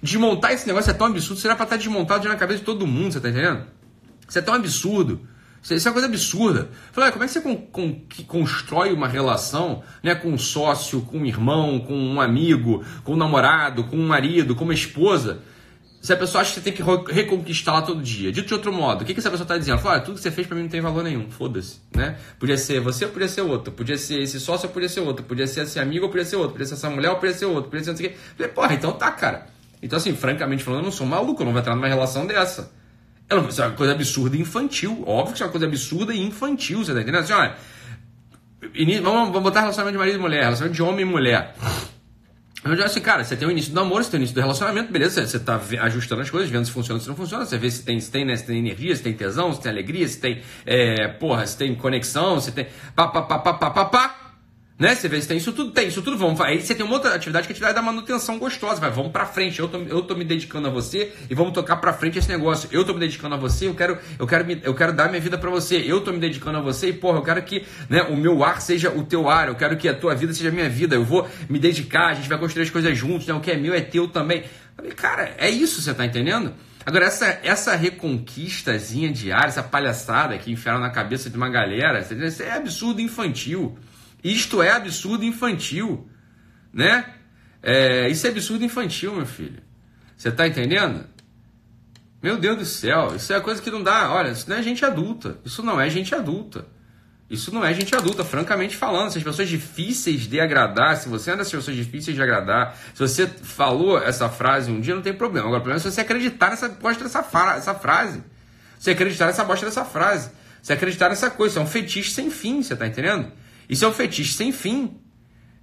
Desmontar 0.00 0.52
esse 0.52 0.66
negócio 0.66 0.90
é 0.90 0.94
tão 0.94 1.08
absurdo, 1.08 1.40
será 1.40 1.56
pra 1.56 1.64
estar 1.64 1.76
desmontado 1.76 2.22
já 2.22 2.30
na 2.30 2.36
cabeça 2.36 2.60
de 2.60 2.64
todo 2.64 2.86
mundo, 2.86 3.12
você 3.12 3.20
tá 3.20 3.28
entendendo? 3.28 3.64
Isso 4.28 4.38
é 4.38 4.42
tão 4.42 4.54
absurdo. 4.54 5.20
Isso 5.62 5.74
é 5.74 5.90
uma 5.90 5.94
coisa 5.94 6.08
absurda. 6.08 6.70
Falei, 6.92 7.10
como 7.10 7.24
é 7.24 7.26
que 7.26 7.32
você 7.32 7.40
con 7.40 7.56
con 7.56 8.00
constrói 8.26 8.92
uma 8.92 9.08
relação 9.08 9.82
né, 10.02 10.14
com 10.14 10.28
um 10.28 10.38
sócio, 10.38 11.00
com 11.02 11.18
um 11.18 11.26
irmão, 11.26 11.80
com 11.80 11.94
um 11.94 12.20
amigo, 12.20 12.84
com 13.02 13.14
um 13.14 13.16
namorado, 13.16 13.84
com 13.84 13.96
um 13.96 14.06
marido, 14.06 14.54
com 14.54 14.64
uma 14.64 14.74
esposa? 14.74 15.40
Se 16.00 16.12
a 16.12 16.16
pessoa 16.16 16.40
acha 16.40 16.54
que 16.54 16.60
você 16.60 16.70
tem 16.70 16.72
que 16.72 17.12
reconquistá-la 17.12 17.82
todo 17.82 18.00
dia. 18.00 18.30
Dito 18.30 18.46
de 18.46 18.54
outro 18.54 18.72
modo, 18.72 19.02
o 19.02 19.04
que, 19.04 19.12
que 19.12 19.18
essa 19.18 19.28
pessoa 19.28 19.44
está 19.44 19.58
dizendo? 19.58 19.80
Fala, 19.80 19.98
tudo 19.98 20.14
que 20.14 20.20
você 20.20 20.30
fez 20.30 20.46
para 20.46 20.54
mim 20.54 20.62
não 20.62 20.68
tem 20.68 20.80
valor 20.80 21.02
nenhum, 21.02 21.28
foda-se. 21.28 21.80
Né? 21.92 22.16
Podia 22.38 22.56
ser 22.56 22.78
você 22.78 23.08
podia 23.08 23.26
ser 23.26 23.40
outro. 23.40 23.72
Podia 23.72 23.98
ser 23.98 24.20
esse 24.20 24.38
sócio 24.38 24.68
podia 24.68 24.88
ser 24.88 25.00
outro. 25.00 25.24
Podia 25.24 25.48
ser 25.48 25.62
esse 25.62 25.80
amigo 25.80 26.08
podia 26.08 26.24
ser 26.24 26.36
outro. 26.36 26.52
Podia 26.52 26.66
ser 26.66 26.74
essa 26.74 26.88
mulher 26.88 27.12
podia 27.16 27.34
ser 27.34 27.46
outro. 27.46 27.70
Podia 27.70 27.82
ser 27.82 27.90
não 27.90 27.96
sei 27.96 28.06
o 28.06 28.10
quê. 28.10 28.16
Falei, 28.36 28.52
porra, 28.52 28.74
então 28.74 28.92
tá, 28.92 29.10
cara. 29.10 29.48
Então, 29.82 29.96
assim, 29.96 30.14
francamente 30.14 30.62
falando, 30.62 30.80
eu 30.80 30.84
não 30.84 30.92
sou 30.92 31.06
maluco, 31.06 31.42
eu 31.42 31.44
não 31.44 31.52
vou 31.52 31.60
entrar 31.60 31.74
numa 31.74 31.88
relação 31.88 32.26
dessa. 32.26 32.72
Ela, 33.28 33.48
isso 33.48 33.60
é 33.60 33.66
uma 33.66 33.76
coisa 33.76 33.92
absurda 33.92 34.36
e 34.36 34.40
infantil. 34.40 35.02
Óbvio 35.06 35.32
que 35.32 35.34
isso 35.34 35.42
é 35.42 35.46
uma 35.46 35.52
coisa 35.52 35.66
absurda 35.66 36.14
e 36.14 36.22
infantil, 36.22 36.84
você 36.84 36.94
tá 36.94 37.00
entendendo? 37.00 37.22
Assim, 37.22 37.32
olha, 37.32 37.56
vamos, 39.02 39.28
vamos 39.28 39.42
botar 39.42 39.60
relacionamento 39.60 39.92
de 39.94 39.98
marido 39.98 40.18
e 40.18 40.20
mulher, 40.20 40.44
relacionamento 40.44 40.76
de 40.76 40.82
homem 40.82 41.00
e 41.02 41.04
mulher. 41.04 41.54
Eu 42.64 42.72
digo 42.72 42.84
assim, 42.84 43.00
cara, 43.00 43.22
você 43.22 43.36
tem 43.36 43.46
o 43.46 43.50
início 43.50 43.70
do 43.72 43.76
namoro, 43.76 44.02
você 44.02 44.10
tem 44.10 44.18
o 44.18 44.22
início 44.22 44.34
do 44.34 44.40
relacionamento, 44.40 44.90
beleza, 44.90 45.24
você 45.24 45.38
tá 45.38 45.60
ajustando 45.82 46.22
as 46.22 46.30
coisas, 46.30 46.50
vendo 46.50 46.64
se 46.64 46.72
funciona, 46.72 46.98
se 46.98 47.06
não 47.06 47.14
funciona, 47.14 47.46
você 47.46 47.56
vê 47.56 47.70
se 47.70 47.84
tem, 47.84 48.00
se 48.00 48.10
tem, 48.10 48.24
né, 48.24 48.34
se 48.34 48.44
tem 48.44 48.58
energia, 48.58 48.94
se 48.96 49.02
tem 49.02 49.12
tesão, 49.12 49.52
se 49.52 49.60
tem 49.60 49.70
alegria, 49.70 50.06
se 50.08 50.18
tem, 50.18 50.42
é, 50.64 51.06
porra, 51.06 51.46
se 51.46 51.56
tem 51.56 51.74
conexão, 51.76 52.40
se 52.40 52.50
tem 52.50 52.66
pá, 52.94 53.06
pá, 53.06 53.22
pá, 53.22 53.38
pá, 53.38 53.54
pá, 53.54 53.70
pá, 53.70 53.84
pá. 53.84 54.25
Né? 54.78 54.94
Você 54.94 55.08
vê 55.08 55.20
se 55.22 55.26
tem 55.26 55.38
isso 55.38 55.52
tudo, 55.52 55.70
tem 55.70 55.88
isso 55.88 56.02
tudo, 56.02 56.18
vamos. 56.18 56.38
Aí 56.42 56.60
você 56.60 56.74
tem 56.74 56.84
uma 56.84 56.94
outra 56.94 57.14
atividade 57.14 57.46
que 57.46 57.52
é 57.52 57.54
a 57.54 57.56
atividade 57.56 57.74
da 57.74 57.80
manutenção 57.80 58.38
gostosa. 58.38 58.78
Vai, 58.78 58.90
vamos 58.90 59.10
pra 59.10 59.24
frente. 59.24 59.58
Eu 59.58 59.68
tô, 59.68 59.78
eu 59.78 60.02
tô 60.02 60.14
me 60.14 60.24
dedicando 60.24 60.68
a 60.68 60.70
você 60.70 61.14
e 61.30 61.34
vamos 61.34 61.54
tocar 61.54 61.76
pra 61.76 61.94
frente 61.94 62.18
esse 62.18 62.28
negócio. 62.28 62.68
Eu 62.70 62.84
tô 62.84 62.92
me 62.92 63.00
dedicando 63.00 63.34
a 63.34 63.38
você, 63.38 63.68
eu 63.68 63.74
quero, 63.74 63.98
eu 64.18 64.26
quero, 64.26 64.44
me, 64.44 64.60
eu 64.62 64.74
quero 64.74 64.92
dar 64.92 65.08
minha 65.08 65.20
vida 65.20 65.38
para 65.38 65.48
você. 65.48 65.76
Eu 65.76 66.02
tô 66.02 66.12
me 66.12 66.18
dedicando 66.18 66.58
a 66.58 66.60
você 66.60 66.88
e, 66.88 66.92
porra, 66.92 67.18
eu 67.18 67.22
quero 67.22 67.42
que 67.42 67.64
né, 67.88 68.02
o 68.02 68.16
meu 68.16 68.44
ar 68.44 68.60
seja 68.60 68.90
o 68.90 69.02
teu 69.02 69.30
ar. 69.30 69.48
Eu 69.48 69.54
quero 69.54 69.78
que 69.78 69.88
a 69.88 69.94
tua 69.94 70.14
vida 70.14 70.34
seja 70.34 70.50
a 70.50 70.52
minha 70.52 70.68
vida. 70.68 70.94
Eu 70.94 71.04
vou 71.04 71.26
me 71.48 71.58
dedicar, 71.58 72.08
a 72.08 72.14
gente 72.14 72.28
vai 72.28 72.38
construir 72.38 72.64
as 72.64 72.70
coisas 72.70 72.96
juntos, 72.98 73.26
né? 73.26 73.32
O 73.32 73.40
que 73.40 73.50
é 73.50 73.56
meu 73.56 73.72
é 73.72 73.80
teu 73.80 74.08
também. 74.08 74.44
Cara, 74.94 75.34
é 75.38 75.48
isso, 75.48 75.80
você 75.80 75.94
tá 75.94 76.04
entendendo? 76.04 76.52
Agora, 76.84 77.06
essa, 77.06 77.40
essa 77.42 77.74
reconquistazinha 77.74 79.10
diária, 79.10 79.48
essa 79.48 79.62
palhaçada 79.62 80.36
que 80.36 80.52
enfiaram 80.52 80.80
na 80.80 80.90
cabeça 80.90 81.30
de 81.30 81.36
uma 81.36 81.48
galera, 81.48 82.00
isso 82.00 82.42
é 82.42 82.52
absurdo 82.52 83.00
infantil. 83.00 83.76
Isto 84.22 84.62
é 84.62 84.70
absurdo 84.70 85.24
infantil, 85.24 86.08
né? 86.72 87.14
É, 87.62 88.08
isso 88.08 88.26
é 88.26 88.30
absurdo 88.30 88.64
infantil, 88.64 89.14
meu 89.14 89.26
filho. 89.26 89.62
Você 90.16 90.30
tá 90.30 90.46
entendendo? 90.46 91.04
Meu 92.22 92.38
Deus 92.38 92.58
do 92.58 92.64
céu, 92.64 93.14
isso 93.14 93.32
é 93.32 93.40
coisa 93.40 93.60
que 93.60 93.70
não 93.70 93.82
dá. 93.82 94.12
Olha, 94.12 94.30
isso 94.30 94.48
não 94.48 94.56
é 94.56 94.62
gente 94.62 94.84
adulta. 94.84 95.38
Isso 95.44 95.62
não 95.62 95.80
é 95.80 95.88
gente 95.90 96.14
adulta. 96.14 96.66
Isso 97.28 97.52
não 97.52 97.64
é 97.64 97.74
gente 97.74 97.94
adulta, 97.94 98.24
francamente 98.24 98.76
falando. 98.76 99.10
Se 99.10 99.18
as 99.18 99.24
pessoas 99.24 99.48
difíceis 99.48 100.22
de 100.22 100.40
agradar, 100.40 100.96
se 100.96 101.08
você 101.08 101.32
é 101.32 101.36
das 101.36 101.50
pessoas 101.50 101.76
difíceis 101.76 102.16
de 102.16 102.22
agradar, 102.22 102.76
se 102.94 103.00
você 103.00 103.26
falou 103.26 103.98
essa 103.98 104.28
frase 104.28 104.70
um 104.70 104.80
dia, 104.80 104.94
não 104.94 105.02
tem 105.02 105.12
problema. 105.12 105.48
Agora, 105.48 105.60
o 105.60 105.62
problema 105.62 105.80
é 105.80 105.82
se 105.82 105.90
você 105.90 106.00
acreditar 106.00 106.50
nessa 106.50 106.68
bosta 106.68 107.02
dessa 107.02 107.26
essa 107.56 107.74
frase. 107.74 108.22
Você 108.78 108.92
acreditar 108.92 109.26
nessa 109.26 109.44
bosta 109.44 109.66
dessa 109.66 109.84
frase. 109.84 110.30
Você 110.62 110.72
acreditar 110.72 111.08
nessa 111.08 111.28
coisa. 111.30 111.52
Isso 111.52 111.58
é 111.58 111.62
um 111.62 111.66
fetiche 111.66 112.12
sem 112.12 112.30
fim, 112.30 112.62
você 112.62 112.76
tá 112.76 112.86
entendendo? 112.86 113.32
Isso 113.68 113.84
é 113.84 113.88
um 113.88 113.92
fetiche 113.92 114.32
sem 114.32 114.52
fim. 114.52 115.00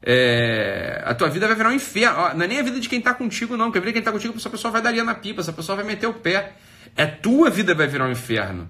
É... 0.05 1.01
a 1.05 1.15
tua 1.15 1.29
vida 1.29 1.47
vai 1.47 1.55
virar 1.55 1.69
um 1.69 1.73
inferno. 1.73 2.17
Não 2.35 2.43
é 2.43 2.47
nem 2.47 2.59
a 2.59 2.63
vida 2.63 2.77
de 2.79 2.89
quem 2.89 2.99
está 2.99 3.13
contigo, 3.13 3.55
não. 3.55 3.65
Porque 3.65 3.77
a 3.77 3.81
vida 3.81 3.91
de 3.91 3.93
quem 3.93 4.01
está 4.01 4.11
contigo, 4.11 4.35
essa 4.37 4.49
pessoa 4.49 4.71
vai 4.71 4.81
dar 4.81 4.91
linha 4.91 5.03
na 5.03 5.15
pipa, 5.15 5.41
essa 5.41 5.53
pessoa 5.53 5.75
vai 5.75 5.85
meter 5.85 6.07
o 6.07 6.13
pé. 6.13 6.53
É 6.95 7.05
tua 7.05 7.49
vida 7.49 7.73
vai 7.73 7.87
virar 7.87 8.07
um 8.07 8.11
inferno. 8.11 8.69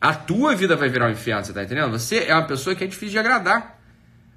A 0.00 0.14
tua 0.14 0.54
vida 0.54 0.76
vai 0.76 0.88
virar 0.88 1.08
um 1.08 1.12
inferno, 1.12 1.44
você 1.44 1.50
está 1.50 1.64
entendendo? 1.64 1.90
Você 1.90 2.24
é 2.28 2.34
uma 2.34 2.46
pessoa 2.46 2.76
que 2.76 2.84
é 2.84 2.86
difícil 2.86 3.12
de 3.12 3.18
agradar. 3.18 3.80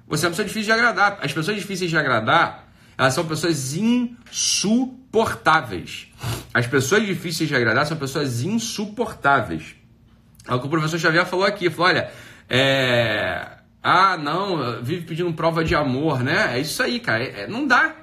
Você 0.06 0.24
é 0.24 0.28
uma 0.28 0.32
pessoa 0.32 0.46
difícil 0.46 0.64
de 0.64 0.72
agradar. 0.72 1.18
As 1.20 1.32
pessoas 1.32 1.56
difíceis 1.56 1.90
de 1.90 1.98
agradar, 1.98 2.66
elas 2.96 3.12
são 3.12 3.26
pessoas 3.26 3.74
insuportáveis. 3.74 6.08
As 6.54 6.66
pessoas 6.66 7.04
difíceis 7.04 7.46
de 7.48 7.54
agradar 7.54 7.84
são 7.86 7.98
pessoas 7.98 8.42
insuportáveis. 8.42 9.74
É 10.48 10.54
o 10.54 10.60
que 10.60 10.66
o 10.66 10.70
professor 10.70 10.98
Xavier 10.98 11.26
falou 11.26 11.44
aqui. 11.44 11.68
Falou, 11.68 11.88
olha, 11.88 12.10
é 12.48 13.57
ah, 13.90 14.18
não, 14.18 14.82
vive 14.82 15.06
pedindo 15.06 15.32
prova 15.32 15.64
de 15.64 15.74
amor, 15.74 16.22
né? 16.22 16.56
É 16.56 16.60
isso 16.60 16.82
aí, 16.82 17.00
cara. 17.00 17.24
É, 17.24 17.40
é, 17.42 17.46
não 17.48 17.66
dá. 17.66 17.94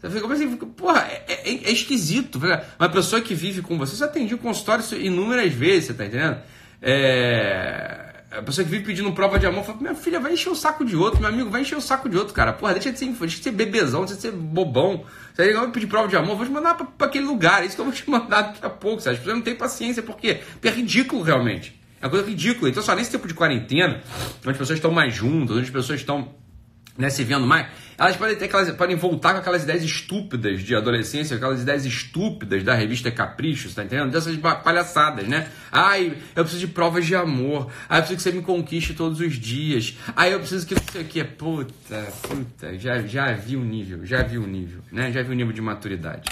Você 0.00 0.10
fica 0.10 0.32
assim, 0.32 0.56
porra, 0.56 1.00
é, 1.00 1.24
é, 1.26 1.50
é, 1.50 1.72
esquisito. 1.72 2.40
Uma 2.78 2.88
pessoa 2.88 3.20
que 3.20 3.34
vive 3.34 3.60
com 3.60 3.76
você, 3.76 3.96
você 3.96 4.04
atendeu 4.04 4.36
o 4.36 4.40
consultório 4.40 4.84
inúmeras 4.96 5.52
vezes, 5.52 5.86
você 5.86 5.94
tá 5.94 6.06
entendendo? 6.06 6.38
É. 6.80 8.04
A 8.30 8.42
pessoa 8.42 8.64
que 8.64 8.70
vive 8.70 8.84
pedindo 8.84 9.10
prova 9.10 9.40
de 9.40 9.46
amor 9.46 9.64
fala, 9.64 9.78
minha 9.80 9.94
filha, 9.96 10.20
vai 10.20 10.34
encher 10.34 10.50
o 10.50 10.54
saco 10.54 10.84
de 10.84 10.94
outro, 10.94 11.18
meu 11.18 11.30
amigo, 11.30 11.50
vai 11.50 11.62
encher 11.62 11.76
o 11.76 11.80
saco 11.80 12.08
de 12.08 12.16
outro, 12.16 12.32
cara. 12.32 12.52
Porra, 12.52 12.74
deixa 12.74 12.92
de 12.92 12.98
ser, 12.98 13.06
deixa 13.06 13.38
de 13.38 13.42
ser 13.42 13.50
bebezão, 13.50 14.00
deixa 14.00 14.14
de 14.14 14.20
ser 14.20 14.30
bobão. 14.30 15.04
Você 15.34 15.52
vai 15.52 15.70
pedir 15.72 15.88
prova 15.88 16.06
de 16.06 16.16
amor, 16.16 16.36
vou 16.36 16.46
te 16.46 16.52
mandar 16.52 16.74
pra, 16.74 17.06
aquele 17.06 17.24
lugar, 17.24 17.62
é 17.62 17.66
isso 17.66 17.74
que 17.74 17.80
eu 17.80 17.86
vou 17.86 17.94
te 17.94 18.04
mandar 18.10 18.42
daqui 18.42 18.64
a 18.64 18.70
pouco, 18.70 19.00
sabe? 19.00 19.14
As 19.14 19.18
pessoas 19.20 19.36
não 19.36 19.42
têm 19.42 19.56
paciência? 19.56 20.00
Porque 20.00 20.42
é 20.62 20.70
ridículo 20.70 21.22
realmente. 21.22 21.77
É 22.00 22.06
uma 22.06 22.10
coisa 22.10 22.26
ridícula. 22.26 22.70
Então, 22.70 22.82
só 22.82 22.94
nesse 22.94 23.10
tempo 23.10 23.26
de 23.26 23.34
quarentena, 23.34 24.00
onde 24.40 24.50
as 24.50 24.56
pessoas 24.56 24.78
estão 24.78 24.90
mais 24.90 25.14
juntas, 25.14 25.56
onde 25.56 25.66
as 25.66 25.70
pessoas 25.70 26.00
estão 26.00 26.34
né, 26.98 27.08
se 27.08 27.22
vendo 27.22 27.46
mais, 27.46 27.68
elas 27.96 28.16
podem 28.16 28.34
ter 28.34 28.46
aquelas, 28.46 28.70
podem 28.72 28.96
voltar 28.96 29.32
com 29.32 29.38
aquelas 29.38 29.62
ideias 29.62 29.84
estúpidas 29.84 30.62
de 30.62 30.74
adolescência, 30.74 31.36
aquelas 31.36 31.62
ideias 31.62 31.86
estúpidas 31.86 32.64
da 32.64 32.74
revista 32.74 33.08
Capricho, 33.08 33.72
tá 33.72 33.84
entendendo? 33.84 34.10
Dessas 34.10 34.36
palhaçadas, 34.36 35.26
né? 35.28 35.48
Ai, 35.70 36.16
eu 36.34 36.42
preciso 36.42 36.66
de 36.66 36.72
provas 36.72 37.06
de 37.06 37.14
amor. 37.14 37.70
Ai, 37.88 38.00
eu 38.00 38.02
preciso 38.02 38.16
que 38.16 38.22
você 38.22 38.32
me 38.32 38.42
conquiste 38.42 38.94
todos 38.94 39.20
os 39.20 39.34
dias. 39.34 39.96
Ai, 40.16 40.34
eu 40.34 40.40
preciso 40.40 40.66
que 40.66 40.74
não 40.74 40.82
sei 40.90 41.02
o 41.02 41.04
que. 41.04 41.22
Puta, 41.22 42.08
puta, 42.22 42.76
já, 42.78 43.00
já 43.02 43.32
vi 43.32 43.56
o 43.56 43.64
nível, 43.64 44.04
já 44.04 44.24
vi 44.24 44.38
o 44.38 44.46
nível, 44.46 44.80
né? 44.90 45.12
Já 45.12 45.22
vi 45.22 45.30
o 45.30 45.34
nível 45.34 45.52
de 45.52 45.60
maturidade. 45.60 46.28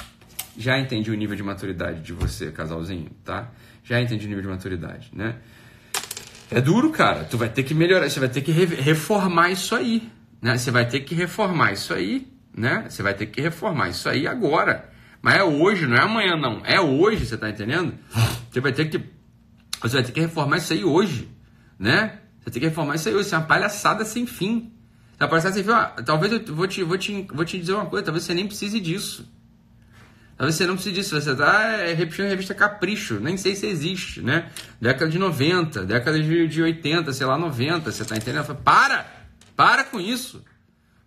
Já 0.58 0.78
entendi 0.78 1.10
o 1.10 1.14
nível 1.14 1.36
de 1.36 1.42
maturidade 1.44 2.00
de 2.00 2.12
você, 2.12 2.50
casalzinho, 2.50 3.10
tá? 3.24 3.52
Já 3.84 4.00
entendi 4.00 4.26
o 4.26 4.28
nível 4.28 4.42
de 4.42 4.48
maturidade, 4.48 5.10
né? 5.12 5.36
É 6.50 6.60
duro, 6.60 6.90
cara. 6.90 7.24
Tu 7.24 7.36
vai 7.36 7.48
ter 7.48 7.62
que 7.62 7.74
melhorar, 7.74 8.08
você 8.08 8.20
vai 8.20 8.28
ter 8.28 8.40
que 8.40 8.52
reformar 8.52 9.50
isso 9.50 9.74
aí. 9.74 10.10
Né? 10.40 10.56
Você 10.56 10.70
vai 10.70 10.86
ter 10.86 11.00
que 11.00 11.14
reformar 11.14 11.72
isso 11.72 11.92
aí, 11.92 12.28
né? 12.56 12.86
Você 12.88 13.02
vai 13.02 13.14
ter 13.14 13.26
que 13.26 13.40
reformar 13.40 13.88
isso 13.88 14.08
aí 14.08 14.26
agora. 14.26 14.90
Mas 15.20 15.36
é 15.36 15.42
hoje, 15.42 15.86
não 15.86 15.96
é 15.96 16.02
amanhã, 16.02 16.36
não. 16.36 16.62
É 16.64 16.80
hoje, 16.80 17.26
você 17.26 17.36
tá 17.36 17.48
entendendo? 17.48 17.94
Você 18.50 18.60
vai 18.60 18.72
ter 18.72 18.86
que. 18.86 19.00
Você 19.82 19.96
vai 19.96 20.04
ter 20.04 20.12
que 20.12 20.20
reformar 20.20 20.58
isso 20.58 20.72
aí 20.72 20.84
hoje, 20.84 21.28
né? 21.78 22.20
Você 22.40 22.50
tem 22.50 22.60
que 22.60 22.68
reformar 22.68 22.94
isso 22.94 23.08
aí 23.08 23.14
hoje. 23.14 23.26
Isso 23.26 23.34
é 23.34 23.38
uma 23.38 23.46
palhaçada 23.46 24.04
sem 24.04 24.26
fim. 24.26 24.72
Uma 25.18 25.28
palhaçada 25.28 25.54
sem 25.54 25.64
fim. 25.64 25.70
Ah, 25.70 25.96
talvez 26.04 26.32
eu 26.32 26.54
vou 26.54 26.66
te, 26.66 26.82
vou, 26.82 26.96
te, 26.96 27.26
vou 27.32 27.44
te 27.44 27.58
dizer 27.58 27.72
uma 27.72 27.86
coisa, 27.86 28.04
talvez 28.04 28.24
você 28.24 28.34
nem 28.34 28.46
precise 28.46 28.78
disso. 28.78 29.28
Talvez 30.36 30.54
você 30.54 30.66
não 30.66 30.74
precise 30.74 30.94
disso, 30.94 31.18
você 31.18 31.34
tá 31.34 31.78
é, 31.78 31.94
repetindo 31.94 32.26
a 32.26 32.28
revista 32.28 32.54
Capricho, 32.54 33.18
nem 33.18 33.38
sei 33.38 33.56
se 33.56 33.66
existe, 33.66 34.20
né? 34.20 34.50
Década 34.78 35.10
de 35.10 35.18
90, 35.18 35.86
década 35.86 36.22
de, 36.22 36.46
de 36.46 36.62
80, 36.62 37.10
sei 37.12 37.26
lá, 37.26 37.38
90, 37.38 37.90
você 37.90 38.04
tá 38.04 38.16
entendendo? 38.16 38.54
Para! 38.56 39.06
Para 39.56 39.84
com 39.84 39.98
isso. 39.98 40.44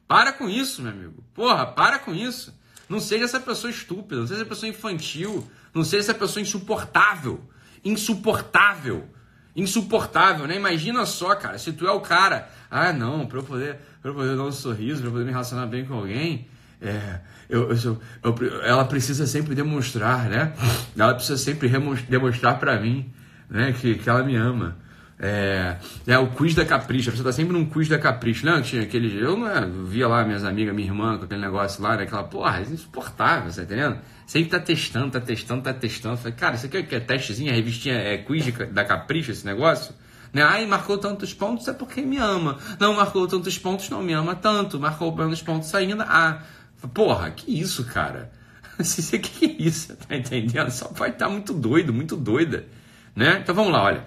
Para 0.08 0.34
com 0.34 0.50
isso, 0.50 0.82
meu 0.82 0.92
amigo. 0.92 1.24
Porra, 1.36 1.68
para 1.68 2.00
com 2.00 2.14
isso. 2.16 2.58
Não 2.90 3.00
seja 3.00 3.26
essa 3.26 3.40
pessoa 3.40 3.70
estúpida, 3.70 4.20
não 4.20 4.28
seja 4.28 4.42
essa 4.42 4.50
pessoa 4.50 4.68
infantil, 4.68 5.48
não 5.72 5.84
seja 5.84 6.06
essa 6.06 6.14
pessoa 6.16 6.42
insuportável. 6.42 7.48
Insuportável. 7.86 9.08
Insuportável, 9.56 10.48
né? 10.48 10.56
Imagina 10.56 11.06
só, 11.06 11.36
cara, 11.36 11.60
se 11.60 11.72
tu 11.72 11.86
é 11.86 11.92
o 11.92 12.02
cara, 12.02 12.50
ah, 12.72 12.92
não, 12.92 13.28
para 13.28 13.38
eu 13.38 13.44
poder, 13.44 13.80
para 14.02 14.10
eu 14.10 14.16
poder 14.16 14.36
dar 14.36 14.44
um 14.44 14.52
sorriso, 14.52 15.02
para 15.02 15.10
eu 15.10 15.12
poder 15.12 15.26
me 15.26 15.32
relacionar 15.32 15.68
bem 15.68 15.86
com 15.86 15.94
alguém, 15.94 16.48
é, 16.82 17.20
eu, 17.50 17.70
eu, 17.72 18.02
eu, 18.24 18.62
ela 18.64 18.86
precisa 18.86 19.28
sempre 19.28 19.54
demonstrar, 19.54 20.30
né? 20.30 20.54
Ela 20.98 21.14
precisa 21.14 21.38
sempre 21.38 21.70
demonstrar 22.08 22.60
para 22.60 22.80
mim, 22.80 23.12
né, 23.50 23.74
que, 23.74 23.96
que 23.96 24.10
ela 24.10 24.24
me 24.24 24.36
ama. 24.36 24.78
É, 25.22 25.76
é 26.08 26.18
o 26.18 26.28
quiz 26.28 26.56
da 26.56 26.64
Capricho, 26.64 27.12
você 27.12 27.22
tá 27.22 27.34
sempre 27.34 27.52
num 27.52 27.66
quiz 27.66 27.90
da 27.90 28.00
Capricho. 28.00 28.46
Não, 28.46 28.62
tinha 28.62 28.84
aquele. 28.84 29.22
Eu 29.22 29.36
não 29.36 29.50
é, 29.50 29.66
via 29.86 30.08
lá 30.08 30.24
minhas 30.24 30.46
amigas, 30.46 30.74
minha 30.74 30.88
irmã 30.88 31.18
com 31.18 31.26
aquele 31.26 31.42
negócio 31.42 31.84
lá, 31.84 31.98
né, 31.98 32.04
aquela 32.04 32.24
porra, 32.24 32.60
é 32.60 32.62
insuportável, 32.62 33.52
tá 33.54 33.64
entendendo? 33.64 33.98
Sempre 34.26 34.50
tá 34.52 34.60
testando, 34.60 35.12
tá 35.12 35.20
testando, 35.20 35.62
tá 35.62 35.74
testando. 35.74 36.16
Falei, 36.16 36.34
cara, 36.34 36.56
isso 36.56 36.68
aqui 36.68 36.78
é, 36.78 36.96
é 36.96 37.00
testezinho, 37.02 37.52
a 37.52 37.56
revistinha 37.56 37.96
é 37.96 38.18
quiz 38.20 38.46
de, 38.46 38.52
da 38.52 38.86
Capricho, 38.86 39.32
esse 39.32 39.46
negócio? 39.46 39.94
Né? 40.32 40.44
Ai, 40.44 40.66
marcou 40.66 40.98
tantos 40.98 41.34
pontos 41.34 41.68
é 41.68 41.74
porque 41.74 42.02
me 42.02 42.18
ama. 42.18 42.58
Não 42.80 42.94
marcou 42.94 43.28
tantos 43.28 43.58
pontos, 43.58 43.90
não 43.90 44.02
me 44.04 44.14
ama 44.14 44.36
tanto. 44.36 44.80
Marcou 44.80 45.16
menos 45.16 45.42
pontos 45.42 45.74
ainda. 45.74 46.06
Ah, 46.08 46.42
porra, 46.88 47.32
que 47.32 47.52
isso, 47.60 47.86
cara? 47.86 48.32
O 48.80 49.20
que 49.20 49.46
é 49.46 49.62
isso? 49.62 49.94
Tá 49.98 50.16
entendendo? 50.16 50.72
Só 50.72 50.88
vai 50.88 51.10
estar 51.10 51.26
tá 51.26 51.32
muito 51.32 51.54
doido, 51.54 51.94
muito 51.94 52.16
doida. 52.16 52.66
Né? 53.14 53.40
Então 53.42 53.54
vamos 53.54 53.74
lá, 53.74 53.84
olha. 53.84 54.06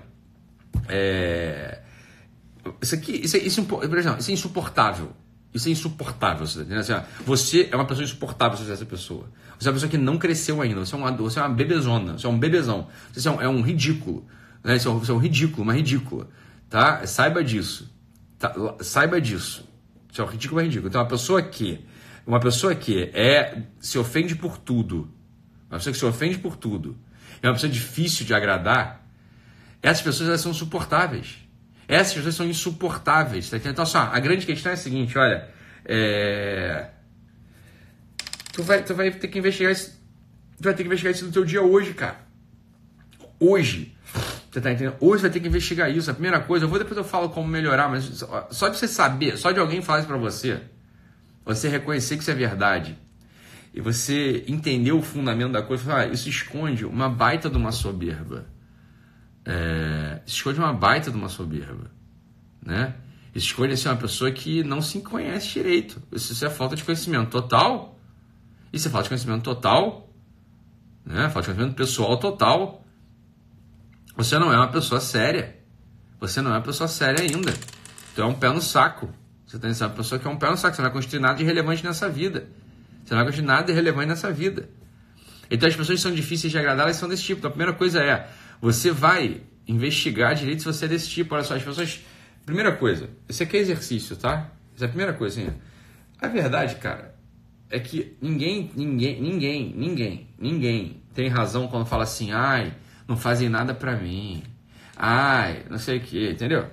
É... 0.89 1.81
Isso 2.81 2.95
aqui, 2.95 3.13
isso, 3.13 3.37
é, 3.37 3.41
isso, 3.41 3.61
exemplo, 3.61 4.19
isso 4.19 4.31
é 4.31 4.35
insuportável. 4.35 5.13
Isso 5.53 5.69
é 5.69 5.73
insuportável. 5.73 6.47
Você, 6.47 6.65
tá 6.65 6.79
assim, 6.79 6.95
você 7.27 7.69
é 7.71 7.77
uma 7.77 7.85
pessoa 7.85 8.05
insuportável 8.05 8.57
você 8.57 8.71
é 8.71 8.73
essa 8.73 8.87
pessoa. 8.87 9.29
Você 9.59 9.69
é 9.69 9.71
uma 9.71 9.75
pessoa 9.75 9.91
que 9.91 9.99
não 9.99 10.17
cresceu 10.17 10.63
ainda. 10.63 10.81
Você 10.87 10.95
é 10.95 10.99
uma, 10.99 11.13
você 11.13 11.39
é 11.39 11.43
uma 11.43 11.51
bebezona. 11.51 12.19
Você 12.19 12.27
é 12.27 12.31
um 12.31 12.39
bebezão. 12.39 12.89
Você 13.13 13.29
é 13.29 13.31
um, 13.31 13.43
é 13.43 13.49
um 13.49 13.61
ridículo. 13.61 14.25
Né? 14.65 14.79
Você, 14.79 14.89
é 14.89 14.91
um, 14.91 14.99
você 14.99 15.11
é 15.11 15.15
um 15.15 15.19
ridículo, 15.19 15.63
uma 15.63 15.75
ridícula. 15.75 16.29
Tá? 16.71 17.07
Saiba 17.07 17.45
disso. 17.45 17.93
Tá? 18.39 18.55
Saiba 18.81 19.21
disso. 19.21 19.69
Você 20.11 20.21
é 20.23 20.25
um 20.25 20.29
ridículo, 20.29 20.61
uma 20.61 20.65
ridícula. 20.65 20.89
Então, 20.89 21.03
uma 21.03 21.09
pessoa 21.09 21.43
que 21.43 21.85
uma 22.27 22.41
pessoa 22.41 22.75
que 22.75 23.11
é 23.15 23.63
se 23.81 23.99
ofende 23.99 24.35
por 24.35 24.59
tudo, 24.59 25.13
uma 25.69 25.79
pessoa 25.79 25.93
que 25.93 25.99
se 25.99 26.05
ofende 26.05 26.39
por 26.39 26.57
tudo, 26.57 26.97
é 27.43 27.49
uma 27.49 27.55
pessoa 27.55 27.71
difícil 27.71 28.25
de 28.25 28.35
agradar, 28.35 29.05
essas 29.83 30.03
pessoas 30.03 30.29
elas 30.29 30.41
são 30.41 30.53
insuportáveis. 30.53 31.39
Essas 31.89 32.15
pessoas 32.15 32.35
são 32.37 32.47
insuportáveis. 32.47 33.51
Tá 33.51 33.57
então, 33.57 33.85
só, 33.85 33.99
a 34.13 34.19
grande 34.21 34.47
questão 34.47 34.71
é 34.71 34.75
a 34.75 34.79
seguinte: 34.79 35.19
olha, 35.19 35.49
é... 35.85 36.89
tu, 38.53 38.63
vai, 38.63 38.83
tu 38.85 38.95
vai 38.95 39.11
ter 39.11 39.29
que 39.29 39.39
investigar 39.39 39.73
isso. 39.73 40.01
Tu 40.59 40.65
vai 40.65 40.75
ter 40.75 40.85
que 40.85 40.87
investigar 40.87 41.13
isso 41.13 41.27
no 41.27 41.33
teu 41.33 41.45
dia 41.45 41.63
hoje, 41.63 41.93
cara. 41.93 42.21
Hoje. 43.41 43.97
Você 44.51 44.61
tá 44.61 44.71
entendendo? 44.71 44.97
Hoje 45.01 45.21
você 45.21 45.23
vai 45.23 45.31
ter 45.31 45.41
que 45.41 45.49
investigar 45.49 45.91
isso. 45.91 46.11
A 46.11 46.15
primeira 46.15 46.39
coisa, 46.41 46.67
eu 46.67 46.69
vou 46.69 46.79
depois 46.79 46.97
eu 46.97 47.05
falo 47.05 47.31
como 47.31 47.49
melhorar, 47.49 47.89
mas 47.89 48.23
só 48.51 48.69
de 48.69 48.77
você 48.77 48.87
saber, 48.87 49.39
só 49.39 49.51
de 49.51 49.59
alguém 49.59 49.81
falar 49.81 50.01
isso 50.01 50.09
pra 50.09 50.19
você, 50.19 50.61
você 51.45 51.69
reconhecer 51.69 52.17
que 52.17 52.23
isso 52.23 52.31
é 52.31 52.35
verdade 52.35 52.99
e 53.75 53.81
você 53.81 54.45
entender 54.47 54.93
o 54.93 55.03
fundamento 55.03 55.53
da 55.53 55.63
coisa, 55.63 55.85
falar, 55.85 56.01
ah, 56.03 56.07
isso 56.07 56.29
esconde 56.29 56.85
uma 56.85 57.09
baita 57.09 57.49
de 57.49 57.57
uma 57.57 57.73
soberba 57.73 58.47
é, 59.45 60.21
escolhe 60.27 60.59
uma 60.59 60.73
baita 60.73 61.11
de 61.11 61.17
uma 61.17 61.29
soberba, 61.29 61.91
né? 62.65 62.95
Escolhe 63.35 63.77
ser 63.77 63.89
uma 63.89 63.97
pessoa 63.97 64.31
que 64.31 64.63
não 64.63 64.83
se 64.83 65.01
conhece 65.01 65.49
direito. 65.49 66.03
Isso 66.13 66.45
é 66.45 66.51
falta 66.51 66.77
de 66.77 66.85
conhecimento 66.85 67.31
total. 67.31 67.99
Isso 68.73 68.89
é 68.89 68.91
falta 68.91 69.05
de 69.05 69.09
conhecimento 69.09 69.43
total, 69.43 70.11
né? 71.05 71.31
Falta 71.31 71.41
de 71.41 71.47
conhecimento 71.47 71.75
pessoal 71.75 72.19
total. 72.19 72.85
Você 74.17 74.39
não 74.39 74.53
é 74.53 74.57
uma 74.57 74.69
pessoa 74.69 75.01
séria. 75.01 75.59
Você 76.21 76.43
não 76.43 76.51
é 76.51 76.55
uma 76.55 76.63
pessoa 76.63 76.87
séria 76.87 77.23
ainda. 77.23 77.55
Tu 78.15 78.21
é 78.21 78.25
um 78.25 78.35
pé 78.35 78.51
no 78.51 78.61
saco. 78.61 79.09
Você 79.53 79.59
tem 79.59 79.71
essa 79.71 79.87
pessoa 79.87 80.19
que 80.19 80.27
é 80.27 80.31
um 80.31 80.37
pé 80.37 80.49
no 80.49 80.57
saco. 80.57 80.75
Você 80.75 80.81
não 80.81 80.89
vai 80.89 80.99
construir 80.99 81.21
nada 81.21 81.35
de 81.35 81.45
relevante 81.45 81.85
nessa 81.85 82.09
vida. 82.09 82.49
Você 83.05 83.13
não 83.13 83.19
vai 83.19 83.27
construir 83.27 83.47
nada 83.47 83.67
de 83.67 83.73
relevante 83.75 84.09
nessa 84.09 84.33
vida. 84.33 84.67
Então 85.51 85.69
as 85.69 85.77
pessoas 85.77 85.99
que 85.99 86.03
são 86.03 86.15
difíceis 86.15 86.51
de 86.51 86.59
agradar, 86.59 86.87
elas 86.87 86.97
são 86.97 87.07
desse 87.07 87.23
tipo. 87.23 87.41
Então 87.41 87.51
a 87.51 87.53
primeira 87.53 87.75
coisa 87.75 88.03
é 88.03 88.31
você 88.63 88.91
vai 88.91 89.43
investigar 89.69 90.35
direito 90.35 90.61
se 90.61 90.65
você 90.65 90.87
é 90.87 90.89
desse 90.89 91.07
tipo. 91.07 91.35
Olha 91.35 91.45
só, 91.45 91.55
as 91.55 91.63
pessoas. 91.63 92.01
Primeira 92.47 92.73
coisa, 92.75 93.11
isso 93.29 93.43
aqui 93.43 93.59
é 93.59 93.61
exercício, 93.61 94.17
tá? 94.17 94.51
Essa 94.75 94.85
é 94.85 94.87
a 94.87 94.89
primeira 94.89 95.13
coisa. 95.13 95.43
Assim. 95.43 95.53
A 96.19 96.29
verdade, 96.29 96.77
cara, 96.77 97.15
é 97.69 97.79
que 97.79 98.17
ninguém, 98.23 98.71
ninguém, 98.75 99.21
ninguém, 99.21 99.75
ninguém, 99.77 100.29
ninguém 100.39 101.03
tem 101.13 101.29
razão 101.29 101.69
quando 101.69 101.85
fala 101.85 102.05
assim, 102.05 102.33
ai, 102.33 102.73
não 103.07 103.19
fazem 103.19 103.51
nada 103.51 103.75
pra 103.75 103.97
mim. 103.97 104.43
Ai, 104.97 105.63
não 105.69 105.79
sei 105.79 105.99
o 105.99 106.01
que, 106.01 106.31
entendeu? 106.31 106.67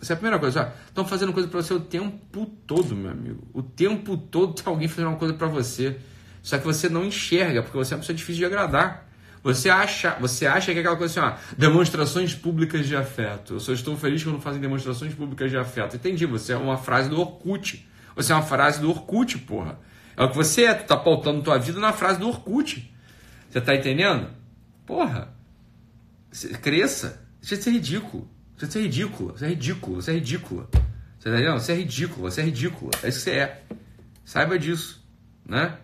Essa 0.00 0.12
é 0.12 0.14
a 0.14 0.16
primeira 0.16 0.38
coisa. 0.38 0.72
Estão 0.86 1.04
fazendo 1.04 1.32
coisa 1.32 1.48
pra 1.48 1.60
você 1.60 1.74
o 1.74 1.80
tempo 1.80 2.46
todo, 2.66 2.94
meu 2.94 3.10
amigo. 3.10 3.46
O 3.52 3.62
tempo 3.62 4.16
todo 4.16 4.54
tem 4.54 4.64
alguém 4.66 4.88
fazendo 4.88 5.08
uma 5.08 5.16
coisa 5.16 5.34
pra 5.34 5.48
você. 5.48 5.96
Só 6.42 6.56
que 6.58 6.64
você 6.64 6.88
não 6.88 7.04
enxerga, 7.04 7.62
porque 7.62 7.76
você 7.76 7.94
é 7.94 7.96
uma 7.96 8.00
pessoa 8.00 8.16
difícil 8.16 8.38
de 8.38 8.44
agradar. 8.46 9.08
Você 9.42 9.70
acha, 9.70 10.16
você 10.20 10.46
acha 10.46 10.72
que 10.72 10.78
é 10.78 10.80
aquela 10.80 10.96
coisa 10.96 11.20
assim, 11.20 11.34
ó, 11.34 11.54
demonstrações 11.56 12.34
públicas 12.34 12.86
de 12.86 12.96
afeto. 12.96 13.54
Eu 13.54 13.60
só 13.60 13.72
estou 13.72 13.96
feliz 13.96 14.22
quando 14.22 14.40
fazem 14.40 14.60
demonstrações 14.60 15.14
públicas 15.14 15.50
de 15.50 15.56
afeto. 15.56 15.96
Entendi, 15.96 16.26
você 16.26 16.52
é 16.52 16.56
uma 16.56 16.76
frase 16.76 17.08
do 17.08 17.20
Orkut. 17.20 17.88
Você 18.16 18.32
é 18.32 18.34
uma 18.34 18.42
frase 18.42 18.80
do 18.80 18.90
Orkut, 18.90 19.38
porra. 19.38 19.78
É 20.16 20.24
o 20.24 20.30
que 20.30 20.36
você 20.36 20.64
é, 20.64 20.74
tu 20.74 20.86
tá 20.86 20.96
pautando 20.96 21.42
tua 21.42 21.58
vida 21.58 21.78
na 21.78 21.92
frase 21.92 22.18
do 22.18 22.28
Orkut. 22.28 22.92
Você 23.48 23.60
tá 23.60 23.74
entendendo? 23.74 24.28
Porra. 24.84 25.32
Cresça. 26.60 27.24
Deixa 27.40 27.56
de 27.56 27.62
ser 27.62 27.70
ridículo. 27.70 28.28
De 28.58 28.72
ser 28.72 28.82
ridículo. 28.82 29.32
Você 29.36 29.46
é 29.46 29.48
ridículo. 29.48 30.02
Você 30.02 30.10
é 30.10 30.14
ridícula. 30.14 30.68
Você 31.18 31.30
tá 31.30 31.36
entendendo? 31.36 31.60
Você 31.60 31.72
é 31.72 31.76
ridículo. 31.76 32.30
Você 32.30 32.40
é 32.40 32.44
ridícula. 32.44 32.90
É 33.02 33.08
isso 33.08 33.18
que 33.18 33.24
você 33.24 33.30
é. 33.30 33.62
Saiba 34.24 34.58
disso. 34.58 35.02
Né? 35.46 35.78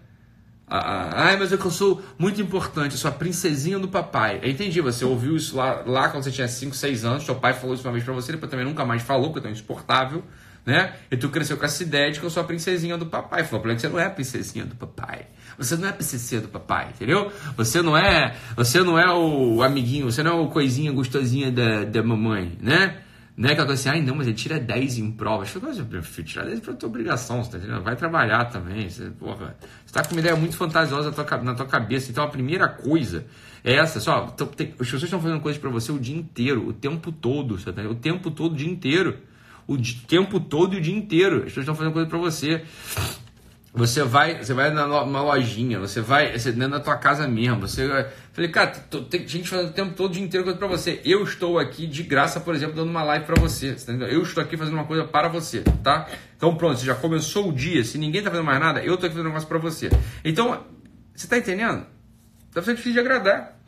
Ah, 0.66 1.30
ah, 1.30 1.36
mas 1.36 1.52
é 1.52 1.56
que 1.56 1.64
eu 1.64 1.70
sou 1.70 2.02
muito 2.18 2.40
importante, 2.40 2.92
eu 2.92 2.98
sou 2.98 3.10
a 3.10 3.12
princesinha 3.12 3.78
do 3.78 3.86
papai. 3.86 4.40
Eu 4.42 4.50
entendi, 4.50 4.80
você 4.80 5.04
ouviu 5.04 5.36
isso 5.36 5.56
lá, 5.56 5.82
lá 5.86 6.08
quando 6.08 6.24
você 6.24 6.30
tinha 6.30 6.48
5, 6.48 6.74
6 6.74 7.04
anos, 7.04 7.24
seu 7.24 7.34
pai 7.34 7.52
falou 7.52 7.74
isso 7.74 7.84
uma 7.86 7.92
vez 7.92 8.02
pra 8.02 8.14
você, 8.14 8.32
depois 8.32 8.50
também 8.50 8.64
nunca 8.64 8.84
mais 8.84 9.02
falou, 9.02 9.26
porque 9.26 9.40
é 9.40 9.42
tão 9.42 9.50
insuportável, 9.50 10.24
né? 10.64 10.94
E 11.10 11.16
tu 11.16 11.28
cresceu 11.28 11.56
com 11.56 11.64
essa 11.64 11.82
ideia 11.82 12.10
de 12.10 12.18
que 12.18 12.26
eu 12.26 12.30
sou 12.30 12.42
a 12.42 12.46
princesinha 12.46 12.96
do 12.96 13.06
papai. 13.06 13.44
Falou 13.44 13.64
que 13.64 13.78
você 13.78 13.88
não 13.88 13.98
é 13.98 14.06
a 14.06 14.10
princesinha 14.10 14.64
do 14.64 14.74
papai. 14.74 15.26
Você 15.58 15.76
não 15.76 15.86
é 15.86 15.90
a 15.90 15.92
princesinha 15.92 16.40
do 16.40 16.48
papai, 16.48 16.88
entendeu? 16.94 17.30
Você 17.56 17.82
não 17.82 17.96
é, 17.96 18.36
você 18.56 18.82
não 18.82 18.98
é 18.98 19.12
o 19.12 19.62
amiguinho, 19.62 20.10
você 20.10 20.22
não 20.22 20.32
é 20.32 20.40
o 20.40 20.48
coisinha 20.48 20.90
gostosinha 20.90 21.50
da, 21.50 21.84
da 21.84 22.02
mamãe, 22.02 22.58
né? 22.60 23.00
Não 23.36 23.48
é 23.48 23.52
aquela 23.52 23.66
coisa 23.66 23.80
assim, 23.80 23.98
ai 23.98 24.04
não, 24.04 24.14
mas 24.14 24.28
ele 24.28 24.36
tira 24.36 24.60
10 24.60 24.98
em 24.98 25.10
prova. 25.10 25.42
Acho 25.42 25.58
que 25.58 25.66
eu 25.66 25.84
prefiro 25.84 26.26
tirar 26.26 26.44
10 26.44 26.60
pra 26.60 26.72
tua 26.74 26.88
obrigação, 26.88 27.42
você 27.42 27.50
tá 27.50 27.58
entendendo? 27.58 27.82
Vai 27.82 27.96
trabalhar 27.96 28.44
também. 28.44 28.88
Você, 28.88 29.10
porra, 29.10 29.56
você 29.84 29.92
tá 29.92 30.04
com 30.04 30.12
uma 30.12 30.20
ideia 30.20 30.36
muito 30.36 30.56
fantasiosa 30.56 31.10
na 31.10 31.24
tua, 31.24 31.38
na 31.38 31.54
tua 31.54 31.66
cabeça. 31.66 32.12
Então 32.12 32.22
a 32.22 32.28
primeira 32.28 32.68
coisa 32.68 33.26
é 33.64 33.74
essa, 33.74 33.98
só, 33.98 34.26
tem, 34.56 34.68
as 34.68 34.76
pessoas 34.76 35.02
estão 35.02 35.20
fazendo 35.20 35.40
coisas 35.40 35.60
para 35.60 35.68
você 35.68 35.90
o 35.90 35.98
dia 35.98 36.16
inteiro, 36.16 36.68
o 36.68 36.72
tempo 36.72 37.10
todo, 37.10 37.58
tá? 37.58 37.82
o 37.82 37.94
tempo 37.96 38.30
todo, 38.30 38.52
o 38.52 38.56
dia 38.56 38.70
inteiro. 38.70 39.18
O 39.66 39.76
tempo 40.06 40.38
todo 40.40 40.74
e 40.74 40.78
o 40.78 40.80
dia 40.80 40.94
inteiro. 40.94 41.38
As 41.38 41.44
pessoas 41.44 41.64
estão 41.64 41.74
fazendo 41.74 41.92
coisa 41.92 42.08
para 42.08 42.18
você. 42.18 42.62
Você 43.76 44.04
vai, 44.04 44.38
você 44.38 44.54
vai 44.54 44.70
numa 44.70 45.20
lojinha, 45.20 45.80
você 45.80 46.00
vai 46.00 46.38
você 46.38 46.52
dentro 46.52 46.70
da 46.70 46.80
tua 46.80 46.96
casa 46.96 47.26
mesmo. 47.26 47.58
Você 47.62 48.06
falei, 48.32 48.48
cara, 48.48 48.70
tem 49.10 49.26
gente 49.26 49.48
fazendo 49.48 49.70
o 49.70 49.72
tempo 49.72 49.96
todo 49.96 50.10
o 50.10 50.14
dia 50.14 50.22
inteiro 50.22 50.44
coisa 50.44 50.56
para 50.56 50.68
você. 50.68 51.00
Eu 51.04 51.24
estou 51.24 51.58
aqui 51.58 51.84
de 51.84 52.04
graça, 52.04 52.38
por 52.38 52.54
exemplo, 52.54 52.76
dando 52.76 52.90
uma 52.90 53.02
live 53.02 53.26
para 53.26 53.34
você. 53.34 53.76
você 53.76 53.90
eu 53.90 54.22
estou 54.22 54.40
aqui 54.40 54.56
fazendo 54.56 54.74
uma 54.74 54.84
coisa 54.84 55.02
para 55.02 55.26
você, 55.26 55.62
tá? 55.82 56.06
Então 56.36 56.54
pronto, 56.54 56.78
você 56.78 56.86
já 56.86 56.94
começou 56.94 57.48
o 57.48 57.52
dia. 57.52 57.82
Se 57.82 57.98
ninguém 57.98 58.22
tá 58.22 58.30
fazendo 58.30 58.46
mais 58.46 58.60
nada, 58.60 58.80
eu 58.80 58.96
tô 58.96 59.06
aqui 59.06 59.16
fazendo 59.16 59.26
um 59.26 59.30
negócio 59.30 59.48
para 59.48 59.58
você. 59.58 59.90
Então, 60.24 60.64
você 61.12 61.26
tá 61.26 61.36
entendendo? 61.36 61.84
Tá 62.52 62.62
sendo 62.62 62.76
difícil 62.76 62.92
de 62.92 63.00
agradar. 63.00 63.58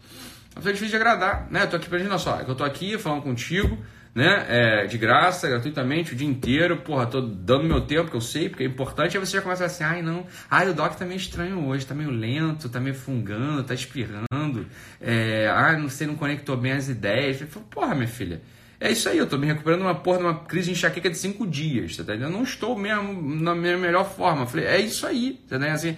Tá 0.54 0.62
sendo 0.62 0.74
difícil 0.74 0.90
de 0.90 0.96
agradar, 0.96 1.48
né? 1.50 1.64
Eu 1.64 1.68
tô 1.68 1.74
aqui 1.74 1.88
pra 1.88 1.98
gente, 1.98 2.08
olha 2.08 2.18
só, 2.18 2.38
é 2.38 2.44
eu 2.48 2.54
tô 2.54 2.62
aqui 2.62 2.96
falando 2.96 3.22
contigo 3.22 3.76
né? 4.16 4.46
É, 4.48 4.86
de 4.86 4.96
graça, 4.96 5.46
gratuitamente, 5.46 6.14
o 6.14 6.16
dia 6.16 6.26
inteiro, 6.26 6.78
porra, 6.78 7.04
tô 7.04 7.20
dando 7.20 7.64
meu 7.64 7.82
tempo, 7.82 8.10
que 8.10 8.16
eu 8.16 8.20
sei, 8.22 8.48
porque 8.48 8.64
é 8.64 8.66
importante, 8.66 9.14
aí 9.14 9.22
você 9.22 9.36
já 9.36 9.42
começa 9.42 9.66
assim, 9.66 9.84
ai 9.84 10.00
não, 10.00 10.26
ai 10.50 10.70
o 10.70 10.72
Doc 10.72 10.94
tá 10.94 11.04
meio 11.04 11.18
estranho 11.18 11.62
hoje, 11.66 11.84
tá 11.84 11.94
meio 11.94 12.10
lento, 12.10 12.66
tá 12.70 12.80
meio 12.80 12.94
fungando, 12.94 13.62
tá 13.62 13.74
espirrando, 13.74 14.66
é, 15.02 15.48
ai 15.52 15.78
não 15.78 15.90
sei, 15.90 16.06
não 16.06 16.16
conectou 16.16 16.56
bem 16.56 16.72
as 16.72 16.88
ideias. 16.88 17.42
Eu 17.42 17.46
falo, 17.46 17.66
porra, 17.66 17.94
minha 17.94 18.08
filha, 18.08 18.40
é 18.80 18.90
isso 18.90 19.06
aí, 19.06 19.18
eu 19.18 19.26
tô 19.26 19.36
me 19.36 19.46
recuperando 19.46 19.82
uma 19.82 19.94
porra 19.94 20.16
de 20.16 20.24
uma 20.24 20.44
crise 20.44 20.68
de 20.68 20.72
enxaqueca 20.72 21.10
de 21.10 21.18
cinco 21.18 21.46
dias, 21.46 21.94
tá 21.94 22.02
entendendo? 22.02 22.22
Eu 22.22 22.30
não 22.30 22.42
estou 22.42 22.74
mesmo 22.74 23.20
na 23.38 23.54
minha 23.54 23.76
melhor 23.76 24.08
forma. 24.08 24.44
Eu 24.44 24.46
falei, 24.46 24.64
é 24.64 24.80
isso 24.80 25.06
aí, 25.06 25.42
tá 25.46 25.56
entendendo? 25.56 25.74
Assim, 25.74 25.96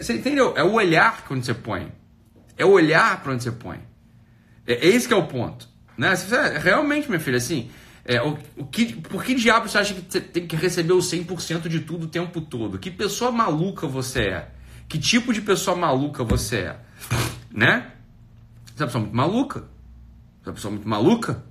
você 0.00 0.14
entendeu? 0.14 0.54
É 0.56 0.62
o 0.62 0.72
olhar 0.72 1.26
que 1.26 1.34
onde 1.34 1.44
você 1.44 1.52
põe. 1.52 1.92
É 2.56 2.64
o 2.64 2.70
olhar 2.70 3.22
para 3.22 3.32
onde 3.32 3.42
você 3.42 3.52
põe. 3.52 3.80
É, 4.66 4.72
é 4.72 4.86
esse 4.86 5.06
que 5.06 5.12
é 5.12 5.16
o 5.16 5.26
ponto. 5.26 5.68
Né? 5.98 6.14
Realmente, 6.62 7.08
minha 7.08 7.18
filha, 7.18 7.36
assim, 7.36 7.68
é, 8.04 8.22
o, 8.22 8.38
o 8.56 8.64
que, 8.64 8.94
por 8.94 9.22
que 9.24 9.34
diabo 9.34 9.68
você 9.68 9.76
acha 9.76 9.92
que 9.92 10.04
você 10.08 10.20
tem 10.20 10.46
que 10.46 10.56
receber 10.56 10.94
o 10.94 10.98
100% 10.98 11.68
de 11.68 11.80
tudo 11.80 12.04
o 12.04 12.08
tempo 12.08 12.40
todo? 12.40 12.78
Que 12.78 12.90
pessoa 12.90 13.30
maluca 13.30 13.86
você 13.86 14.20
é? 14.20 14.50
Que 14.88 14.98
tipo 14.98 15.32
de 15.32 15.42
pessoa 15.42 15.76
maluca 15.76 16.24
você 16.24 16.56
é? 16.56 16.80
Né? 17.50 17.90
Você 18.74 18.82
é 18.82 18.84
uma 18.84 18.86
pessoa 18.86 19.02
muito 19.02 19.16
maluca. 19.16 19.60
Você 19.60 20.46
é 20.46 20.48
uma 20.48 20.54
pessoa 20.54 20.72
muito 20.72 20.88
maluca. 20.88 21.44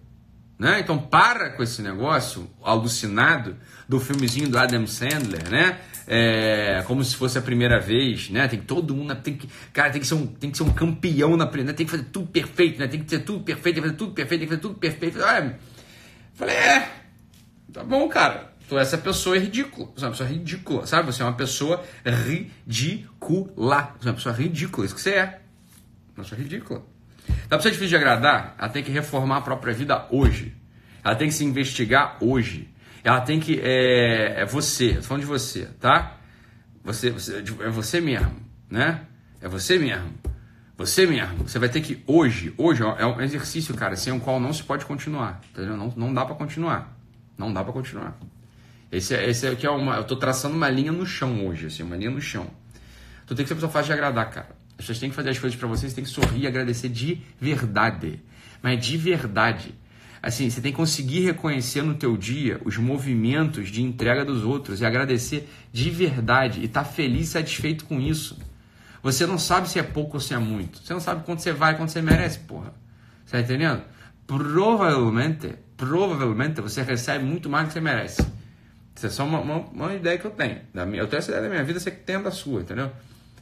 Né? 0.58 0.80
Então 0.80 0.98
para 0.98 1.52
com 1.52 1.62
esse 1.62 1.84
negócio 1.84 2.50
alucinado 2.64 3.56
do 3.88 4.00
filmezinho 4.00 4.50
do 4.50 4.58
Adam 4.58 4.88
Sandler, 4.88 5.48
né? 5.52 5.80
É, 6.08 6.84
como 6.88 7.04
se 7.04 7.16
fosse 7.16 7.38
a 7.38 7.42
primeira 7.42 7.80
vez, 7.82 8.30
né? 8.30 8.48
Tem 8.48 8.62
todo 8.62 8.96
mundo, 8.96 9.14
tem 9.16 9.36
que, 9.36 9.50
cara, 9.74 9.90
tem 9.92 10.00
que 10.00 10.08
ser 10.08 10.14
um, 10.14 10.26
tem 10.26 10.50
que 10.50 10.58
ser 10.58 10.64
um 10.64 10.72
campeão 10.72 11.36
na 11.36 11.46
primeira, 11.46 11.74
tem 11.74 11.86
que 11.86 11.92
fazer 11.92 12.06
tudo 12.06 12.28
perfeito, 12.28 12.80
né? 12.80 12.88
Tem 12.88 13.04
que 13.04 13.10
ser 13.10 13.20
tudo 13.20 13.44
perfeito, 13.44 13.76
tem 13.76 13.84
que 13.84 13.90
fazer 13.90 13.98
tudo 13.98 14.14
perfeito, 14.14 14.40
tem 14.40 14.48
que 14.48 14.56
fazer 14.56 14.62
tudo 14.62 14.80
perfeito. 14.80 15.22
Ah, 15.22 15.54
falei, 16.34 16.56
é, 16.56 16.90
tá 17.74 17.84
bom, 17.84 18.08
cara. 18.08 18.54
Tu 18.70 18.78
essa 18.78 18.98
pessoa 18.98 19.38
é 19.38 19.40
ridícula. 19.40 19.90
Você 19.96 20.04
é 20.04 20.08
uma 20.08 20.12
pessoa 20.12 20.30
ridícula, 20.30 20.86
sabe? 20.86 21.06
Você 21.12 21.22
é 21.22 21.26
uma 21.26 21.34
pessoa 21.34 21.84
ridícula. 22.06 23.94
Você 24.00 24.08
é 24.08 24.12
uma 24.12 24.16
pessoa 24.16 24.36
ridícula, 24.36 24.86
isso 24.86 24.96
que 24.96 25.02
você 25.02 25.12
é. 25.12 25.42
Uma 26.16 26.24
pessoa 26.24 26.40
ridícula. 26.40 26.84
Dá 27.28 27.58
pra 27.58 27.62
ser 27.62 27.72
difícil 27.72 27.90
de 27.90 27.96
agradar? 27.96 28.56
Ela 28.58 28.70
tem 28.70 28.84
que 28.84 28.92
reformar 28.92 29.38
a 29.38 29.42
própria 29.42 29.74
vida 29.74 30.06
hoje. 30.10 30.54
Ela 31.04 31.16
tem 31.16 31.28
que 31.30 31.34
se 31.34 31.46
investigar 31.46 32.18
hoje. 32.22 32.70
Ela 33.08 33.22
tem 33.22 33.40
que. 33.40 33.58
É, 33.64 34.42
é 34.42 34.46
você, 34.46 34.96
tô 34.96 35.04
falando 35.04 35.22
de 35.22 35.30
você, 35.30 35.66
tá? 35.80 36.18
Você, 36.84 37.10
você, 37.10 37.38
é 37.38 37.70
você 37.70 38.02
mesmo, 38.02 38.36
né? 38.70 39.06
É 39.40 39.48
você 39.48 39.80
mesmo. 39.80 40.14
Você 40.78 41.08
mesmo. 41.08 41.48
Você 41.48 41.58
vai 41.58 41.70
ter 41.70 41.80
que 41.80 42.04
hoje, 42.06 42.54
hoje 42.58 42.84
é 42.84 43.06
um 43.06 43.22
exercício, 43.22 43.74
cara, 43.76 43.96
sem 43.96 44.12
o 44.12 44.20
qual 44.20 44.42
não 44.42 44.52
se 44.52 44.62
pode 44.62 44.86
continuar. 44.86 45.40
Entendeu? 45.54 45.78
Não, 45.78 45.94
não 45.96 46.14
dá 46.14 46.26
para 46.26 46.36
continuar. 46.36 47.00
Não 47.38 47.54
dá 47.54 47.64
para 47.64 47.72
continuar. 47.72 48.20
Esse, 48.92 49.16
é, 49.16 49.30
esse 49.30 49.48
é 49.48 49.56
que 49.56 49.66
é 49.66 49.70
uma. 49.70 49.96
Eu 49.96 50.04
tô 50.04 50.18
traçando 50.18 50.58
uma 50.58 50.70
linha 50.70 50.92
no 50.92 51.06
chão 51.06 51.48
hoje, 51.48 51.68
assim, 51.68 51.84
uma 51.84 51.96
linha 51.96 52.12
no 52.12 52.20
chão. 52.20 52.48
Tu 53.26 53.34
tem 53.36 53.46
que 53.46 53.48
ser 53.48 53.56
pessoa 53.56 53.72
fácil 53.72 53.88
de 53.88 53.94
agradar, 53.94 54.30
cara. 54.32 54.50
As 54.72 54.84
pessoas 54.84 55.00
têm 55.00 55.10
que 55.10 55.16
fazer 55.16 55.30
as 55.30 55.40
coisas 55.40 55.58
para 55.58 55.68
vocês, 55.70 55.94
tem 55.94 56.04
que 56.04 56.10
sorrir 56.10 56.42
e 56.42 56.48
agradecer 56.48 56.90
de 56.90 57.22
verdade. 57.40 58.22
Mas 58.62 58.86
de 58.86 58.98
verdade. 58.98 59.74
Assim, 60.22 60.50
você 60.50 60.62
tem 60.62 60.72
que 60.72 60.78
conseguir 60.78 61.22
reconhecer 61.22 61.82
no 61.82 61.94
teu 61.94 62.18
dia 62.18 62.60
os 62.66 62.78
movimentos 62.78 63.70
de 63.70 63.82
entrega 63.82 64.26
dos 64.26 64.44
outros 64.44 64.82
e 64.82 64.86
agradecer 64.86 65.48
de 65.72 65.90
verdade 65.90 66.62
e 66.62 66.66
estar 66.66 66.84
tá 66.84 66.90
feliz 66.90 67.30
satisfeito 67.30 67.86
com 67.86 68.00
isso. 68.02 68.38
Você 69.04 69.26
não 69.26 69.38
sabe 69.38 69.70
se 69.70 69.80
é 69.80 69.84
pouco 69.84 70.18
ou 70.18 70.20
se 70.20 70.34
é 70.34 70.38
muito. 70.38 70.80
Você 70.80 70.94
não 70.94 71.00
sabe 71.00 71.24
quanto 71.24 71.42
você 71.42 71.54
vai, 71.54 71.78
quanto 71.78 71.92
você 71.92 72.02
merece, 72.02 72.40
porra. 72.40 72.74
Você 73.26 73.34
tá 73.34 73.40
entendendo? 73.40 73.84
Provavelmente, 74.26 75.54
provavelmente 75.78 76.60
você 76.62 76.82
recebe 76.82 77.24
muito 77.24 77.50
mais 77.50 77.66
do 77.66 77.68
que 77.68 77.74
você 77.74 77.82
merece. 77.82 78.22
Isso 78.96 79.06
é 79.06 79.10
só 79.10 79.26
uma, 79.26 79.40
uma, 79.40 79.60
uma 79.60 79.94
ideia 79.94 80.18
que 80.18 80.26
eu 80.26 80.32
tenho. 80.32 80.60
Eu 80.74 81.08
tenho 81.08 81.20
essa 81.20 81.30
ideia 81.30 81.44
da 81.44 81.50
minha 81.50 81.64
vida, 81.64 81.80
você 81.80 81.92
tem 81.92 82.16
a 82.16 82.22
da 82.22 82.32
sua, 82.32 82.62
entendeu? 82.62 82.92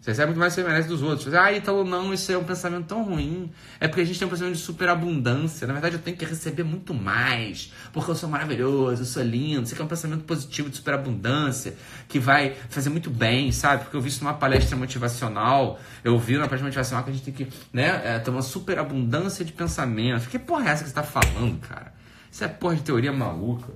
Você 0.06 0.12
recebe 0.12 0.28
muito 0.28 0.40
mais 0.40 0.54
que 0.54 0.62
você 0.62 0.68
merece 0.68 0.88
dos 0.88 1.02
outros. 1.02 1.24
Você, 1.24 1.36
ah, 1.36 1.52
Ítalo, 1.52 1.84
não, 1.84 2.14
isso 2.14 2.32
é 2.32 2.38
um 2.38 2.44
pensamento 2.44 2.86
tão 2.86 3.04
ruim. 3.04 3.52
É 3.80 3.88
porque 3.88 4.02
a 4.02 4.06
gente 4.06 4.20
tem 4.20 4.28
um 4.28 4.30
pensamento 4.30 4.54
de 4.54 4.62
superabundância. 4.62 5.66
Na 5.66 5.74
verdade, 5.74 5.96
eu 5.96 6.00
tenho 6.00 6.16
que 6.16 6.24
receber 6.24 6.62
muito 6.62 6.94
mais, 6.94 7.74
porque 7.92 8.12
eu 8.12 8.14
sou 8.14 8.30
maravilhoso, 8.30 9.02
eu 9.02 9.06
sou 9.06 9.24
lindo. 9.24 9.64
Isso 9.64 9.74
aqui 9.74 9.82
é 9.82 9.86
um 9.86 9.88
pensamento 9.88 10.24
positivo 10.24 10.70
de 10.70 10.76
superabundância, 10.76 11.74
que 12.08 12.20
vai 12.20 12.54
fazer 12.70 12.92
muito 12.92 13.10
bem, 13.10 13.52
sabe? 13.52 13.86
Porque 13.86 13.98
eu 13.98 14.02
vi 14.02 14.10
isso 14.10 14.24
numa 14.24 14.36
palestra 14.36 14.78
motivacional. 14.78 15.80
Eu 16.04 16.20
vi 16.20 16.34
numa 16.36 16.46
palestra 16.46 16.68
motivacional 16.68 17.04
que 17.04 17.10
a 17.10 17.14
gente 17.14 17.26
tem 17.26 17.34
que 17.34 17.48
né, 17.74 18.02
é, 18.06 18.20
ter 18.20 18.30
uma 18.30 18.44
superabundância 18.44 19.44
de 19.44 19.54
pensamentos. 19.54 20.28
Que 20.28 20.38
porra 20.38 20.70
é 20.70 20.72
essa 20.72 20.84
que 20.84 20.92
você 20.92 21.00
está 21.00 21.02
falando, 21.02 21.60
cara? 21.62 21.92
Isso 22.32 22.44
é 22.44 22.48
porra 22.48 22.76
de 22.76 22.84
teoria 22.84 23.12
maluca. 23.12 23.74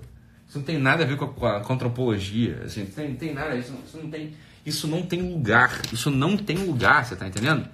Isso 0.48 0.60
não 0.60 0.66
tem 0.66 0.78
nada 0.78 1.04
a 1.04 1.08
ver 1.08 1.18
com 1.18 1.26
a, 1.26 1.60
com 1.60 1.72
a, 1.72 1.74
antropologia. 1.74 2.62
Assim, 2.66 2.82
não 2.82 2.92
tem, 2.92 3.16
tem 3.16 3.34
nada, 3.34 3.56
isso 3.56 3.72
não, 3.72 3.80
isso 3.80 3.98
não 3.98 4.12
tem 4.12 4.36
isso 4.70 4.88
não 4.88 5.04
tem 5.04 5.22
lugar. 5.22 5.82
Isso 5.92 6.10
não 6.10 6.38
tem 6.38 6.58
lugar, 6.58 7.06
você 7.06 7.16
tá 7.16 7.28
entendendo? 7.28 7.68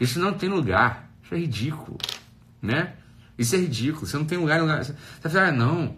Isso 0.00 0.18
não 0.18 0.32
tem 0.32 0.48
lugar. 0.48 1.10
Isso 1.22 1.34
é 1.34 1.38
ridículo, 1.38 1.98
né? 2.60 2.94
Isso 3.38 3.54
é 3.54 3.58
ridículo. 3.58 4.06
Você 4.06 4.16
não 4.16 4.24
tem 4.24 4.38
lugar. 4.38 4.60
lugar. 4.60 4.84
Você 4.84 4.94
vai 5.22 5.32
falar, 5.32 5.48
ah, 5.48 5.52
não. 5.52 5.96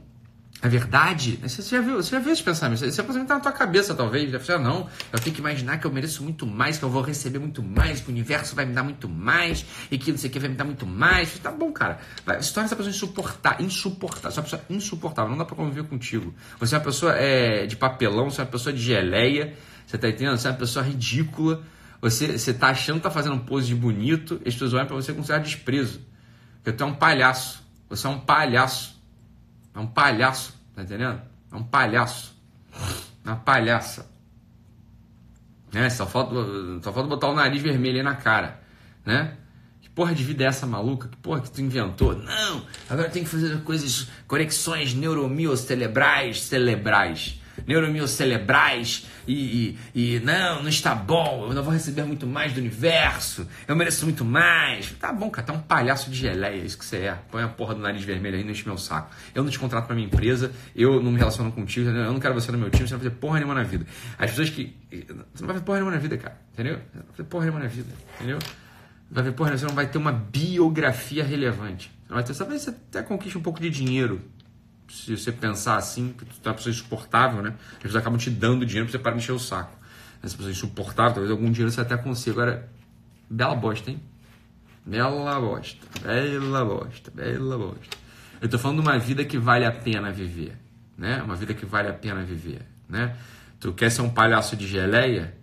É 0.62 0.68
verdade? 0.68 1.40
Você 1.42 1.60
já 1.60 1.80
viu, 1.80 1.96
você 1.96 2.10
já 2.10 2.20
viu 2.20 2.32
esse 2.32 2.42
pensamento? 2.42 2.84
Esse 2.84 3.02
pensamento 3.02 3.26
tá 3.26 3.34
na 3.34 3.40
tua 3.40 3.50
cabeça, 3.50 3.96
talvez. 3.96 4.30
Você 4.30 4.38
falar, 4.38 4.60
não, 4.60 4.88
eu 5.12 5.18
tenho 5.18 5.34
que 5.34 5.40
imaginar 5.40 5.78
que 5.78 5.84
eu 5.84 5.90
mereço 5.90 6.22
muito 6.22 6.46
mais, 6.46 6.78
que 6.78 6.84
eu 6.84 6.88
vou 6.88 7.02
receber 7.02 7.40
muito 7.40 7.60
mais, 7.60 8.00
que 8.00 8.06
o 8.08 8.12
universo 8.12 8.54
vai 8.54 8.64
me 8.64 8.72
dar 8.72 8.84
muito 8.84 9.08
mais, 9.08 9.66
e 9.90 9.98
que 9.98 10.12
não 10.12 10.18
sei 10.18 10.30
o 10.30 10.32
que 10.32 10.38
vai 10.38 10.48
me 10.48 10.54
dar 10.54 10.62
muito 10.62 10.86
mais. 10.86 11.36
Tá 11.40 11.50
bom, 11.50 11.72
cara. 11.72 11.98
Vai, 12.24 12.40
se 12.40 12.54
torna 12.54 12.66
essa 12.66 12.76
pessoa 12.76 12.94
insuportável. 12.94 13.66
Insuportável. 13.66 14.30
Você 14.30 14.38
é 14.38 14.42
pessoa 14.42 14.62
insuportável. 14.70 15.30
Não 15.32 15.38
dá 15.38 15.44
pra 15.44 15.56
conviver 15.56 15.82
contigo. 15.88 16.32
Você 16.60 16.76
é 16.76 16.78
uma 16.78 16.84
pessoa 16.84 17.12
é, 17.16 17.66
de 17.66 17.74
papelão, 17.74 18.30
você 18.30 18.40
é 18.40 18.44
uma 18.44 18.50
pessoa 18.50 18.72
de 18.72 18.80
geleia. 18.80 19.56
Você 19.92 19.98
tá 19.98 20.08
entendendo? 20.08 20.38
Você 20.38 20.48
é 20.48 20.50
uma 20.50 20.56
pessoa 20.56 20.82
ridícula. 20.82 21.62
Você, 22.00 22.38
você 22.38 22.54
tá 22.54 22.68
achando 22.68 22.96
que 22.96 23.02
tá 23.02 23.10
fazendo 23.10 23.38
pose 23.40 23.66
de 23.66 23.74
bonito, 23.74 24.40
as 24.46 24.54
pessoas 24.54 24.72
olham 24.72 24.86
pra 24.86 24.96
você 24.96 25.12
com 25.12 25.22
certo 25.22 25.44
desprezo. 25.44 26.00
Porque 26.54 26.72
tu 26.72 26.82
é 26.82 26.86
um 26.86 26.94
palhaço. 26.94 27.62
Você 27.90 28.06
é 28.06 28.10
um 28.10 28.18
palhaço. 28.18 28.98
É 29.74 29.78
um 29.78 29.86
palhaço, 29.86 30.58
tá 30.74 30.82
entendendo? 30.82 31.20
É 31.52 31.54
um 31.56 31.62
palhaço. 31.62 32.34
Uma 33.22 33.36
palhaça. 33.36 34.10
Né? 35.70 35.90
Só 35.90 36.06
falta, 36.06 36.34
só 36.82 36.90
falta 36.90 37.08
botar 37.10 37.28
o 37.28 37.34
nariz 37.34 37.60
vermelho 37.60 37.98
aí 37.98 38.02
na 38.02 38.14
cara. 38.14 38.62
Né? 39.04 39.36
Que 39.82 39.90
porra 39.90 40.14
de 40.14 40.24
vida 40.24 40.44
é 40.44 40.46
essa 40.46 40.66
maluca? 40.66 41.06
Que 41.06 41.18
porra 41.18 41.42
que 41.42 41.50
tu 41.50 41.60
inventou? 41.60 42.16
Não! 42.16 42.64
Agora 42.88 43.10
tem 43.10 43.24
que 43.24 43.28
fazer 43.28 43.62
coisas, 43.62 44.08
conexões 44.26 44.94
neuromios 44.94 45.60
cerebrais, 45.60 46.40
cerebrais 46.40 47.41
neuromios 47.66 48.10
cerebrais 48.10 49.06
e, 49.26 49.76
e, 49.94 50.14
e, 50.16 50.20
não, 50.20 50.62
não 50.62 50.68
está 50.68 50.94
bom, 50.94 51.46
eu 51.48 51.54
não 51.54 51.62
vou 51.62 51.72
receber 51.72 52.02
muito 52.04 52.26
mais 52.26 52.52
do 52.52 52.60
universo, 52.60 53.46
eu 53.66 53.76
mereço 53.76 54.04
muito 54.04 54.24
mais. 54.24 54.90
Tá 54.92 55.12
bom, 55.12 55.30
cara, 55.30 55.46
tá 55.46 55.52
um 55.52 55.60
palhaço 55.60 56.10
de 56.10 56.16
geleia, 56.16 56.64
isso 56.64 56.78
que 56.78 56.84
você 56.84 56.96
é. 56.96 57.18
Põe 57.30 57.42
a 57.42 57.48
porra 57.48 57.74
do 57.74 57.80
nariz 57.80 58.02
vermelho 58.04 58.36
aí 58.36 58.44
não 58.44 58.50
enche 58.50 58.66
meu 58.66 58.78
saco. 58.78 59.14
Eu 59.34 59.44
não 59.44 59.50
te 59.50 59.58
contrato 59.58 59.86
pra 59.86 59.94
minha 59.94 60.06
empresa, 60.06 60.52
eu 60.74 61.02
não 61.02 61.12
me 61.12 61.18
relaciono 61.18 61.52
contigo, 61.52 61.88
eu 61.88 62.12
não 62.12 62.20
quero 62.20 62.34
você 62.34 62.50
no 62.50 62.58
meu 62.58 62.70
time, 62.70 62.88
você 62.88 62.94
não 62.94 63.00
vai 63.00 63.10
fazer 63.10 63.20
porra 63.20 63.36
nenhuma 63.36 63.54
na 63.54 63.62
vida. 63.62 63.86
As 64.18 64.30
pessoas 64.30 64.50
que. 64.50 64.76
Você 64.90 65.06
não 65.12 65.46
vai 65.46 65.54
fazer 65.54 65.64
porra 65.64 65.78
nenhuma 65.78 65.92
na 65.92 66.00
vida, 66.00 66.16
cara, 66.16 66.36
entendeu? 66.52 66.74
Você 66.76 66.98
não 66.98 67.02
vai 67.02 67.16
fazer 67.16 67.28
porra 67.28 67.44
nenhuma 67.44 67.60
na 67.60 67.68
vida, 67.68 67.88
entendeu? 68.16 68.38
Vai 69.12 69.24
ver, 69.24 69.32
porra, 69.32 69.56
você 69.56 69.66
não 69.66 69.74
vai 69.74 69.86
ter 69.86 69.98
uma 69.98 70.10
biografia 70.10 71.22
relevante. 71.22 71.92
Não 72.08 72.16
vai 72.16 72.24
ter, 72.24 72.34
até 72.70 73.02
conquiste 73.02 73.36
um 73.36 73.42
pouco 73.42 73.60
de 73.60 73.68
dinheiro 73.68 74.22
se 74.92 75.16
você 75.16 75.32
pensar 75.32 75.76
assim, 75.76 76.12
que 76.12 76.24
tu 76.24 76.32
é 76.44 76.48
uma 76.48 76.54
pessoa 76.54 76.70
insuportável, 76.70 77.42
né? 77.42 77.54
As 77.72 77.78
pessoas 77.78 77.96
acabam 77.96 78.18
te 78.18 78.28
dando 78.28 78.66
dinheiro 78.66 78.86
pra 78.86 78.92
você 78.92 79.02
parar 79.02 79.16
de 79.16 79.22
encher 79.22 79.32
o 79.32 79.38
saco. 79.38 79.74
Essa 80.22 80.36
pessoa 80.36 80.52
insuportável, 80.52 81.14
talvez 81.14 81.30
algum 81.30 81.50
dinheiro 81.50 81.70
você 81.72 81.80
até 81.80 81.96
consiga. 81.96 82.42
Agora, 82.42 82.68
bela 83.28 83.54
bosta, 83.54 83.90
hein? 83.90 84.00
Bela 84.84 85.40
bosta, 85.40 85.86
bela 86.02 86.64
bosta, 86.64 87.10
bela 87.10 87.58
bosta. 87.58 87.96
Eu 88.40 88.48
tô 88.48 88.58
falando 88.58 88.82
de 88.82 88.88
uma 88.88 88.98
vida 88.98 89.24
que 89.24 89.38
vale 89.38 89.64
a 89.64 89.72
pena 89.72 90.12
viver, 90.12 90.58
né? 90.98 91.22
Uma 91.22 91.36
vida 91.36 91.54
que 91.54 91.64
vale 91.64 91.88
a 91.88 91.94
pena 91.94 92.22
viver, 92.22 92.66
né? 92.88 93.16
Tu 93.58 93.72
quer 93.72 93.90
ser 93.90 94.02
um 94.02 94.10
palhaço 94.10 94.56
de 94.56 94.66
geleia? 94.66 95.34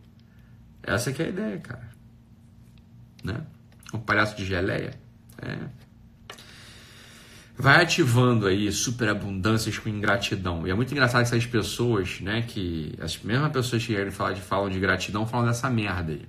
Essa 0.83 1.11
que 1.11 1.23
é 1.23 1.25
a 1.25 1.29
ideia, 1.29 1.57
cara. 1.59 1.89
Né? 3.23 3.41
Um 3.93 3.99
palhaço 3.99 4.35
de 4.35 4.45
geleia? 4.45 4.93
É. 5.41 5.78
Vai 7.61 7.83
ativando 7.83 8.47
aí 8.47 8.71
superabundâncias 8.71 9.77
com 9.77 9.89
ingratidão. 9.89 10.65
E 10.65 10.71
é 10.71 10.73
muito 10.73 10.93
engraçado 10.93 11.23
que 11.23 11.35
essas 11.35 11.45
pessoas, 11.45 12.21
né, 12.21 12.41
que 12.41 12.95
as 13.01 13.21
mesmas 13.21 13.51
pessoas 13.51 13.85
que 13.85 13.93
querem 13.93 14.11
falar 14.11 14.31
de 14.31 14.39
falam 14.39 14.69
de 14.69 14.79
gratidão 14.79 15.27
falam 15.27 15.45
dessa 15.45 15.69
merda 15.69 16.13
aí. 16.13 16.25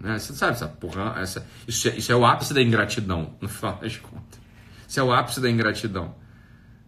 Né? 0.00 0.18
Você 0.18 0.32
sabe, 0.32 0.52
essa 0.52 0.66
porra, 0.66 1.14
essa, 1.20 1.46
isso, 1.68 1.88
é, 1.88 1.96
isso 1.96 2.10
é 2.10 2.16
o 2.16 2.24
ápice 2.24 2.54
da 2.54 2.62
ingratidão, 2.62 3.34
no 3.38 3.50
final 3.50 3.78
das 3.82 3.98
contas. 3.98 4.40
Isso 4.88 4.98
é 4.98 5.02
o 5.02 5.12
ápice 5.12 5.42
da 5.42 5.50
ingratidão. 5.50 6.14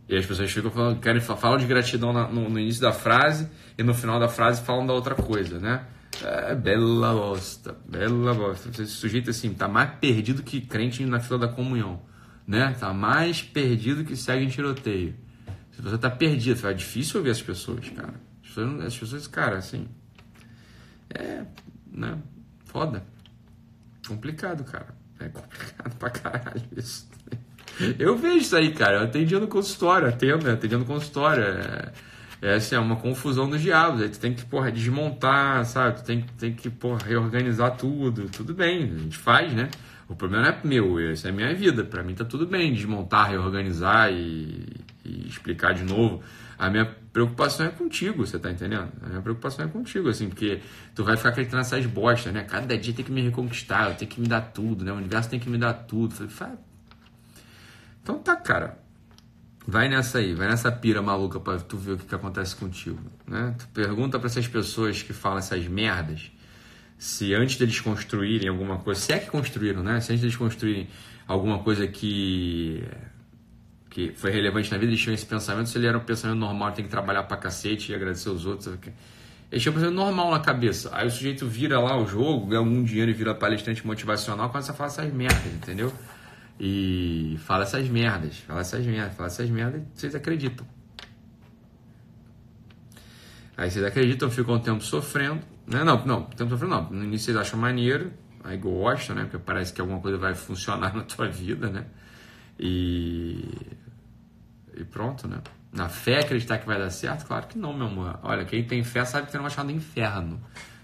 E 0.08 0.16
as 0.16 0.24
pessoas 0.24 0.50
ficam 0.50 0.70
falando, 0.70 0.98
querem 0.98 1.20
falam 1.20 1.58
de 1.58 1.66
gratidão 1.66 2.10
no, 2.10 2.48
no, 2.48 2.58
início 2.58 2.80
da 2.80 2.92
frase 2.92 3.50
e 3.76 3.82
no 3.82 3.92
final 3.92 4.18
da 4.18 4.28
frase 4.28 4.62
falam 4.62 4.86
da 4.86 4.94
outra 4.94 5.14
coisa, 5.14 5.58
né? 5.58 5.84
É, 6.22 6.54
bela 6.54 7.12
bosta, 7.12 7.76
bela 7.86 8.32
bosta. 8.32 8.70
Esse 8.70 8.86
sujeito 8.86 9.28
assim 9.28 9.52
tá 9.52 9.68
mais 9.68 9.90
perdido 10.00 10.42
que 10.42 10.62
crente 10.62 11.04
na 11.04 11.20
fila 11.20 11.38
da 11.38 11.48
comunhão, 11.48 12.00
né? 12.46 12.74
Tá 12.78 12.92
mais 12.92 13.42
perdido 13.42 14.04
que 14.04 14.16
segue 14.16 14.44
em 14.44 14.48
tiroteio. 14.48 15.14
Se 15.72 15.82
você 15.82 15.98
tá 15.98 16.10
perdido, 16.10 16.66
é 16.66 16.72
difícil 16.72 17.18
ouvir 17.18 17.30
as 17.30 17.42
pessoas, 17.42 17.88
cara. 17.90 18.14
As 18.42 18.48
pessoas, 18.48 18.84
as 18.84 18.96
pessoas 18.96 19.26
cara, 19.26 19.58
assim, 19.58 19.88
é, 21.10 21.44
né? 21.90 22.18
Foda. 22.66 23.04
Complicado, 24.06 24.64
cara. 24.64 24.94
É 25.18 25.28
complicado 25.28 25.94
pra 25.98 26.10
caralho 26.10 26.62
isso. 26.76 27.08
Eu 27.98 28.16
vejo 28.16 28.36
isso 28.38 28.56
aí, 28.56 28.72
cara. 28.72 28.98
Eu 28.98 29.04
atendendo 29.04 29.48
consultório, 29.48 30.08
atendo, 30.08 30.50
atendendo 30.50 30.84
consultório. 30.84 31.42
É, 31.42 31.92
é, 32.42 32.54
assim, 32.54 32.74
é 32.74 32.78
uma 32.78 32.96
confusão 32.96 33.48
dos 33.48 33.60
diabos. 33.60 34.02
Aí 34.02 34.08
tu 34.08 34.20
tem 34.20 34.34
que, 34.34 34.44
porra, 34.44 34.70
desmontar, 34.70 35.64
sabe? 35.64 35.96
Tu 35.96 36.04
tem, 36.04 36.24
tem 36.38 36.52
que, 36.52 36.70
porra, 36.70 36.98
reorganizar 37.04 37.76
tudo. 37.76 38.28
Tudo 38.28 38.54
bem, 38.54 38.84
a 38.84 38.98
gente 38.98 39.16
faz, 39.16 39.52
né? 39.52 39.70
O 40.14 40.16
problema 40.16 40.44
não 40.44 40.50
é 40.50 40.60
meu, 40.62 41.10
essa 41.10 41.26
é 41.26 41.30
a 41.32 41.34
minha 41.34 41.52
vida. 41.52 41.82
Para 41.82 42.04
mim 42.04 42.14
tá 42.14 42.24
tudo 42.24 42.46
bem 42.46 42.72
desmontar, 42.72 43.30
reorganizar 43.30 44.12
e, 44.12 44.64
e, 45.04 45.26
explicar 45.26 45.74
de 45.74 45.82
novo. 45.82 46.22
A 46.56 46.70
minha 46.70 46.84
preocupação 47.12 47.66
é 47.66 47.70
contigo, 47.70 48.24
você 48.24 48.38
tá 48.38 48.48
entendendo? 48.48 48.92
A 49.02 49.08
minha 49.08 49.20
preocupação 49.20 49.64
é 49.64 49.68
contigo, 49.68 50.08
assim, 50.08 50.28
porque 50.28 50.60
tu 50.94 51.02
vai 51.02 51.16
ficar 51.16 51.30
acreditando 51.30 51.58
nessas 51.58 51.84
bostas, 51.84 52.32
né? 52.32 52.44
Cada 52.44 52.78
dia 52.78 52.94
tem 52.94 53.04
que 53.04 53.10
me 53.10 53.22
reconquistar, 53.22 53.90
eu 53.90 53.96
tenho 53.96 54.08
que 54.08 54.20
me 54.20 54.28
dar 54.28 54.40
tudo, 54.40 54.84
né? 54.84 54.92
O 54.92 54.96
universo 54.96 55.28
tem 55.28 55.40
que 55.40 55.50
me 55.50 55.58
dar 55.58 55.74
tudo. 55.74 56.14
Então 58.00 58.18
tá, 58.20 58.36
cara. 58.36 58.78
Vai 59.66 59.88
nessa 59.88 60.18
aí, 60.18 60.32
vai 60.32 60.46
nessa 60.46 60.70
pira 60.70 61.02
maluca 61.02 61.40
pra 61.40 61.58
tu 61.58 61.76
ver 61.76 61.92
o 61.92 61.96
que, 61.96 62.04
que 62.04 62.14
acontece 62.14 62.54
contigo. 62.54 63.00
Né? 63.26 63.52
Tu 63.58 63.66
pergunta 63.68 64.18
para 64.18 64.28
essas 64.28 64.46
pessoas 64.46 65.02
que 65.02 65.12
falam 65.12 65.38
essas 65.38 65.66
merdas 65.66 66.30
se 66.98 67.34
antes 67.34 67.56
deles 67.56 67.80
construírem 67.80 68.48
alguma 68.48 68.78
coisa, 68.78 69.00
se 69.00 69.12
é 69.12 69.18
que 69.18 69.30
construíram, 69.30 69.82
né? 69.82 70.00
Se 70.00 70.12
antes 70.12 70.22
deles 70.22 70.36
construírem 70.36 70.88
alguma 71.26 71.58
coisa 71.60 71.86
que 71.86 72.82
que 73.90 74.12
foi 74.12 74.32
relevante 74.32 74.72
na 74.72 74.76
vida, 74.76 74.90
eles 74.90 75.00
tinham 75.00 75.14
esse 75.14 75.24
pensamento, 75.24 75.68
se 75.68 75.78
ele 75.78 75.86
era 75.86 75.96
um 75.96 76.00
pensamento 76.00 76.40
normal, 76.40 76.72
tem 76.72 76.84
que 76.84 76.90
trabalhar 76.90 77.22
pra 77.22 77.36
cacete 77.36 77.92
e 77.92 77.94
agradecer 77.94 78.28
os 78.28 78.44
outros. 78.44 78.66
Eles 79.52 79.62
tinham 79.62 79.72
um 79.72 79.76
pensamento 79.76 79.94
normal 79.94 80.32
na 80.32 80.40
cabeça. 80.40 80.90
Aí 80.92 81.06
o 81.06 81.10
sujeito 81.10 81.46
vira 81.46 81.78
lá 81.78 81.96
o 81.96 82.04
jogo, 82.04 82.46
ganha 82.46 82.58
algum 82.58 82.82
dinheiro 82.82 83.12
e 83.12 83.14
vira 83.14 83.36
palestrante 83.36 83.86
motivacional, 83.86 84.50
começa 84.50 84.72
a 84.72 84.74
falar 84.74 84.88
essas 84.88 85.12
merdas, 85.12 85.46
entendeu? 85.46 85.92
E 86.58 87.38
fala 87.44 87.62
essas 87.62 87.88
merdas, 87.88 88.36
fala 88.38 88.62
essas 88.62 88.84
merdas, 88.84 89.14
fala 89.14 89.28
essas 89.28 89.48
merdas 89.48 89.80
e 89.80 89.84
vocês 89.94 90.14
acreditam. 90.16 90.66
Aí 93.56 93.70
vocês 93.70 93.84
acreditam, 93.84 94.28
ficam 94.28 94.56
um 94.56 94.60
tempo 94.60 94.82
sofrendo. 94.82 95.53
Né? 95.66 95.82
Não, 95.82 96.04
não, 96.04 96.24
tempo 96.24 96.50
sofrendo 96.50 96.74
não. 96.74 96.90
No 96.90 97.04
início 97.04 97.26
vocês 97.26 97.36
acham 97.36 97.58
maneiro, 97.58 98.12
aí 98.42 98.56
gostam, 98.56 99.16
né? 99.16 99.22
Porque 99.22 99.38
parece 99.38 99.72
que 99.72 99.80
alguma 99.80 100.00
coisa 100.00 100.18
vai 100.18 100.34
funcionar 100.34 100.92
na 100.94 101.02
tua 101.02 101.28
vida, 101.28 101.70
né? 101.70 101.86
E, 102.58 103.48
e 104.76 104.84
pronto, 104.84 105.26
né? 105.26 105.38
Na 105.72 105.88
fé 105.88 106.20
acreditar 106.20 106.58
que 106.58 106.66
vai 106.66 106.78
dar 106.78 106.90
certo? 106.90 107.26
Claro 107.26 107.46
que 107.48 107.58
não, 107.58 107.72
meu 107.76 107.86
amor. 107.86 108.20
Olha, 108.22 108.44
quem 108.44 108.62
tem 108.64 108.84
fé 108.84 109.04
sabe 109.04 109.26
que 109.26 109.34
não 109.34 109.42
vai 109.42 109.50
achar 109.50 109.64
no 109.64 109.72
inferno. 109.72 110.40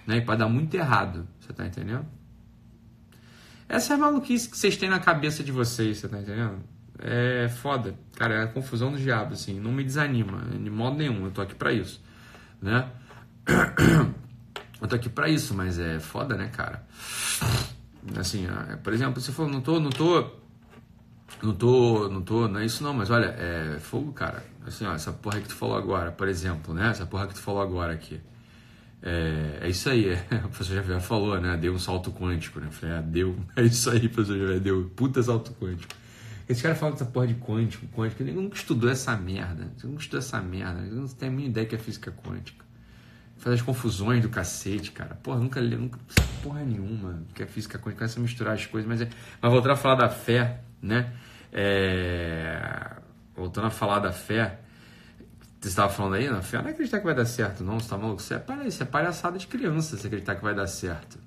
Né? 0.07 0.17
E 0.17 0.21
pode 0.23 0.41
dar 0.41 0.49
muito 0.49 0.75
errado. 0.75 1.29
Você 1.39 1.53
tá 1.53 1.65
entendendo? 1.65 2.07
Essa 3.69 3.93
é 3.93 3.97
a 3.97 3.99
maluquice 3.99 4.51
que 4.51 4.59
vocês 4.59 4.77
têm 4.77 4.89
na 4.89 4.99
cabeça 4.99 5.45
de 5.45 5.53
vocês, 5.53 5.99
você 5.99 6.09
tá 6.09 6.19
entendendo? 6.19 6.59
É 6.99 7.49
foda. 7.49 7.95
Cara, 8.17 8.35
é 8.35 8.43
a 8.43 8.47
confusão 8.49 8.91
do 8.91 8.99
diabo, 8.99 9.35
assim. 9.35 9.61
Não 9.61 9.71
me 9.71 9.85
desanima, 9.85 10.41
de 10.41 10.71
modo 10.71 10.97
nenhum. 10.97 11.25
Eu 11.25 11.31
tô 11.31 11.41
aqui 11.41 11.55
para 11.55 11.73
isso, 11.73 12.03
né? 12.61 12.91
Eu 14.81 14.89
tô 14.89 14.97
aqui 14.97 15.09
para 15.09 15.29
isso, 15.29 15.55
mas 15.55 15.79
é 15.79 16.01
foda, 16.01 16.37
né, 16.37 16.49
cara? 16.49 16.87
Assim, 18.19 18.47
é, 18.47 18.77
por 18.77 18.93
exemplo, 18.93 19.21
se 19.21 19.31
for, 19.33 19.49
não 19.49 19.61
tô, 19.61 19.79
não 19.79 19.91
tô, 19.91 20.31
não 21.43 21.55
tô, 21.55 22.09
não 22.09 22.23
tô, 22.23 22.49
não 22.49 22.61
é 22.61 22.65
isso 22.65 22.83
não, 22.83 22.95
mas 22.95 23.11
olha, 23.11 23.27
é 23.27 23.79
fogo, 23.79 24.13
cara. 24.13 24.45
Assim, 24.67 24.87
ó, 24.87 24.95
essa 24.95 25.13
porra 25.13 25.41
que 25.41 25.49
tu 25.49 25.55
falou 25.55 25.77
agora, 25.77 26.11
por 26.11 26.29
exemplo, 26.29 26.75
né? 26.75 26.89
Essa 26.91 27.07
porra 27.07 27.27
que 27.27 27.35
tu 27.35 27.41
falou 27.41 27.61
agora 27.61 27.93
aqui. 27.93 28.21
É, 29.03 29.61
é 29.63 29.69
isso 29.69 29.89
aí, 29.89 30.09
é. 30.09 30.27
o 30.45 30.49
professor 30.49 30.75
Javier 30.75 31.01
falou, 31.01 31.41
né? 31.41 31.57
Deu 31.57 31.73
um 31.73 31.79
salto 31.79 32.11
quântico, 32.11 32.61
né? 32.61 32.69
Falei, 32.71 32.97
ah, 32.97 33.01
deu. 33.01 33.37
É 33.57 33.63
isso 33.63 33.91
aí, 33.91 34.09
professor 34.09 34.39
Javier, 34.39 34.61
deu. 34.61 34.91
Puta 34.95 35.23
salto 35.23 35.53
quântico. 35.53 35.95
Esse 36.49 36.63
cara 36.63 36.75
fala 36.75 36.93
dessa 36.93 37.05
porra 37.05 37.29
de 37.29 37.35
quântico, 37.35 37.87
quântico. 37.89 38.23
Ele 38.23 38.33
nunca 38.33 38.57
estudou 38.57 38.91
essa 38.91 39.17
merda. 39.17 39.73
Você 39.77 39.87
nunca 39.87 40.01
estudou 40.01 40.19
essa 40.19 40.41
merda. 40.41 40.81
Ele 40.81 40.97
não 40.97 41.07
tem 41.07 41.29
a 41.29 41.33
mínima 41.33 41.51
ideia 41.51 41.67
que 41.67 41.77
é 41.77 41.79
física 41.79 42.11
quântica. 42.11 42.65
Faz 43.41 43.55
as 43.55 43.63
confusões 43.63 44.21
do 44.23 44.29
cacete, 44.29 44.93
cara. 44.93 45.15
Porra, 45.15 45.39
nunca 45.39 45.59
li, 45.61 45.75
nunca. 45.75 45.99
Porra 46.43 46.63
nenhuma 46.63 47.23
que 47.35 47.43
é 47.43 47.47
física 47.47 47.79
quântica. 47.79 48.01
Começa 48.01 48.21
a 48.21 48.23
misturar 48.23 48.55
as 48.55 48.67
coisas, 48.67 48.87
mas 48.87 49.01
é. 49.01 49.09
Mas 49.41 49.51
voltando 49.51 49.73
a 49.73 49.77
falar 49.77 49.95
da 49.95 50.09
fé, 50.11 50.61
né? 50.83 51.11
É... 51.51 52.97
Voltando 53.35 53.69
a 53.69 53.71
falar 53.71 53.99
da 54.01 54.13
fé. 54.13 54.61
Você 55.59 55.69
estava 55.69 55.91
falando 55.91 56.15
aí, 56.15 56.29
na 56.29 56.43
fé 56.43 56.59
não 56.59 56.69
é 56.69 56.71
acreditar 56.71 56.99
que 56.99 57.05
vai 57.05 57.15
dar 57.15 57.25
certo, 57.25 57.65
não. 57.65 57.81
Você 57.81 57.87
está 57.87 57.97
maluco? 57.97 58.21
Isso 58.21 58.35
é, 58.35 58.67
isso 58.67 58.83
é 58.83 58.87
palhaçada 58.87 59.39
de 59.39 59.47
criança, 59.47 59.97
você 59.97 60.07
acreditar 60.07 60.37
que 60.37 60.43
vai 60.43 60.55
dar 60.55 60.67
certo. 60.67 61.19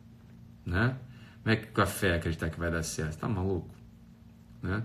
Né? 0.66 0.96
Como 1.42 1.54
é 1.54 1.58
que 1.58 1.68
com 1.68 1.82
a 1.82 1.86
fé 1.86 2.16
acreditar 2.16 2.50
que 2.50 2.60
vai 2.60 2.72
dar 2.72 2.84
certo? 2.84 3.18
Tá 3.18 3.28
maluco? 3.28 3.74
Né? 4.62 4.84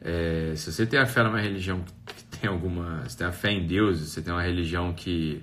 É, 0.00 0.54
se 0.56 0.72
você 0.72 0.86
tem 0.86 0.98
a 0.98 1.06
fé 1.06 1.22
numa 1.22 1.40
religião 1.40 1.84
que 2.04 2.24
tem 2.24 2.50
alguma. 2.50 3.02
Você 3.02 3.18
tem 3.18 3.26
a 3.26 3.32
fé 3.32 3.50
em 3.52 3.66
Deus, 3.66 4.00
você 4.00 4.20
tem 4.20 4.32
uma 4.32 4.42
religião 4.42 4.92
que, 4.92 5.42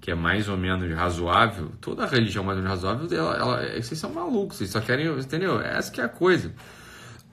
que 0.00 0.10
é 0.10 0.14
mais 0.14 0.48
ou 0.48 0.56
menos 0.56 0.90
razoável, 0.94 1.72
toda 1.80 2.06
religião 2.06 2.42
mais 2.42 2.56
ou 2.56 2.64
menos 2.64 2.82
razoável, 2.82 3.18
ela, 3.18 3.36
ela, 3.36 3.82
vocês 3.82 4.00
são 4.00 4.12
malucos, 4.12 4.56
vocês 4.56 4.70
só 4.70 4.80
querem. 4.80 5.06
Entendeu? 5.06 5.60
Essa 5.60 5.90
que 5.92 6.00
é 6.00 6.04
a 6.04 6.08
coisa. 6.08 6.52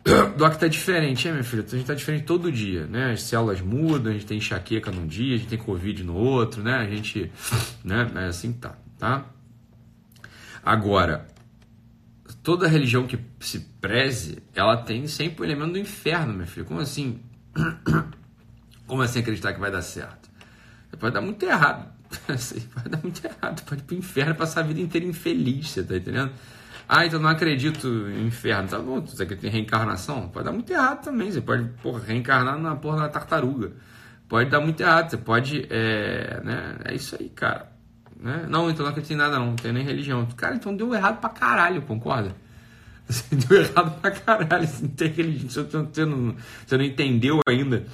Doc 0.38 0.56
tá 0.56 0.68
diferente, 0.68 1.28
é, 1.28 1.32
minha 1.32 1.44
filha? 1.44 1.64
A 1.66 1.70
gente 1.70 1.86
tá 1.86 1.94
diferente 1.94 2.26
todo 2.26 2.52
dia, 2.52 2.86
né? 2.88 3.12
As 3.12 3.24
células 3.24 3.62
mudam, 3.62 4.12
a 4.12 4.14
gente 4.14 4.26
tem 4.26 4.38
enxaqueca 4.38 4.92
num 4.92 5.08
dia, 5.08 5.36
a 5.36 5.38
gente 5.38 5.50
tem 5.50 5.58
Covid 5.58 6.04
no 6.04 6.16
outro, 6.16 6.62
né? 6.62 6.76
A 6.76 6.86
gente. 6.86 7.32
Né? 7.84 8.12
É 8.16 8.26
assim 8.26 8.52
que 8.52 8.60
tá, 8.60 8.76
tá? 9.00 9.26
Agora, 10.62 11.26
toda 12.44 12.68
religião 12.68 13.08
que 13.08 13.18
se 13.40 13.62
preze, 13.80 14.44
ela 14.54 14.76
tem 14.76 15.08
sempre 15.08 15.42
o 15.42 15.46
elemento 15.46 15.74
do 15.74 15.80
inferno, 15.80 16.34
minha 16.34 16.46
filha. 16.46 16.66
Como 16.66 16.82
assim? 16.82 17.22
Como 18.86 19.02
assim 19.02 19.20
acreditar 19.20 19.54
que 19.54 19.60
vai 19.60 19.72
dar 19.72 19.82
certo? 19.82 20.30
Pode 21.00 21.14
dar 21.14 21.22
muito 21.22 21.44
errado. 21.44 21.97
Pode 22.74 22.90
dar 22.90 23.00
muito 23.04 23.26
errado. 23.26 23.64
Pode 23.64 23.82
ir 23.82 23.84
pro 23.84 23.96
inferno 23.96 24.36
passar 24.36 24.62
a 24.62 24.64
vida 24.64 24.80
inteira 24.80 25.06
infeliz, 25.06 25.70
você 25.70 25.84
tá 25.84 25.98
entendendo? 25.98 26.32
Ah, 26.90 27.06
então 27.06 27.20
não 27.20 27.30
acredito 27.30 27.88
em 27.88 28.28
inferno. 28.28 28.70
Tá 28.70 28.80
bom, 28.80 29.02
você 29.02 29.26
tem 29.26 29.52
reencarnação? 29.52 30.30
Pode 30.30 30.46
dar 30.46 30.54
muito 30.54 30.72
errado 30.72 31.04
também. 31.04 31.30
Você 31.30 31.42
pode 31.42 31.68
porra, 31.84 32.00
reencarnar 32.00 32.58
na 32.58 32.76
porra 32.76 33.02
da 33.02 33.10
tartaruga. 33.10 33.74
Pode 34.30 34.50
dar 34.50 34.62
muito 34.62 34.80
errado. 34.82 35.10
Você 35.10 35.18
pode. 35.18 35.68
É, 35.70 36.42
né? 36.44 36.78
é 36.86 36.96
isso 36.96 37.18
aí, 37.20 37.30
cara. 37.30 37.70
Né? 38.18 38.46
Não, 38.50 38.70
então 38.70 38.84
não 38.86 38.92
acredito 38.92 39.12
em 39.12 39.18
nada, 39.18 39.38
não. 39.38 39.48
Não 39.48 39.56
tem 39.56 39.74
nem 39.74 39.84
religião. 39.84 40.26
Cara, 40.38 40.56
então 40.56 40.76
deu 40.76 40.94
errado 40.94 41.20
pra 41.20 41.30
caralho, 41.30 41.82
concorda? 41.82 42.34
Você 43.08 43.36
deu 43.36 43.62
errado 43.62 44.00
pra 44.00 44.12
caralho. 44.12 44.66
Você 44.66 44.84
não 44.84 44.92
tem 44.92 45.12
religião. 45.12 45.66
Você 45.66 46.06
não, 46.06 46.36
você 46.66 46.78
não 46.78 46.86
entendeu 46.86 47.42
ainda 47.46 47.86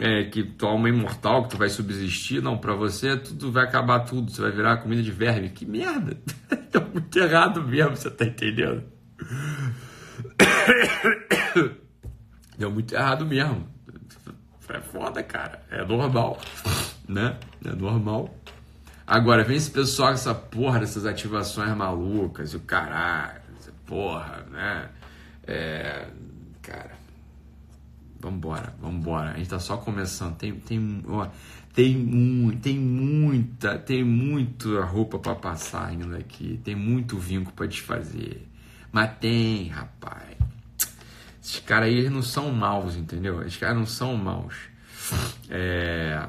é, 0.00 0.24
que 0.24 0.54
alma 0.62 0.88
é 0.88 0.92
imortal, 0.92 1.44
que 1.44 1.50
tu 1.50 1.56
vai 1.56 1.68
subsistir. 1.68 2.42
Não, 2.42 2.56
para 2.56 2.74
você 2.74 3.16
tudo 3.16 3.52
vai 3.52 3.64
acabar 3.64 4.00
tudo, 4.00 4.30
você 4.30 4.42
vai 4.42 4.50
virar 4.50 4.78
comida 4.78 5.02
de 5.02 5.10
verme. 5.10 5.50
Que 5.50 5.66
merda! 5.66 6.16
Tá 6.70 6.80
muito 6.80 7.18
errado 7.18 7.62
mesmo, 7.62 7.96
você 7.96 8.10
tá 8.10 8.26
entendendo? 8.26 8.84
Deu 12.58 12.70
muito 12.70 12.94
errado 12.94 13.24
mesmo. 13.24 13.66
É 14.68 14.80
foda, 14.80 15.22
cara. 15.22 15.62
É 15.70 15.82
normal, 15.82 16.38
né? 17.08 17.38
É 17.64 17.74
normal. 17.74 18.36
Agora, 19.06 19.42
vem 19.42 19.56
esse 19.56 19.70
pessoal 19.70 20.10
com 20.10 20.16
essa 20.16 20.34
porra 20.34 20.80
dessas 20.80 21.06
ativações 21.06 21.74
malucas, 21.74 22.52
o 22.52 22.60
caralho, 22.60 23.40
porra, 23.86 24.44
né? 24.50 24.90
É, 25.46 26.08
cara, 26.60 26.97
Vambora, 28.20 28.74
vambora. 28.80 29.32
A 29.32 29.36
gente 29.38 29.48
tá 29.48 29.60
só 29.60 29.76
começando. 29.76 30.36
Tem, 30.36 30.52
tem, 30.52 31.02
ó, 31.06 31.28
tem, 31.72 32.58
tem 32.60 32.78
muita, 32.78 33.78
tem 33.78 34.02
muita 34.02 34.84
roupa 34.84 35.18
para 35.18 35.34
passar 35.34 35.88
ainda 35.88 36.18
aqui. 36.18 36.60
Tem 36.64 36.74
muito 36.74 37.16
vinco 37.16 37.52
para 37.52 37.66
desfazer. 37.66 38.46
Mas 38.90 39.16
tem, 39.18 39.68
rapaz. 39.68 40.36
Esses 41.42 41.60
caras 41.60 41.88
aí 41.88 42.10
não 42.10 42.22
são 42.22 42.52
maus, 42.52 42.96
entendeu? 42.96 43.40
Esses 43.42 43.56
caras 43.56 43.76
não 43.76 43.86
são 43.86 44.16
maus. 44.16 44.54
É... 45.48 46.28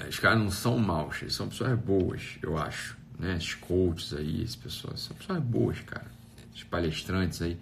Esses 0.00 0.18
caras 0.18 0.38
não 0.38 0.50
são 0.50 0.78
maus, 0.78 1.22
eles 1.22 1.34
são 1.34 1.48
pessoas 1.48 1.78
boas, 1.78 2.38
eu 2.42 2.56
acho. 2.56 2.96
Né? 3.18 3.36
Esses 3.36 3.54
coaches 3.54 4.12
aí, 4.12 4.42
essas 4.42 4.56
pessoas, 4.56 5.00
são 5.00 5.16
pessoas 5.16 5.42
boas, 5.42 5.80
cara. 5.80 6.06
Esses 6.52 6.64
palestrantes 6.64 7.42
aí. 7.42 7.58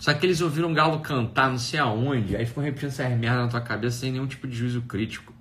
Só 0.00 0.14
que 0.14 0.24
eles 0.24 0.40
ouviram 0.40 0.70
um 0.70 0.74
galo 0.74 0.98
cantar 1.00 1.50
não 1.50 1.58
sei 1.58 1.78
aonde, 1.78 2.34
aí 2.34 2.46
ficam 2.46 2.64
repetindo 2.64 2.88
essa 2.88 3.06
merda 3.10 3.42
na 3.42 3.48
tua 3.48 3.60
cabeça 3.60 3.98
sem 3.98 4.10
nenhum 4.10 4.26
tipo 4.26 4.48
de 4.48 4.56
juízo 4.56 4.80
crítico. 4.80 5.34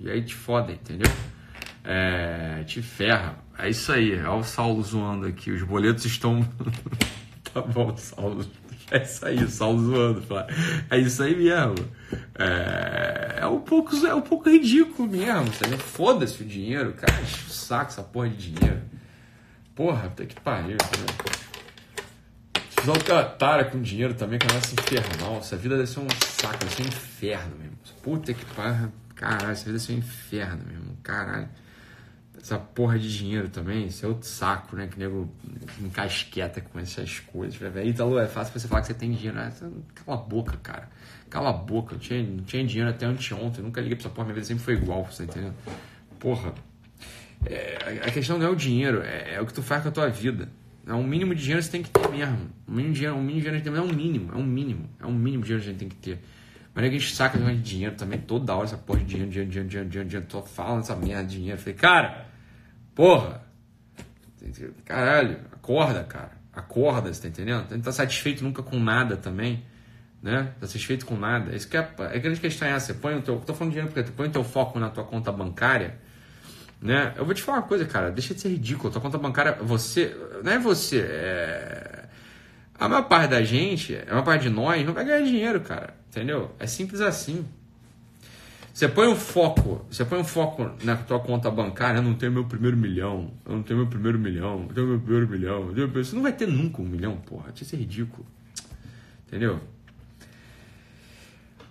E 0.00 0.10
aí 0.10 0.22
te 0.22 0.34
foda, 0.34 0.72
entendeu? 0.72 1.12
É, 1.84 2.64
te 2.64 2.80
ferra. 2.80 3.36
É 3.58 3.68
isso 3.68 3.92
aí. 3.92 4.18
Olha 4.18 4.32
o 4.32 4.44
Saulo 4.44 4.82
zoando 4.82 5.26
aqui. 5.26 5.50
Os 5.50 5.62
boletos 5.62 6.06
estão. 6.06 6.40
tá 7.52 7.60
bom, 7.60 7.94
Saulo. 7.96 8.46
É 8.90 9.02
isso 9.02 9.26
aí, 9.26 9.44
o 9.44 9.50
Saulo 9.50 9.84
zoando. 9.84 10.22
É 10.88 10.98
isso 10.98 11.22
aí 11.22 11.36
mesmo. 11.36 11.74
É, 12.38 13.40
é, 13.42 13.46
um, 13.46 13.60
pouco, 13.60 13.94
é 14.06 14.14
um 14.14 14.22
pouco 14.22 14.48
ridículo 14.48 15.06
mesmo. 15.06 15.52
Foda-se 15.78 16.42
o 16.42 16.46
dinheiro. 16.46 16.94
Cara, 16.94 17.22
saco 17.48 17.90
essa 17.90 18.02
porra 18.02 18.30
de 18.30 18.52
dinheiro. 18.52 18.80
Porra, 19.74 20.06
até 20.06 20.24
que 20.24 20.40
pariu. 20.40 20.78
Né? 20.78 21.47
Uma 22.84 23.24
tara 23.24 23.64
com 23.64 23.80
dinheiro 23.80 24.14
também, 24.14 24.38
que 24.38 24.46
é 24.46 24.52
nossa 24.52 24.74
infernal. 24.74 25.38
Essa 25.38 25.56
vida 25.56 25.76
deve 25.76 25.88
ser 25.88 26.00
um 26.00 26.08
saco, 26.10 26.58
deve 26.58 26.74
ser 26.74 26.82
um 26.82 26.86
inferno 26.86 27.56
mesmo. 27.56 27.78
Puta 28.02 28.32
que 28.32 28.44
pariu. 28.54 28.92
Caralho, 29.14 29.50
essa 29.50 29.64
vida 29.64 29.78
deve 29.78 29.84
ser 29.84 29.92
um 29.92 29.98
inferno 29.98 30.64
mesmo. 30.66 30.96
Caralho 31.02 31.48
essa 32.40 32.58
porra 32.58 32.98
de 32.98 33.14
dinheiro 33.14 33.48
também, 33.48 33.86
isso 33.86 34.04
é 34.04 34.08
outro 34.08 34.26
saco, 34.26 34.76
né? 34.76 34.86
Que 34.86 34.98
nego 34.98 35.30
encasqueta 35.80 36.60
com 36.60 36.78
essas 36.78 37.20
coisas. 37.20 37.60
Ítalo, 37.84 38.18
é 38.18 38.26
fácil 38.26 38.58
você 38.58 38.68
falar 38.68 38.80
que 38.80 38.86
você 38.88 38.94
tem 38.94 39.12
dinheiro. 39.12 39.36
Né? 39.36 39.52
Cala 39.94 40.18
a 40.18 40.22
boca, 40.22 40.56
cara. 40.62 40.88
Cala 41.28 41.50
a 41.50 41.52
boca. 41.52 41.94
Eu 41.94 41.98
tinha, 41.98 42.22
não 42.22 42.44
tinha 42.44 42.64
dinheiro 42.64 42.90
até 42.90 43.06
anteontem. 43.06 43.58
Eu 43.58 43.64
nunca 43.64 43.80
liguei 43.80 43.96
pra 43.96 44.06
essa 44.06 44.14
porra. 44.14 44.26
Minha 44.26 44.34
vida 44.36 44.46
sempre 44.46 44.64
foi 44.64 44.74
igual, 44.74 45.04
você 45.04 45.26
tá 45.26 45.32
entendendo? 45.32 45.54
Porra. 46.18 46.54
É, 47.44 48.02
a 48.04 48.10
questão 48.10 48.38
não 48.38 48.46
é 48.46 48.50
o 48.50 48.56
dinheiro, 48.56 49.00
é, 49.02 49.34
é, 49.34 49.40
o 49.40 49.46
que 49.46 49.52
tu 49.52 49.62
faz 49.62 49.82
com 49.82 49.88
a 49.90 49.92
tua 49.92 50.08
vida. 50.08 50.48
É 50.88 50.94
um 50.94 51.06
mínimo 51.06 51.34
de 51.34 51.42
dinheiro 51.42 51.60
que 51.60 51.66
você 51.66 51.72
tem 51.72 51.82
que 51.82 51.90
ter 51.90 52.08
mesmo. 52.08 52.50
Um 52.66 52.72
mínimo 52.72 52.92
de 52.92 52.98
dinheiro, 53.00 53.16
um 53.16 53.22
mínimo 53.22 53.40
de 53.40 53.60
dinheiro 53.60 53.76
é 53.76 53.80
um 53.80 53.94
mínimo, 53.94 54.32
é 54.32 54.36
um 54.36 54.44
mínimo. 54.44 54.90
É 55.00 55.06
um 55.06 55.12
mínimo 55.12 55.42
de 55.42 55.48
dinheiro 55.48 55.62
que 55.62 55.68
a 55.68 55.72
gente 55.72 55.78
tem 55.78 55.88
que 55.88 55.96
ter. 55.96 56.18
Mas 56.74 56.84
a 56.84 56.88
gente 56.88 57.14
saca 57.14 57.38
de 57.38 57.58
dinheiro 57.58 57.94
também, 57.96 58.18
toda 58.18 58.54
hora 58.54 58.64
essa 58.64 58.78
porra 58.78 59.00
de 59.00 59.06
dinheiro, 59.06 59.30
dinheiro, 59.30 59.50
dinheiro, 59.50 59.68
dinheiro, 59.68 59.88
dinheiro, 59.88 60.08
dinheiro. 60.08 60.26
Tô 60.28 60.42
falando 60.42 60.80
essa 60.80 60.96
merda 60.96 61.24
de 61.24 61.36
dinheiro. 61.36 61.58
Eu 61.58 61.62
falei, 61.62 61.74
cara, 61.74 62.28
Porra! 62.98 63.40
Caralho, 64.84 65.38
acorda, 65.52 66.02
cara. 66.02 66.32
Acorda, 66.52 67.14
você 67.14 67.22
tá 67.22 67.28
entendendo? 67.28 67.70
Não 67.70 67.80
tá 67.80 67.92
satisfeito 67.92 68.42
nunca 68.42 68.60
com 68.60 68.76
nada 68.80 69.16
também. 69.16 69.62
Né? 70.20 70.52
Tá 70.58 70.66
satisfeito 70.66 71.06
com 71.06 71.16
nada. 71.16 71.54
Isso 71.54 71.68
que 71.68 71.76
é, 71.76 71.78
a 71.80 72.18
grande 72.18 72.40
questão 72.40 72.66
é 72.66 72.72
essa. 72.72 72.92
Põe 72.94 73.14
o 73.14 73.22
teu. 73.22 73.38
Tô 73.38 73.54
falando 73.54 73.70
de 73.70 73.78
dinheiro 73.78 73.94
porque 73.94 74.10
tu 74.10 74.16
põe 74.16 74.26
o 74.26 74.32
teu 74.32 74.42
foco 74.42 74.80
na 74.80 74.90
tua 74.90 75.04
conta 75.04 75.30
bancária. 75.30 75.96
Né? 76.80 77.12
Eu 77.16 77.24
vou 77.24 77.34
te 77.34 77.42
falar 77.42 77.58
uma 77.58 77.66
coisa, 77.66 77.84
cara. 77.84 78.10
Deixa 78.10 78.34
de 78.34 78.40
ser 78.40 78.50
ridículo. 78.50 78.90
Tua 78.90 79.00
conta 79.00 79.18
bancária, 79.18 79.58
você. 79.60 80.16
Não 80.42 80.52
é 80.52 80.58
você. 80.58 81.00
É... 81.00 82.08
A 82.78 82.88
maior 82.88 83.02
parte 83.02 83.30
da 83.30 83.42
gente, 83.42 83.96
a 84.06 84.10
maior 84.10 84.24
parte 84.24 84.42
de 84.42 84.50
nós, 84.50 84.86
não 84.86 84.92
vai 84.92 85.04
ganhar 85.04 85.24
dinheiro, 85.24 85.60
cara. 85.60 85.94
Entendeu? 86.08 86.54
É 86.58 86.66
simples 86.66 87.00
assim. 87.00 87.44
Você 88.72 88.86
põe 88.86 89.08
um 89.08 89.16
foco, 89.16 89.84
você 89.90 90.04
põe 90.04 90.20
um 90.20 90.24
foco 90.24 90.70
na 90.84 90.94
tua 90.94 91.18
conta 91.18 91.50
bancária, 91.50 91.98
eu 91.98 92.02
não 92.02 92.14
tenho 92.14 92.30
meu 92.30 92.44
primeiro 92.44 92.76
milhão, 92.76 93.32
eu 93.44 93.56
não 93.56 93.62
tenho 93.64 93.80
meu 93.80 93.88
primeiro 93.88 94.16
milhão, 94.16 94.66
eu 94.68 94.74
tenho 94.74 94.86
meu 94.86 95.00
primeiro 95.00 95.28
milhão. 95.28 95.74
Você 95.92 96.14
não 96.14 96.22
vai 96.22 96.32
ter 96.32 96.46
nunca 96.46 96.80
um 96.80 96.84
milhão, 96.84 97.16
porra. 97.16 97.52
Isso 97.60 97.74
é 97.74 97.78
ridículo. 97.78 98.24
Entendeu? 99.26 99.60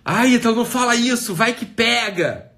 Ai, 0.04 0.34
então 0.34 0.54
não 0.54 0.66
fala 0.66 0.94
isso, 0.94 1.34
vai 1.34 1.54
que 1.54 1.64
pega 1.64 2.52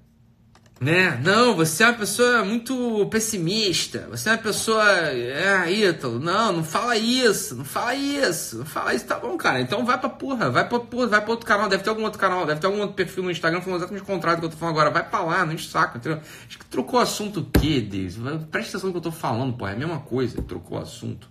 né? 0.81 1.21
Não, 1.23 1.55
você 1.55 1.83
é 1.83 1.87
uma 1.87 1.93
pessoa 1.93 2.43
muito 2.43 3.05
pessimista. 3.11 4.07
Você 4.09 4.29
é 4.29 4.31
uma 4.31 4.37
pessoa. 4.39 4.83
É, 4.89 5.71
Ítalo, 5.71 6.19
não, 6.19 6.51
não 6.51 6.63
fala 6.63 6.97
isso, 6.97 7.55
não 7.55 7.63
fala 7.63 7.93
isso, 7.93 8.57
não 8.57 8.65
fala 8.65 8.95
isso, 8.95 9.05
tá 9.05 9.19
bom, 9.19 9.37
cara. 9.37 9.61
Então 9.61 9.85
vai 9.85 9.99
pra 9.99 10.09
porra, 10.09 10.49
vai 10.49 10.67
pra 10.67 10.79
porra, 10.79 11.05
vai 11.05 11.21
pra 11.21 11.29
outro 11.29 11.45
canal, 11.45 11.69
deve 11.69 11.83
ter 11.83 11.91
algum 11.91 12.01
outro 12.01 12.19
canal, 12.19 12.47
deve 12.47 12.59
ter 12.59 12.65
algum 12.65 12.79
outro 12.79 12.95
perfil 12.95 13.23
no 13.23 13.29
Instagram 13.29 13.61
falando 13.61 13.77
exatamente 13.77 14.01
o 14.01 14.07
contrário 14.07 14.39
que 14.39 14.45
eu 14.47 14.49
tô 14.49 14.57
falando 14.57 14.73
agora. 14.73 14.89
Vai 14.89 15.07
pra 15.07 15.19
lá, 15.21 15.45
não 15.45 15.53
enche 15.53 15.69
saco, 15.69 15.99
entendeu? 15.99 16.19
Acho 16.47 16.57
que 16.57 16.65
trocou 16.65 16.99
assunto 16.99 17.41
o 17.41 17.45
quê, 17.45 17.79
Deus? 17.79 18.15
Presta 18.49 18.71
atenção 18.71 18.87
no 18.87 18.93
que 18.93 18.97
eu 18.97 19.01
tô 19.01 19.11
falando, 19.11 19.53
porra. 19.53 19.71
É 19.71 19.75
a 19.75 19.77
mesma 19.77 19.99
coisa, 19.99 20.41
trocou 20.41 20.79
assunto. 20.79 21.29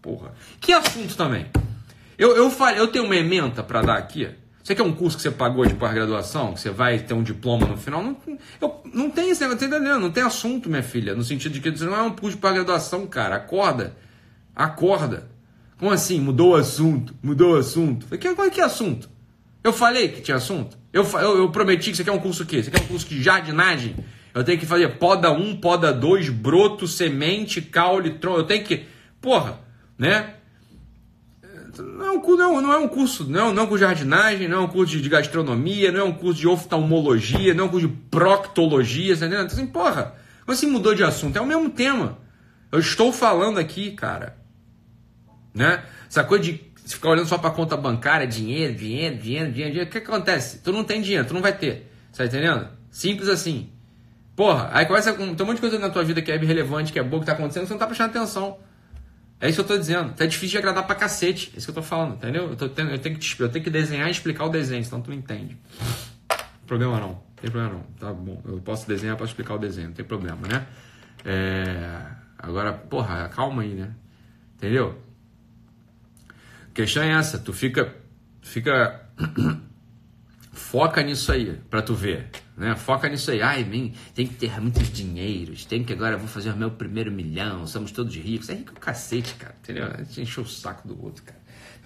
Porra. 0.00 0.32
Que 0.60 0.72
assunto 0.72 1.16
também? 1.16 1.50
Eu, 2.16 2.36
eu, 2.36 2.48
falei, 2.50 2.78
eu 2.78 2.86
tenho 2.86 3.04
uma 3.04 3.16
ementa 3.16 3.64
pra 3.64 3.82
dar 3.82 3.96
aqui. 3.96 4.28
Você 4.62 4.74
quer 4.74 4.82
um 4.82 4.92
curso 4.92 5.16
que 5.16 5.22
você 5.22 5.30
pagou 5.30 5.66
de 5.66 5.74
pós-graduação, 5.74 6.54
que 6.54 6.60
você 6.60 6.70
vai 6.70 6.98
ter 7.00 7.14
um 7.14 7.22
diploma 7.22 7.66
no 7.66 7.76
final? 7.76 8.02
Não, 8.02 8.16
eu, 8.60 8.80
não 8.92 9.10
tem 9.10 9.30
esse 9.30 9.40
negócio, 9.40 9.68
tá 9.68 9.76
entendendo? 9.76 9.98
Não 9.98 10.10
tem 10.10 10.22
assunto, 10.22 10.70
minha 10.70 10.82
filha, 10.82 11.14
no 11.14 11.24
sentido 11.24 11.52
de 11.52 11.60
que 11.60 11.70
você 11.70 11.84
não 11.84 11.96
é 11.96 12.02
um 12.02 12.10
curso 12.10 12.36
de 12.36 12.40
pós-graduação, 12.40 13.06
cara. 13.06 13.36
Acorda. 13.36 13.96
Acorda. 14.54 15.28
Como 15.78 15.90
assim? 15.90 16.20
Mudou 16.20 16.52
o 16.52 16.54
assunto? 16.54 17.12
Mudou 17.20 17.54
o 17.54 17.58
assunto? 17.58 18.06
Que, 18.16 18.34
qual 18.34 18.46
é 18.46 18.50
que 18.50 18.60
é 18.60 18.64
assunto? 18.64 19.10
Eu 19.64 19.72
falei 19.72 20.08
que 20.08 20.20
tinha 20.20 20.36
assunto? 20.36 20.78
Eu, 20.92 21.04
eu, 21.14 21.38
eu 21.38 21.50
prometi 21.50 21.90
que 21.90 21.96
você 21.96 22.04
quer 22.04 22.12
um 22.12 22.20
curso 22.20 22.44
o 22.44 22.46
quê? 22.46 22.62
Você 22.62 22.70
quer 22.70 22.82
um 22.82 22.86
curso 22.86 23.08
de 23.08 23.20
jardinagem? 23.20 23.96
Eu 24.32 24.44
tenho 24.44 24.58
que 24.58 24.66
fazer 24.66 24.88
poda 24.96 25.32
1, 25.32 25.56
poda 25.56 25.92
2, 25.92 26.28
broto, 26.30 26.86
semente, 26.86 27.60
caule, 27.60 28.10
tronco. 28.14 28.38
Eu 28.38 28.44
tenho 28.44 28.64
que. 28.64 28.84
Porra, 29.20 29.58
né? 29.98 30.34
Não 31.78 32.06
é 32.06 32.10
um, 32.10 32.36
não, 32.36 32.60
não 32.60 32.72
é 32.72 32.78
um 32.78 32.88
curso, 32.88 33.24
não, 33.28 33.52
não 33.52 33.62
é 33.62 33.64
um 33.64 33.68
curso 33.68 33.84
de 33.84 33.88
jardinagem, 33.88 34.48
não 34.48 34.58
é 34.58 34.60
um 34.60 34.68
curso 34.68 35.00
de 35.00 35.08
gastronomia, 35.08 35.90
não 35.90 36.00
é 36.00 36.04
um 36.04 36.12
curso 36.12 36.40
de 36.40 36.46
oftalmologia, 36.46 37.54
não 37.54 37.64
é 37.64 37.66
um 37.66 37.70
curso 37.70 37.88
de 37.88 37.94
proctologia, 38.10 39.16
tá 39.16 39.26
entendendo? 39.26 39.46
Assim, 39.46 39.66
porra, 39.66 40.14
como 40.44 40.52
assim 40.52 40.66
mudou 40.66 40.94
de 40.94 41.02
assunto? 41.02 41.36
É 41.36 41.40
o 41.40 41.46
mesmo 41.46 41.70
tema. 41.70 42.18
Eu 42.70 42.78
estou 42.78 43.12
falando 43.12 43.58
aqui, 43.58 43.92
cara. 43.92 44.36
Né? 45.54 45.82
Essa 46.08 46.24
coisa 46.24 46.44
de 46.44 46.72
ficar 46.84 47.10
olhando 47.10 47.28
só 47.28 47.38
pra 47.38 47.50
conta 47.50 47.76
bancária, 47.76 48.26
dinheiro, 48.26 48.74
dinheiro, 48.74 49.16
dinheiro, 49.16 49.50
dinheiro, 49.50 49.70
dinheiro. 49.72 49.88
O 49.88 49.92
que, 49.92 50.00
que 50.00 50.10
acontece? 50.10 50.58
Tu 50.58 50.72
não 50.72 50.84
tem 50.84 51.00
dinheiro, 51.00 51.26
tu 51.26 51.34
não 51.34 51.40
vai 51.40 51.56
ter. 51.56 51.90
Tá 52.16 52.24
entendendo? 52.24 52.68
Simples 52.90 53.28
assim. 53.28 53.70
Porra, 54.34 54.70
aí 54.72 54.86
começa 54.86 55.12
com. 55.12 55.34
Tem 55.34 55.44
um 55.44 55.46
monte 55.46 55.56
de 55.56 55.60
coisa 55.60 55.78
na 55.78 55.90
tua 55.90 56.04
vida 56.04 56.20
que 56.20 56.32
é 56.32 56.36
irrelevante, 56.36 56.92
que 56.92 56.98
é 56.98 57.02
boa, 57.02 57.20
que 57.20 57.26
tá 57.26 57.32
acontecendo, 57.32 57.66
você 57.66 57.72
não 57.72 57.78
tá 57.78 57.86
prestando 57.86 58.10
atenção. 58.10 58.58
É 59.42 59.48
isso 59.48 59.56
que 59.56 59.72
eu 59.72 59.76
tô 59.76 59.76
dizendo. 59.76 60.12
Tá 60.12 60.24
difícil 60.24 60.50
de 60.50 60.58
agradar 60.58 60.86
pra 60.86 60.94
cacete. 60.94 61.50
É 61.52 61.58
isso 61.58 61.66
que 61.66 61.70
eu 61.72 61.74
tô 61.74 61.82
falando, 61.82 62.14
entendeu? 62.14 62.50
Eu, 62.50 62.54
tô 62.54 62.68
tendo, 62.68 62.92
eu, 62.92 62.98
tenho, 63.00 63.18
que, 63.18 63.42
eu 63.42 63.48
tenho 63.48 63.64
que 63.64 63.70
desenhar 63.70 64.06
e 64.06 64.12
explicar 64.12 64.44
o 64.44 64.48
desenho, 64.48 64.84
senão 64.84 65.02
tu 65.02 65.12
entende. 65.12 65.58
Problema 66.64 67.00
não. 67.00 67.20
Tem 67.40 67.50
problema 67.50 67.74
não. 67.74 67.82
Tá 67.98 68.12
bom. 68.12 68.40
Eu 68.44 68.60
posso 68.60 68.86
desenhar 68.86 69.16
para 69.16 69.26
explicar 69.26 69.54
o 69.54 69.58
desenho, 69.58 69.88
não 69.88 69.94
tem 69.94 70.04
problema, 70.04 70.46
né? 70.46 70.64
É... 71.24 72.02
Agora, 72.38 72.72
porra, 72.72 73.28
calma 73.30 73.62
aí, 73.62 73.74
né? 73.74 73.90
Entendeu? 74.54 74.96
A 76.70 76.72
questão 76.72 77.02
é 77.02 77.10
essa. 77.10 77.36
Tu 77.36 77.52
fica. 77.52 77.92
Fica. 78.42 79.08
Foca 80.52 81.02
nisso 81.02 81.32
aí, 81.32 81.58
pra 81.68 81.82
tu 81.82 81.96
ver. 81.96 82.30
Né? 82.62 82.76
Foca 82.76 83.08
nisso 83.08 83.32
aí. 83.32 83.42
Ai, 83.42 83.64
mim, 83.64 83.92
tem 84.14 84.24
que 84.24 84.34
ter 84.34 84.60
muitos 84.60 84.88
dinheiros. 84.92 85.64
Tem 85.64 85.82
que 85.82 85.92
agora 85.92 86.16
vou 86.16 86.28
fazer 86.28 86.50
o 86.50 86.56
meu 86.56 86.70
primeiro 86.70 87.10
milhão. 87.10 87.66
Somos 87.66 87.90
todos 87.90 88.14
ricos. 88.14 88.48
É 88.48 88.54
rico 88.54 88.70
o 88.70 88.78
cacete, 88.78 89.34
cara. 89.34 89.52
Entendeu? 89.60 89.86
A 89.92 89.96
gente 90.04 90.20
encheu 90.20 90.44
o 90.44 90.46
saco 90.46 90.86
do 90.86 91.02
outro, 91.04 91.24
cara. 91.24 91.40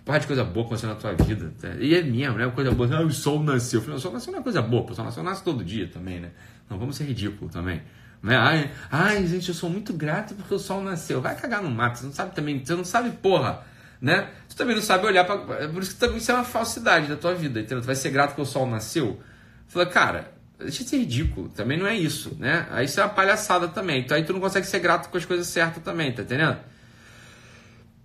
Parte 0.05 0.23
de 0.23 0.27
coisa 0.27 0.45
boa 0.45 0.67
acontecendo 0.67 0.91
na 0.91 0.97
tua 0.97 1.15
vida. 1.15 1.51
Tá? 1.59 1.69
E 1.81 1.95
é 1.95 2.03
mesmo, 2.03 2.37
né? 2.37 2.47
Coisa 2.51 2.73
boa. 2.73 2.95
Ah, 2.95 3.01
o 3.01 3.11
sol 3.11 3.43
nasceu. 3.43 3.81
O 3.81 3.99
sol 3.99 4.13
nasceu 4.13 4.31
não 4.31 4.41
é 4.41 4.43
coisa 4.43 4.61
boa. 4.61 4.85
O 4.85 4.95
sol 4.95 5.03
nasceu 5.03 5.23
nasce 5.23 5.43
todo 5.43 5.65
dia 5.65 5.89
também, 5.89 6.21
né? 6.21 6.33
Não 6.69 6.79
vamos 6.79 6.95
ser 6.95 7.05
ridículo 7.05 7.51
também. 7.51 7.81
Né? 8.23 8.37
Ai, 8.37 8.71
ai, 8.91 9.27
gente, 9.27 9.49
eu 9.49 9.55
sou 9.55 9.71
muito 9.71 9.95
grato 9.95 10.35
porque 10.35 10.53
o 10.53 10.59
sol 10.59 10.83
nasceu. 10.83 11.23
Vai 11.23 11.37
cagar 11.37 11.63
no 11.63 11.71
mato. 11.71 12.01
Você 12.01 12.05
não 12.05 12.13
sabe 12.13 12.35
também. 12.35 12.63
Você 12.63 12.75
não 12.75 12.85
sabe, 12.85 13.13
porra. 13.13 13.63
Né? 13.99 14.29
Também 14.55 14.77
não 14.77 14.83
sabe 14.83 15.07
olhar 15.07 15.25
para. 15.25 15.39
Por 15.71 15.83
isso 15.83 15.95
que 15.95 16.01
também 16.01 16.19
isso 16.19 16.31
é 16.31 16.35
uma 16.35 16.45
falsidade 16.45 17.09
da 17.09 17.17
tua 17.17 17.35
vida. 17.35 17.61
Entendeu? 17.61 17.81
Tu 17.81 17.87
vai 17.87 17.95
ser 17.95 18.11
grato 18.11 18.29
porque 18.29 18.43
o 18.43 18.45
sol 18.45 18.69
nasceu. 18.69 19.19
Fala, 19.67 19.87
cara, 19.87 20.36
Deixa 20.59 20.85
de 20.85 20.91
ser 20.91 20.99
ridículo. 20.99 21.49
Também 21.51 21.79
não 21.79 21.87
é 21.87 21.95
isso, 21.95 22.35
né? 22.39 22.67
Aí 22.71 22.87
isso 22.87 22.99
é 22.99 23.05
uma 23.05 23.11
palhaçada 23.11 23.69
também. 23.69 24.01
Então 24.01 24.17
aí 24.17 24.25
tu 24.25 24.33
não 24.33 24.41
consegue 24.41 24.67
ser 24.67 24.79
grato 24.79 25.11
com 25.11 25.17
as 25.17 25.25
coisas 25.25 25.47
certas 25.47 25.83
também, 25.83 26.13
tá 26.13 26.23
entendendo? 26.23 26.59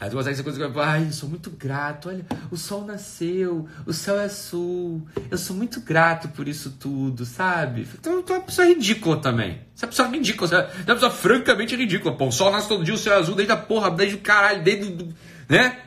Aí 0.00 0.10
tu 0.10 0.16
consegue 0.16 0.36
ser 0.36 0.42
coisa 0.42 0.68
que 0.68 0.78
ai, 0.80 1.06
eu 1.06 1.12
sou 1.12 1.28
muito 1.30 1.50
grato, 1.50 2.10
olha, 2.10 2.26
o 2.50 2.56
sol 2.58 2.84
nasceu, 2.84 3.66
o 3.86 3.92
céu 3.92 4.18
é 4.18 4.24
azul, 4.24 5.06
eu 5.30 5.38
sou 5.38 5.56
muito 5.56 5.80
grato 5.80 6.28
por 6.28 6.46
isso 6.46 6.72
tudo, 6.72 7.24
sabe? 7.24 7.88
Então 7.98 8.20
tu 8.20 8.34
é 8.34 8.36
uma 8.36 8.44
pessoa 8.44 8.66
ridícula 8.66 9.18
também. 9.18 9.60
Você 9.74 9.84
é 9.84 9.86
uma 9.86 9.90
pessoa 9.90 10.08
ridícula, 10.08 10.48
você 10.48 10.56
é 10.56 10.58
uma 10.88 10.94
pessoa 10.94 11.10
francamente 11.10 11.74
ridícula. 11.74 12.16
Pô, 12.16 12.26
o 12.26 12.32
sol 12.32 12.50
nasce 12.50 12.68
todo 12.68 12.84
dia, 12.84 12.92
o 12.92 12.98
céu 12.98 13.14
é 13.14 13.16
azul, 13.16 13.34
desde 13.34 13.52
a 13.52 13.56
porra, 13.56 13.90
desde 13.90 14.16
o 14.16 14.20
caralho, 14.20 14.62
desde, 14.62 15.08
né? 15.48 15.78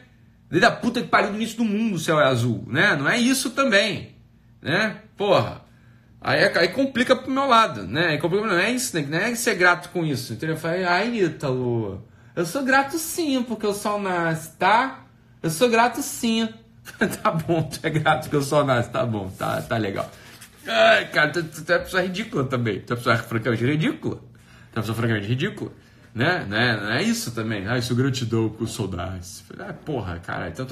Desde 0.50 0.66
a 0.66 0.72
puta 0.72 1.02
que 1.02 1.08
pariu 1.10 1.30
do 1.30 1.36
início 1.36 1.58
do 1.58 1.66
mundo 1.66 1.96
o 1.98 2.00
céu 2.00 2.20
é 2.20 2.26
azul, 2.26 2.66
né? 2.66 2.96
Não 2.96 3.08
é 3.08 3.20
isso 3.20 3.52
também 3.52 4.17
né? 4.68 4.98
Porra. 5.16 5.62
Aí, 6.20 6.44
aí 6.44 6.68
complica 6.68 7.16
pro 7.16 7.32
meu 7.32 7.48
lado, 7.48 7.84
né? 7.84 8.08
Aí 8.08 8.18
complica, 8.18 8.46
não 8.46 8.60
é 8.60 8.70
isso? 8.72 9.00
Não 9.00 9.18
é 9.18 9.34
ser 9.34 9.56
grato 9.56 9.90
com 9.90 10.04
isso, 10.04 10.34
entendeu? 10.34 10.56
Eu 10.56 10.60
falei, 10.60 10.84
ai, 10.84 11.16
Ítalo, 11.16 12.04
eu 12.36 12.46
sou 12.46 12.64
grato 12.64 12.98
sim, 12.98 13.42
porque 13.44 13.66
o 13.66 13.74
sol 13.74 14.00
nasce, 14.00 14.52
tá? 14.58 15.06
Eu 15.42 15.50
sou 15.50 15.70
grato 15.70 16.02
sim. 16.02 16.50
tá 17.24 17.32
bom, 17.32 17.64
tu 17.64 17.80
é 17.82 17.90
grato 17.90 18.30
que 18.30 18.36
eu 18.36 18.42
sou 18.42 18.66
nasce, 18.66 18.90
tá 18.90 19.06
bom, 19.06 19.30
tá, 19.30 19.62
tá 19.62 19.78
legal. 19.78 20.12
Ai, 20.68 21.06
cara, 21.12 21.32
tu, 21.32 21.44
tu, 21.44 21.64
tu 21.64 21.72
é 21.72 21.78
uma 21.78 21.84
pessoa 21.84 22.04
ridícula 22.04 22.44
também. 22.44 22.82
Tu 22.82 22.92
é 22.92 22.96
uma 22.96 22.98
pessoa 22.98 23.18
francamente 23.18 23.64
ridícula. 23.64 24.16
Tu 24.18 24.22
é 24.76 24.80
uma 24.80 24.82
pessoa 24.82 24.98
francamente 24.98 25.28
ridícula. 25.28 25.72
Né? 26.18 26.46
Né? 26.50 26.76
Não 26.76 26.92
é 26.94 27.04
isso 27.04 27.30
também. 27.30 27.68
Ah, 27.68 27.78
isso 27.78 27.94
gratidão 27.94 28.50
com 28.50 28.66
saudades. 28.66 29.44
Ah, 29.60 29.72
porra, 29.72 30.18
cara. 30.18 30.50
Então, 30.50 30.66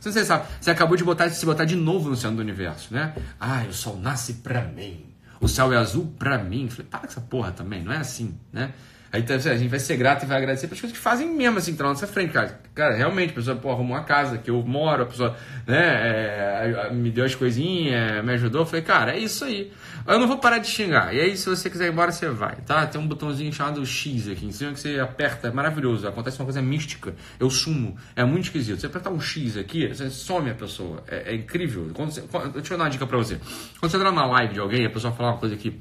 você 0.00 0.24
sabe, 0.24 0.46
você 0.60 0.70
acabou 0.70 0.96
de 0.96 1.02
botar, 1.02 1.28
se 1.30 1.44
botar 1.44 1.64
de 1.64 1.74
novo 1.74 2.08
no 2.08 2.14
centro 2.14 2.36
do 2.36 2.42
universo, 2.42 2.94
né? 2.94 3.12
Ah, 3.40 3.64
o 3.68 3.72
sol 3.72 3.98
nasce 3.98 4.34
pra 4.34 4.62
mim. 4.62 5.04
O 5.40 5.48
céu 5.48 5.72
é 5.72 5.76
azul 5.76 6.14
pra 6.16 6.38
mim. 6.38 6.68
Falei, 6.68 6.86
para 6.88 7.00
com 7.00 7.06
essa 7.06 7.20
porra 7.20 7.50
também, 7.50 7.82
não 7.82 7.92
é 7.92 7.96
assim, 7.96 8.38
né? 8.52 8.72
Aí 9.14 9.20
então, 9.20 9.36
a 9.36 9.38
gente 9.38 9.68
vai 9.68 9.78
ser 9.78 9.96
grato 9.96 10.24
e 10.24 10.26
vai 10.26 10.38
agradecer 10.38 10.66
pelas 10.66 10.80
coisas 10.80 10.98
que 10.98 11.00
fazem 11.00 11.30
mesmo 11.30 11.56
assim, 11.56 11.70
estão 11.70 11.86
na 11.86 11.92
nossa 11.92 12.04
frente, 12.04 12.32
cara. 12.32 12.58
Cara, 12.74 12.96
realmente, 12.96 13.30
a 13.30 13.34
pessoa 13.34 13.56
pô, 13.56 13.70
arrumou 13.70 13.96
uma 13.96 14.02
casa 14.02 14.38
que 14.38 14.50
eu 14.50 14.60
moro, 14.60 15.04
a 15.04 15.06
pessoa 15.06 15.36
né, 15.64 15.78
é, 15.78 16.92
me 16.92 17.12
deu 17.12 17.24
as 17.24 17.32
coisinhas, 17.32 18.24
me 18.24 18.32
ajudou. 18.32 18.62
Eu 18.62 18.66
falei, 18.66 18.82
cara, 18.82 19.14
é 19.14 19.20
isso 19.20 19.44
aí. 19.44 19.72
Eu 20.04 20.18
não 20.18 20.26
vou 20.26 20.38
parar 20.38 20.58
de 20.58 20.66
xingar. 20.66 21.14
E 21.14 21.20
aí, 21.20 21.36
se 21.36 21.48
você 21.48 21.70
quiser 21.70 21.86
ir 21.86 21.92
embora, 21.92 22.10
você 22.10 22.28
vai, 22.28 22.56
tá? 22.66 22.88
Tem 22.88 23.00
um 23.00 23.06
botãozinho 23.06 23.52
chamado 23.52 23.86
X 23.86 24.28
aqui 24.28 24.46
em 24.46 24.50
cima 24.50 24.72
que 24.72 24.80
você 24.80 24.98
aperta, 24.98 25.46
é 25.46 25.52
maravilhoso. 25.52 26.08
Acontece 26.08 26.40
uma 26.40 26.46
coisa 26.46 26.60
mística. 26.60 27.14
Eu 27.38 27.48
sumo. 27.50 27.96
É 28.16 28.24
muito 28.24 28.46
esquisito. 28.46 28.80
Você 28.80 28.86
apertar 28.86 29.10
um 29.10 29.20
X 29.20 29.56
aqui, 29.56 29.86
você 29.86 30.10
some 30.10 30.50
a 30.50 30.54
pessoa. 30.54 31.04
É, 31.06 31.30
é 31.30 31.34
incrível. 31.36 31.88
Quando 31.94 32.10
você, 32.10 32.22
quando, 32.22 32.54
deixa 32.54 32.74
eu 32.74 32.78
dar 32.78 32.82
uma 32.82 32.90
dica 32.90 33.06
pra 33.06 33.16
você. 33.16 33.38
Quando 33.78 33.92
você 33.92 33.96
entrar 33.96 34.10
na 34.10 34.26
live 34.26 34.54
de 34.54 34.58
alguém, 34.58 34.84
a 34.84 34.90
pessoa 34.90 35.12
falar 35.12 35.30
uma 35.34 35.38
coisa 35.38 35.54
aqui 35.54 35.80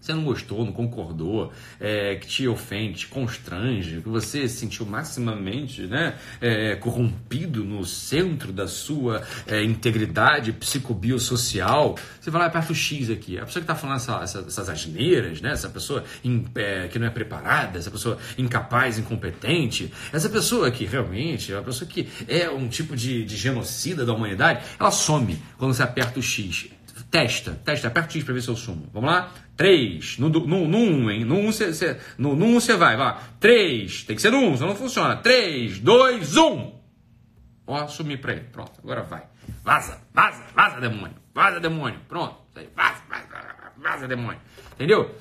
você 0.00 0.14
não 0.14 0.24
gostou, 0.24 0.64
não 0.64 0.72
concordou, 0.72 1.52
é, 1.78 2.16
que 2.16 2.26
te 2.26 2.48
ofende, 2.48 3.00
te 3.00 3.06
constrange, 3.08 4.00
que 4.00 4.08
você 4.08 4.48
se 4.48 4.56
sentiu 4.56 4.86
maximamente 4.86 5.82
né, 5.82 6.14
é, 6.40 6.74
corrompido 6.76 7.64
no 7.64 7.84
centro 7.84 8.52
da 8.52 8.66
sua 8.66 9.22
é, 9.46 9.62
integridade 9.62 10.52
psicobiosocial, 10.52 11.96
você 12.18 12.30
vai 12.30 12.40
lá 12.40 12.46
aperta 12.46 12.72
o 12.72 12.74
X 12.74 13.10
aqui. 13.10 13.38
A 13.38 13.44
pessoa 13.44 13.62
que 13.62 13.70
está 13.70 13.74
falando 13.74 13.96
essa, 13.96 14.20
essa, 14.22 14.38
essas 14.40 14.68
asneiras, 14.68 15.40
né, 15.40 15.52
essa 15.52 15.68
pessoa 15.68 16.02
in, 16.24 16.46
é, 16.54 16.88
que 16.88 16.98
não 16.98 17.06
é 17.06 17.10
preparada, 17.10 17.78
essa 17.78 17.90
pessoa 17.90 18.18
incapaz, 18.38 18.98
incompetente, 18.98 19.92
essa 20.12 20.28
pessoa 20.28 20.70
que 20.70 20.86
realmente 20.86 21.52
é 21.52 21.56
uma 21.56 21.64
pessoa 21.64 21.88
que 21.88 22.08
é 22.26 22.48
um 22.48 22.68
tipo 22.68 22.96
de, 22.96 23.24
de 23.24 23.36
genocida 23.36 24.06
da 24.06 24.14
humanidade, 24.14 24.64
ela 24.78 24.90
some 24.90 25.38
quando 25.58 25.74
você 25.74 25.82
aperta 25.82 26.18
o 26.18 26.22
X. 26.22 26.70
Testa, 27.10 27.60
testa, 27.64 27.88
aperta 27.88 28.10
o 28.10 28.12
X 28.12 28.22
para 28.22 28.34
ver 28.34 28.42
se 28.42 28.48
eu 28.48 28.56
sumo. 28.56 28.88
Vamos 28.92 29.10
lá? 29.10 29.32
3. 29.56 30.18
No 30.18 30.28
1, 30.28 30.30
no, 30.46 30.68
no 30.68 30.78
1, 30.78 31.10
hein? 31.10 31.24
No 31.24 31.38
1 31.38 31.52
você 31.52 32.00
no, 32.16 32.36
no 32.36 32.46
um 32.46 32.60
vai, 32.78 32.96
vá. 32.96 33.20
3. 33.40 34.04
Tem 34.04 34.14
que 34.14 34.22
ser 34.22 34.30
no 34.30 34.38
1, 34.38 34.56
senão 34.58 34.68
não 34.68 34.76
funciona. 34.76 35.16
3, 35.16 35.80
2, 35.80 36.36
1. 36.36 36.80
Ó, 37.66 37.86
sumi 37.88 38.16
pra 38.16 38.32
ele. 38.32 38.42
Pronto, 38.52 38.72
agora 38.82 39.02
vai. 39.02 39.24
Vaza, 39.64 40.00
vaza, 40.14 40.44
vaza, 40.54 40.80
demônio. 40.80 41.16
Vaza, 41.34 41.58
demônio. 41.58 41.98
Pronto. 42.08 42.36
Vaza, 42.76 43.02
vaza, 43.08 43.26
vaza, 43.76 44.06
demônio. 44.06 44.40
Entendeu? 44.74 45.12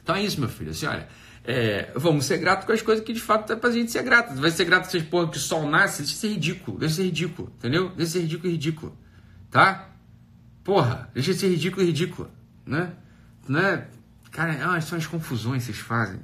Então 0.00 0.14
é 0.14 0.22
isso, 0.22 0.38
meu 0.38 0.48
filho. 0.48 0.70
Assim, 0.70 0.86
olha. 0.86 1.08
É, 1.48 1.92
vamos 1.94 2.24
ser 2.26 2.38
gratos 2.38 2.66
com 2.66 2.72
as 2.72 2.82
coisas 2.82 3.04
que 3.04 3.12
de 3.12 3.20
fato 3.20 3.52
é 3.52 3.56
pra 3.56 3.70
gente 3.70 3.90
ser 3.90 4.02
grato. 4.02 4.34
Vai 4.34 4.50
ser 4.50 4.64
grato 4.64 4.82
com 4.82 4.96
essas 4.96 5.02
porra 5.02 5.30
que 5.30 5.36
o 5.36 5.40
sol 5.40 5.68
nasce, 5.68 6.02
de 6.02 6.10
ser 6.10 6.28
ridículo, 6.28 6.78
de 6.78 6.90
ser 6.90 7.04
ridículo, 7.04 7.52
entendeu? 7.56 7.90
De 7.90 8.04
ser 8.04 8.22
ridículo 8.22 8.50
ridículo, 8.50 8.98
tá? 9.48 9.95
Porra, 10.66 11.08
deixa 11.14 11.32
de 11.32 11.38
ser 11.38 11.48
ridículo 11.48 11.84
e 11.84 11.86
ridículo, 11.86 12.28
né? 12.66 12.92
Né? 13.48 13.86
Cara, 14.32 14.80
são 14.80 14.98
as 14.98 15.06
confusões 15.06 15.64
que 15.64 15.72
vocês 15.72 15.78
fazem. 15.78 16.18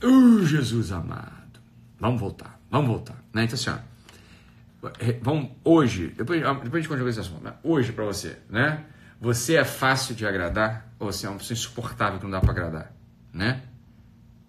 Uh, 0.00 0.46
Jesus 0.46 0.92
amado. 0.92 1.60
Vamos 1.98 2.20
voltar, 2.20 2.60
vamos 2.70 2.86
voltar. 2.86 3.16
Né? 3.34 3.42
Então 3.42 3.56
assim, 3.56 3.70
ó, 3.70 4.90
vamos, 5.20 5.50
hoje, 5.64 6.14
depois, 6.16 6.40
depois 6.40 6.74
a 6.74 6.76
gente 6.76 6.88
continua 6.88 7.10
esse 7.10 7.18
assunto, 7.18 7.42
né? 7.42 7.54
hoje 7.60 7.92
para 7.92 8.04
você, 8.04 8.38
né? 8.48 8.84
Você 9.20 9.56
é 9.56 9.64
fácil 9.64 10.14
de 10.14 10.24
agradar 10.24 10.94
ou 10.96 11.10
você 11.10 11.26
é 11.26 11.28
uma 11.28 11.38
pessoa 11.38 11.58
insuportável 11.58 12.20
que 12.20 12.24
não 12.24 12.30
dá 12.30 12.40
para 12.40 12.52
agradar, 12.52 12.94
né? 13.32 13.62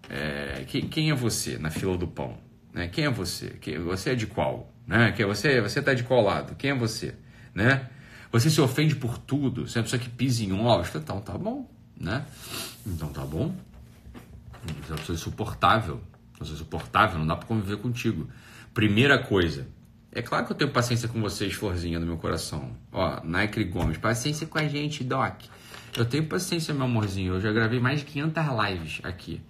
É, 0.08 0.64
quem, 0.68 0.88
quem, 0.88 1.10
é 1.10 1.14
você 1.14 1.58
na 1.58 1.70
fila 1.70 1.98
do 1.98 2.06
pão? 2.06 2.38
Né? 2.72 2.86
Quem 2.86 3.06
é 3.06 3.10
você? 3.10 3.48
Quem, 3.60 3.80
você 3.80 4.10
é 4.10 4.14
de 4.14 4.28
qual? 4.28 4.72
Né? 4.86 5.10
Quem, 5.10 5.26
você, 5.26 5.60
você 5.60 5.82
tá 5.82 5.92
de 5.92 6.04
qual 6.04 6.22
lado? 6.22 6.54
Quem 6.54 6.70
é 6.70 6.74
você? 6.74 7.16
Né? 7.54 7.88
Você 8.32 8.48
se 8.48 8.60
ofende 8.60 8.94
por 8.94 9.18
tudo, 9.18 9.66
você 9.66 9.78
é 9.78 9.80
uma 9.80 9.84
pessoa 9.84 10.00
que 10.00 10.08
pisa 10.08 10.44
em 10.44 10.52
ovos, 10.52 10.94
então 10.94 11.20
tá 11.20 11.36
bom, 11.36 11.68
né? 11.98 12.24
Então 12.86 13.08
tá 13.08 13.24
bom. 13.24 13.54
Você 14.62 14.90
é 14.90 14.92
uma 14.92 14.98
pessoa 14.98 15.16
insuportável, 15.16 16.00
você 16.38 16.52
é 16.52 16.54
insuportável, 16.54 17.18
não 17.18 17.26
dá 17.26 17.36
para 17.36 17.46
conviver 17.46 17.78
contigo. 17.78 18.28
Primeira 18.72 19.18
coisa, 19.18 19.66
é 20.12 20.22
claro 20.22 20.46
que 20.46 20.52
eu 20.52 20.56
tenho 20.56 20.70
paciência 20.70 21.08
com 21.08 21.20
vocês, 21.20 21.52
florzinha 21.54 22.00
do 22.00 22.06
meu 22.06 22.16
coração. 22.16 22.70
Ó, 22.92 23.20
Nike 23.24 23.64
Gomes, 23.64 23.96
paciência 23.96 24.46
com 24.46 24.58
a 24.58 24.66
gente, 24.66 25.04
Doc. 25.04 25.42
Eu 25.96 26.04
tenho 26.04 26.26
paciência, 26.26 26.74
meu 26.74 26.84
amorzinho. 26.84 27.34
Eu 27.34 27.40
já 27.40 27.52
gravei 27.52 27.80
mais 27.80 28.00
de 28.00 28.06
500 28.06 28.44
lives 28.68 29.00
aqui. 29.04 29.40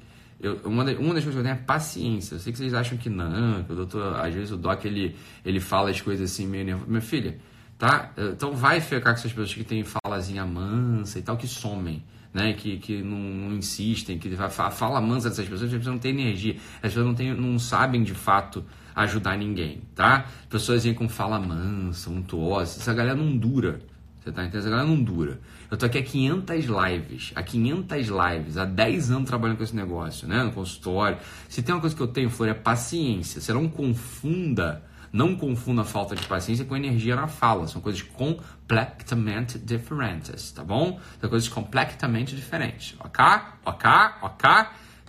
Eu, 0.41 0.57
uma, 0.65 0.85
das, 0.85 0.99
uma 0.99 1.15
das 1.15 1.25
coisas 1.25 1.35
que 1.35 1.39
eu 1.39 1.43
tenho 1.43 1.55
é 1.55 1.65
paciência. 1.65 2.35
Eu 2.35 2.41
sei 2.41 2.53
que 2.53 2.59
vocês 2.59 2.73
acham 2.73 2.97
que 2.97 3.11
não, 3.11 3.63
que 3.63 3.73
o 3.73 3.77
doutor, 3.77 4.17
às 4.17 4.35
vezes 4.35 4.51
o 4.51 4.57
Doc 4.57 4.85
ele, 4.85 5.17
ele 5.45 5.61
fala 5.61 5.91
as 5.91 6.01
coisas 6.01 6.31
assim 6.31 6.47
meio 6.47 6.65
nervoso. 6.65 6.91
Minha 6.91 7.03
filha, 7.03 7.39
tá? 7.81 8.13
Então 8.17 8.53
vai 8.53 8.79
ficar 8.79 9.13
com 9.13 9.19
essas 9.19 9.33
pessoas 9.33 9.55
que 9.55 9.65
têm 9.65 9.83
falazinha 9.83 10.45
mansa 10.45 11.19
e 11.19 11.23
tal, 11.23 11.39
que 11.39 11.49
somem, 11.49 12.05
né? 12.33 12.53
Que, 12.53 12.77
que 12.77 13.03
não, 13.03 13.17
não 13.17 13.57
insistem, 13.57 14.19
que 14.19 14.31
fala 14.71 15.01
mansa 15.01 15.31
dessas 15.31 15.49
pessoas, 15.49 15.73
as 15.73 15.79
pessoas 15.79 15.95
não 15.95 15.99
têm 15.99 16.13
energia, 16.13 16.57
as 16.77 16.93
pessoas 16.93 17.07
não, 17.07 17.15
têm, 17.15 17.35
não 17.35 17.59
sabem 17.59 18.03
de 18.05 18.13
fato 18.13 18.63
ajudar 18.95 19.39
ninguém, 19.39 19.81
tá? 19.95 20.27
Pessoas 20.51 20.85
vêm 20.85 20.93
com 20.93 21.09
fala 21.09 21.41
mansa, 21.41 22.11
untuosa, 22.11 22.79
essa 22.79 22.93
galera 22.93 23.17
não 23.17 23.35
dura. 23.35 23.81
Você 24.21 24.31
tá 24.31 24.43
entendendo? 24.43 24.61
Essa 24.61 24.71
galera 24.71 24.87
não 24.87 25.03
dura. 25.03 25.41
Eu 25.71 25.79
tô 25.79 25.87
aqui 25.87 25.97
há 25.97 26.03
500 26.03 26.67
lives, 26.67 27.33
há 27.35 27.43
500 27.43 28.09
lives, 28.09 28.57
há 28.59 28.67
10 28.67 29.11
anos 29.11 29.27
trabalhando 29.27 29.57
com 29.57 29.65
esse 29.65 29.75
negócio, 29.75 30.29
né? 30.29 30.45
No 30.45 30.53
consultório. 30.53 31.17
Se 31.49 31.63
tem 31.63 31.75
uma 31.75 31.81
coisa 31.81 31.97
que 31.97 32.03
eu 32.03 32.09
tenho, 32.09 32.29
Flor, 32.29 32.51
é 32.51 32.55
paciência. 32.55 33.41
Você 33.41 33.55
não 33.55 33.67
confunda 33.67 34.83
não 35.13 35.35
confunda 35.37 35.85
falta 35.85 36.15
de 36.15 36.25
paciência 36.27 36.65
com 36.65 36.77
energia 36.77 37.17
na 37.17 37.27
fala. 37.27 37.67
São 37.67 37.81
coisas 37.81 38.03
completamente 38.03 39.59
diferentes, 39.59 40.53
tá 40.53 40.63
bom? 40.63 41.01
São 41.21 41.29
coisas 41.29 41.49
completamente 41.49 42.35
diferentes. 42.37 42.97
Ok? 43.01 43.25
Ok? 43.65 43.91
Ok? 44.23 44.51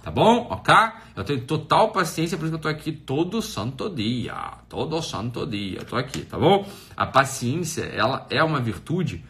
Tá 0.02 0.10
bom? 0.10 0.48
Ok? 0.50 0.74
Eu 1.16 1.24
tenho 1.24 1.42
total 1.46 1.92
paciência, 1.92 2.38
por 2.38 2.46
isso 2.46 2.52
que 2.52 2.58
eu 2.58 2.62
tô 2.62 2.68
aqui 2.68 2.92
todo 2.92 3.42
santo 3.42 3.88
dia. 3.90 4.58
Todo 4.68 5.02
santo 5.02 5.46
dia. 5.46 5.80
Eu 5.80 5.86
tô 5.86 5.96
aqui, 5.96 6.26
tá 6.26 6.40
bom? 6.40 6.68
A 6.98 7.06
paciência, 7.06 7.84
ela 7.84 8.26
é 8.30 8.44
uma 8.44 8.60
virtude 8.60 9.24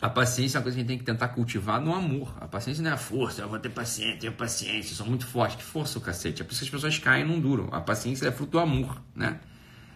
a 0.00 0.10
paciência 0.10 0.56
é 0.56 0.58
uma 0.58 0.62
coisa 0.62 0.76
que 0.76 0.80
a 0.80 0.82
gente 0.82 0.88
tem 0.88 0.98
que 0.98 1.04
tentar 1.04 1.28
cultivar 1.28 1.80
no 1.80 1.94
amor. 1.94 2.34
A 2.38 2.46
paciência 2.46 2.82
não 2.82 2.90
é 2.90 2.94
a 2.94 2.98
força, 2.98 3.40
eu 3.40 3.48
vou 3.48 3.58
ter 3.58 3.70
paciência, 3.70 4.18
tenho 4.18 4.32
paciência, 4.34 4.94
sou 4.94 5.06
muito 5.06 5.26
forte. 5.26 5.56
Que 5.56 5.62
força 5.62 5.98
o 5.98 6.02
cacete? 6.02 6.42
É 6.42 6.44
por 6.44 6.52
isso 6.52 6.60
que 6.60 6.66
as 6.66 6.70
pessoas 6.70 6.98
caem 6.98 7.24
e 7.24 7.28
não 7.28 7.40
duram. 7.40 7.68
A 7.72 7.80
paciência 7.80 8.28
é 8.28 8.30
fruto 8.30 8.52
do 8.52 8.58
amor, 8.58 9.00
né? 9.14 9.40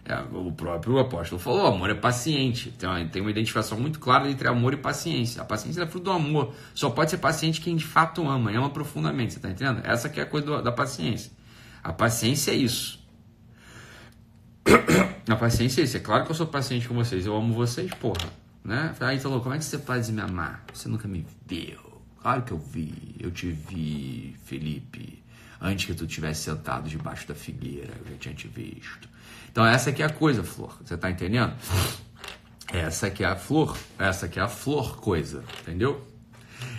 É, 0.03 0.15
o 0.33 0.51
próprio 0.51 0.97
apóstolo 0.97 1.39
falou: 1.39 1.67
amor 1.67 1.91
é 1.91 1.93
paciente. 1.93 2.73
Então, 2.75 3.07
tem 3.09 3.21
uma 3.21 3.29
identificação 3.29 3.79
muito 3.79 3.99
clara 3.99 4.27
entre 4.27 4.47
amor 4.47 4.73
e 4.73 4.77
paciência. 4.77 5.39
A 5.41 5.45
paciência 5.45 5.83
é 5.83 5.85
fruto 5.85 6.05
do 6.05 6.11
amor. 6.11 6.55
Só 6.73 6.89
pode 6.89 7.11
ser 7.11 7.17
paciente 7.17 7.61
quem 7.61 7.75
de 7.75 7.85
fato 7.85 8.27
ama, 8.27 8.51
ama 8.51 8.71
profundamente. 8.71 9.33
Você 9.33 9.37
está 9.37 9.51
entendendo? 9.51 9.85
Essa 9.85 10.09
que 10.09 10.19
é 10.19 10.23
a 10.23 10.25
coisa 10.25 10.47
do, 10.47 10.61
da 10.63 10.71
paciência. 10.71 11.31
A 11.83 11.93
paciência 11.93 12.51
é 12.51 12.55
isso. 12.55 12.99
A 15.29 15.35
paciência 15.35 15.81
é 15.81 15.83
isso. 15.83 15.95
É 15.95 15.99
claro 15.99 16.25
que 16.25 16.31
eu 16.31 16.35
sou 16.35 16.47
paciente 16.47 16.87
com 16.87 16.95
vocês. 16.95 17.25
Eu 17.25 17.35
amo 17.35 17.53
vocês, 17.53 17.93
porra. 17.93 18.40
Né? 18.63 18.93
Aí 18.99 19.19
falou, 19.19 19.41
como 19.41 19.55
é 19.55 19.57
que 19.57 19.65
você 19.65 19.77
pode 19.77 20.11
me 20.11 20.21
amar? 20.21 20.63
Você 20.73 20.87
nunca 20.87 21.07
me 21.07 21.25
viu. 21.47 21.79
Claro 22.21 22.43
que 22.43 22.51
eu 22.51 22.59
vi. 22.59 23.15
Eu 23.19 23.31
te 23.31 23.49
vi, 23.49 24.35
Felipe. 24.45 25.23
Antes 25.59 25.85
que 25.85 25.93
tu 25.93 26.07
tivesse 26.07 26.43
sentado 26.43 26.89
debaixo 26.89 27.27
da 27.27 27.35
figueira, 27.35 27.93
eu 27.99 28.11
já 28.11 28.17
tinha 28.17 28.33
te 28.33 28.47
visto. 28.47 29.09
Então 29.51 29.65
essa 29.65 29.89
aqui 29.89 30.01
é 30.01 30.05
a 30.05 30.09
coisa, 30.09 30.43
Flor. 30.43 30.77
Você 30.83 30.97
tá 30.97 31.09
entendendo? 31.09 31.53
Essa 32.71 33.07
aqui 33.07 33.23
é 33.23 33.27
a 33.27 33.35
flor. 33.35 33.77
Essa 33.99 34.27
aqui 34.27 34.39
é 34.39 34.43
a 34.43 34.47
flor 34.47 34.97
coisa. 34.97 35.43
Entendeu? 35.61 36.07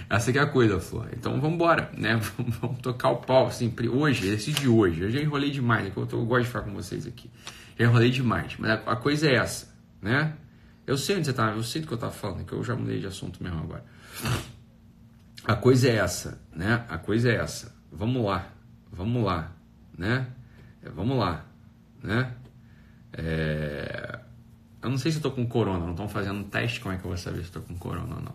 Essa 0.08 0.30
aqui 0.30 0.38
é 0.38 0.42
a 0.42 0.46
coisa, 0.46 0.80
Flor. 0.80 1.08
Então 1.12 1.34
vamos 1.40 1.54
embora, 1.54 1.90
né? 1.96 2.20
Vamos 2.60 2.78
tocar 2.78 3.10
o 3.10 3.16
pau, 3.16 3.50
sempre. 3.50 3.88
Hoje, 3.88 4.28
esse 4.28 4.52
de 4.52 4.68
hoje. 4.68 5.02
Eu 5.02 5.10
já 5.10 5.20
enrolei 5.20 5.50
demais. 5.50 5.86
É 5.86 5.92
eu, 5.94 6.06
tô, 6.06 6.18
eu 6.18 6.26
gosto 6.26 6.42
de 6.42 6.48
ficar 6.48 6.62
com 6.62 6.72
vocês 6.72 7.06
aqui. 7.06 7.30
Já 7.78 7.84
enrolei 7.84 8.10
demais. 8.10 8.54
Mas 8.58 8.70
a, 8.70 8.92
a 8.92 8.96
coisa 8.96 9.28
é 9.28 9.36
essa, 9.36 9.68
né? 10.00 10.34
Eu 10.86 10.98
sei 10.98 11.16
onde 11.16 11.26
você 11.26 11.32
tá, 11.32 11.52
eu 11.52 11.62
que 11.62 11.92
eu 11.92 11.98
tava 11.98 12.12
falando, 12.12 12.44
que 12.44 12.52
eu 12.52 12.62
já 12.64 12.74
mudei 12.74 13.00
de 13.00 13.06
assunto 13.06 13.42
mesmo 13.42 13.60
agora. 13.60 13.84
A 15.44 15.56
coisa 15.56 15.88
é 15.88 15.96
essa, 15.96 16.40
né? 16.54 16.84
A 16.88 16.98
coisa 16.98 17.30
é 17.30 17.36
essa. 17.36 17.74
Vamos 17.90 18.24
lá, 18.24 18.48
vamos 18.90 19.24
lá, 19.24 19.52
né? 19.96 20.26
É, 20.82 20.88
vamos 20.88 21.18
lá, 21.18 21.44
né? 22.02 22.34
É... 23.12 24.20
Eu 24.82 24.90
não 24.90 24.98
sei 24.98 25.12
se 25.12 25.18
eu 25.18 25.22
tô 25.22 25.30
com 25.30 25.46
corona, 25.46 25.84
não 25.84 25.92
estão 25.92 26.08
fazendo 26.08 26.42
teste, 26.44 26.80
como 26.80 26.94
é 26.94 26.98
que 26.98 27.04
eu 27.04 27.08
vou 27.08 27.18
saber 27.18 27.44
se 27.44 27.54
eu 27.54 27.60
tô 27.60 27.68
com 27.68 27.76
corona 27.76 28.16
ou 28.16 28.22
não? 28.22 28.34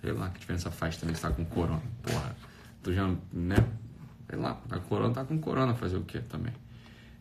Sei 0.00 0.12
lá 0.12 0.30
que 0.30 0.40
diferença 0.40 0.70
faz 0.70 0.96
também 0.96 1.14
se 1.14 1.20
tá 1.20 1.30
com 1.30 1.44
corona, 1.44 1.82
porra. 2.02 2.34
Tu 2.82 2.94
já, 2.94 3.06
né? 3.32 3.56
Sei 4.28 4.38
lá, 4.38 4.58
a 4.70 4.78
corona 4.78 5.12
tá 5.12 5.24
com 5.24 5.38
corona, 5.38 5.74
fazer 5.74 5.96
o 5.96 6.04
quê 6.04 6.20
também? 6.20 6.52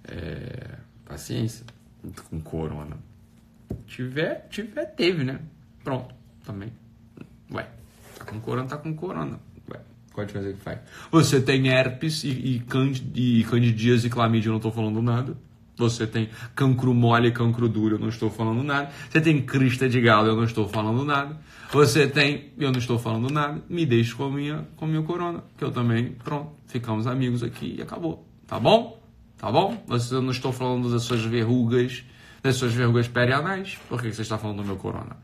É, 0.05 0.77
paciência 1.05 1.65
com 2.29 2.39
corona. 2.39 2.97
Tiver, 3.87 4.47
tiver, 4.49 4.85
teve, 4.85 5.23
né? 5.23 5.39
Pronto, 5.83 6.13
também. 6.45 6.71
Ué, 7.51 7.67
tá 8.17 8.25
com 8.25 8.39
corona, 8.39 8.67
tá 8.67 8.77
com 8.77 8.93
corona. 8.93 9.39
Ué, 9.69 9.79
pode 10.13 10.33
fazer 10.33 10.49
o 10.51 10.53
que 10.53 10.61
faz. 10.61 10.79
Você 11.11 11.41
tem 11.41 11.67
herpes 11.67 12.23
e, 12.23 12.29
e, 12.29 12.59
candid, 12.59 13.11
e 13.15 13.43
candidíase 13.43 14.07
e 14.07 14.09
clamídia, 14.09 14.49
eu 14.49 14.53
não 14.53 14.59
tô 14.59 14.71
falando 14.71 15.01
nada. 15.01 15.35
Você 15.77 16.05
tem 16.05 16.29
cancro 16.55 16.93
mole 16.93 17.29
e 17.29 17.31
cancro 17.31 17.67
duro, 17.67 17.95
eu 17.95 17.99
não 17.99 18.09
estou 18.09 18.29
falando 18.29 18.63
nada. 18.63 18.91
Você 19.09 19.19
tem 19.19 19.41
crista 19.41 19.89
de 19.89 19.99
galo, 19.99 20.27
eu 20.27 20.35
não 20.35 20.43
estou 20.43 20.67
falando 20.67 21.03
nada. 21.03 21.39
Você 21.71 22.07
tem, 22.07 22.51
eu 22.57 22.71
não 22.71 22.77
estou 22.77 22.99
falando 22.99 23.31
nada. 23.31 23.61
Me 23.67 23.85
deixe 23.85 24.13
com 24.13 24.25
a 24.25 24.29
minha, 24.29 24.67
com 24.75 24.85
a 24.85 24.87
minha 24.87 25.01
corona, 25.01 25.43
que 25.57 25.63
eu 25.63 25.71
também, 25.71 26.11
pronto, 26.23 26.51
ficamos 26.67 27.07
amigos 27.07 27.41
aqui 27.41 27.75
e 27.79 27.81
acabou. 27.81 28.27
Tá 28.45 28.59
bom? 28.59 29.01
Tá 29.37 29.51
bom? 29.51 29.83
Você, 29.87 30.13
eu 30.13 30.21
não 30.21 30.29
estou 30.31 30.51
falando 30.51 30.91
das 30.91 31.01
suas 31.01 31.23
verrugas, 31.23 32.03
das 32.41 32.55
suas 32.55 32.73
verrugas 32.73 33.07
perianais. 33.07 33.77
Por 33.87 34.01
que 34.01 34.11
você 34.11 34.21
está 34.21 34.37
falando 34.37 34.57
do 34.57 34.65
meu 34.65 34.75
corona? 34.75 35.17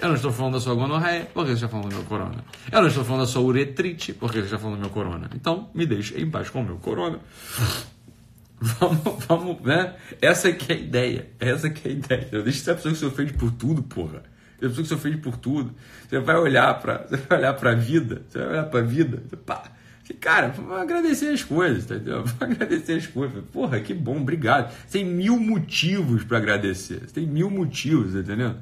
Eu 0.00 0.08
não 0.08 0.16
estou 0.16 0.32
falando 0.32 0.54
da 0.54 0.60
sua 0.60 0.74
gonorreia, 0.74 1.24
por 1.32 1.44
que 1.44 1.50
você 1.50 1.64
está 1.64 1.68
falando 1.68 1.88
do 1.88 1.96
meu 1.96 2.04
corona? 2.04 2.44
Eu 2.70 2.80
não 2.80 2.88
estou 2.88 3.04
falando 3.04 3.20
da 3.22 3.26
sua 3.26 3.42
uretrite, 3.42 4.12
por 4.12 4.30
que 4.30 4.38
você 4.38 4.46
está 4.46 4.58
falando 4.58 4.76
do 4.76 4.80
meu 4.80 4.90
corona? 4.90 5.30
Então, 5.34 5.70
me 5.72 5.86
deixe 5.86 6.20
em 6.20 6.30
paz 6.30 6.50
com 6.50 6.60
o 6.60 6.64
meu 6.64 6.76
corona. 6.76 7.20
Vamos, 8.60 9.24
vamos, 9.26 9.60
né? 9.60 9.94
Essa 10.22 10.50
que 10.50 10.72
é 10.72 10.76
a 10.76 10.78
ideia. 10.78 11.30
Essa 11.38 11.68
que 11.68 11.86
é 11.86 11.90
a 11.90 11.94
ideia. 11.94 12.28
Deixa 12.30 12.50
de 12.50 12.52
ser 12.54 12.70
a 12.70 12.74
pessoa 12.76 12.92
que 12.94 12.98
se 12.98 13.04
ofende 13.04 13.34
por 13.34 13.50
tudo, 13.50 13.82
porra. 13.82 14.22
Você 14.58 14.64
a 14.64 14.68
pessoa 14.68 14.82
que 14.82 14.88
se 14.88 14.94
ofende 14.94 15.16
por 15.18 15.36
tudo. 15.36 15.74
Você 16.08 16.18
vai 16.20 16.36
olhar 16.36 16.80
para, 16.80 17.04
você 17.08 17.16
vai 17.16 17.38
olhar 17.38 17.54
para 17.54 17.72
a 17.72 17.74
vida, 17.74 18.22
você 18.26 18.38
vai 18.38 18.48
olhar 18.48 18.64
para 18.64 18.80
a 18.80 18.82
vida, 18.82 19.22
pá. 19.44 19.64
Cara, 20.20 20.48
vamos 20.48 20.72
agradecer 20.72 21.28
as 21.28 21.42
coisas, 21.42 21.84
entendeu? 21.84 22.24
Vamos 22.38 22.42
agradecer 22.42 22.98
as 22.98 23.06
coisas. 23.06 23.42
Porra, 23.50 23.80
que 23.80 23.94
bom, 23.94 24.20
obrigado. 24.20 24.74
Tem 24.90 25.04
mil 25.04 25.40
motivos 25.40 26.24
para 26.24 26.36
agradecer. 26.36 27.10
Tem 27.10 27.26
mil 27.26 27.48
motivos, 27.48 28.14
entendeu? 28.14 28.54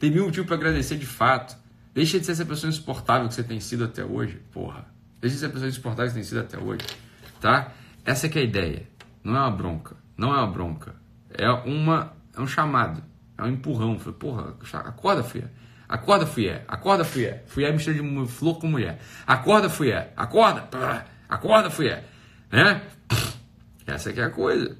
Tem 0.00 0.10
mil 0.10 0.24
motivos 0.24 0.46
para 0.48 0.56
agradecer 0.56 0.96
de 0.96 1.06
fato. 1.06 1.56
Deixa 1.94 2.18
de 2.18 2.26
ser 2.26 2.32
essa 2.32 2.44
pessoa 2.44 2.68
insuportável 2.68 3.28
que 3.28 3.34
você 3.34 3.44
tem 3.44 3.60
sido 3.60 3.84
até 3.84 4.04
hoje, 4.04 4.40
porra. 4.52 4.86
Deixa 5.20 5.34
de 5.34 5.40
ser 5.40 5.46
a 5.46 5.50
pessoa 5.50 5.68
insuportável 5.68 6.06
que 6.06 6.12
você 6.12 6.20
tem 6.20 6.24
sido 6.24 6.40
até 6.40 6.58
hoje, 6.58 6.84
tá? 7.40 7.72
Essa 8.04 8.26
é 8.26 8.38
a 8.38 8.42
ideia. 8.42 8.82
Não 9.22 9.36
é 9.36 9.40
uma 9.40 9.50
bronca. 9.50 9.96
Não 10.16 10.34
é 10.34 10.38
uma 10.38 10.46
bronca. 10.46 10.94
É, 11.30 11.48
uma, 11.50 12.12
é 12.36 12.40
um 12.40 12.46
chamado. 12.46 13.02
É 13.36 13.42
um 13.42 13.48
empurrão. 13.48 13.98
Falei, 13.98 14.18
porra, 14.18 14.54
acorda, 14.84 15.22
filha. 15.22 15.50
Acorda, 15.88 16.26
Fuyé. 16.26 16.64
Acorda, 16.68 17.04
Fuyé. 17.04 17.42
Fuyé 17.46 17.72
mistura 17.72 17.96
de 17.96 18.28
flor 18.28 18.58
com 18.58 18.66
mulher. 18.66 18.98
Acorda, 19.26 19.70
Fuyé. 19.70 20.12
Acorda. 20.16 20.68
Acorda, 21.28 21.70
Fuyé. 21.70 22.04
Né? 22.52 22.82
Essa 23.86 24.10
aqui 24.10 24.20
é 24.20 24.24
a 24.24 24.30
coisa. 24.30 24.76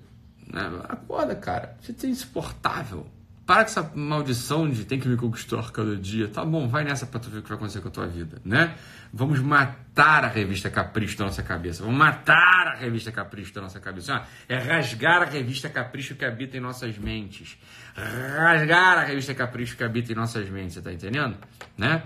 Né? 0.47 0.61
Acorda, 0.89 1.35
cara. 1.35 1.77
Você 1.81 2.07
é 2.07 2.11
insuportável. 2.11 3.07
Para 3.49 3.65
com 3.65 3.71
essa 3.71 3.93
maldição 3.95 4.69
de 4.69 4.85
tem 4.85 5.01
que 5.01 5.09
me 5.09 5.17
conquistar 5.17 5.73
cada 5.73 5.97
dia. 5.97 6.29
Tá 6.29 6.45
bom, 6.45 6.69
vai 6.69 6.85
nessa 6.85 7.07
pra 7.07 7.19
tu 7.19 7.31
ver 7.31 7.39
o 7.39 7.43
que 7.43 7.49
vai 7.49 7.57
acontecer 7.57 7.81
com 7.81 7.89
a 7.89 7.91
tua 7.91 8.07
vida, 8.07 8.39
né? 8.45 8.77
Vamos 9.11 9.41
matar 9.41 10.23
a 10.23 10.29
revista 10.29 10.69
Capricho 10.69 11.17
da 11.17 11.25
nossa 11.25 11.43
cabeça. 11.43 11.83
Vamos 11.83 11.97
matar 11.97 12.69
a 12.69 12.75
revista 12.75 13.11
Capricho 13.11 13.55
da 13.55 13.63
nossa 13.63 13.81
cabeça. 13.81 14.23
É 14.51 14.59
rasgar 14.59 15.23
a 15.23 15.25
revista 15.25 15.67
Capricho 15.71 16.15
que 16.15 16.27
habita 16.27 16.59
em 16.59 16.61
nossas 16.61 16.99
mentes. 16.99 17.57
Rasgar 17.97 18.99
a 18.99 19.05
revista 19.05 19.33
Capricho 19.33 19.79
que 19.79 19.83
habita 19.83 20.13
em 20.13 20.15
nossas 20.15 20.47
mentes, 20.51 20.75
você 20.75 20.83
tá 20.83 20.93
entendendo? 20.93 21.39
Né? 21.75 22.03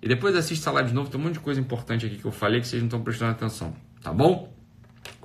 E 0.00 0.08
depois 0.08 0.34
assista 0.34 0.70
live 0.70 0.88
de 0.88 0.94
novo, 0.94 1.10
tem 1.10 1.20
um 1.20 1.24
monte 1.24 1.34
de 1.34 1.40
coisa 1.40 1.60
importante 1.60 2.06
aqui 2.06 2.16
que 2.16 2.24
eu 2.24 2.32
falei 2.32 2.62
que 2.62 2.66
vocês 2.66 2.80
não 2.80 2.86
estão 2.86 3.02
prestando 3.02 3.32
atenção, 3.32 3.76
tá 4.02 4.10
bom? 4.10 4.50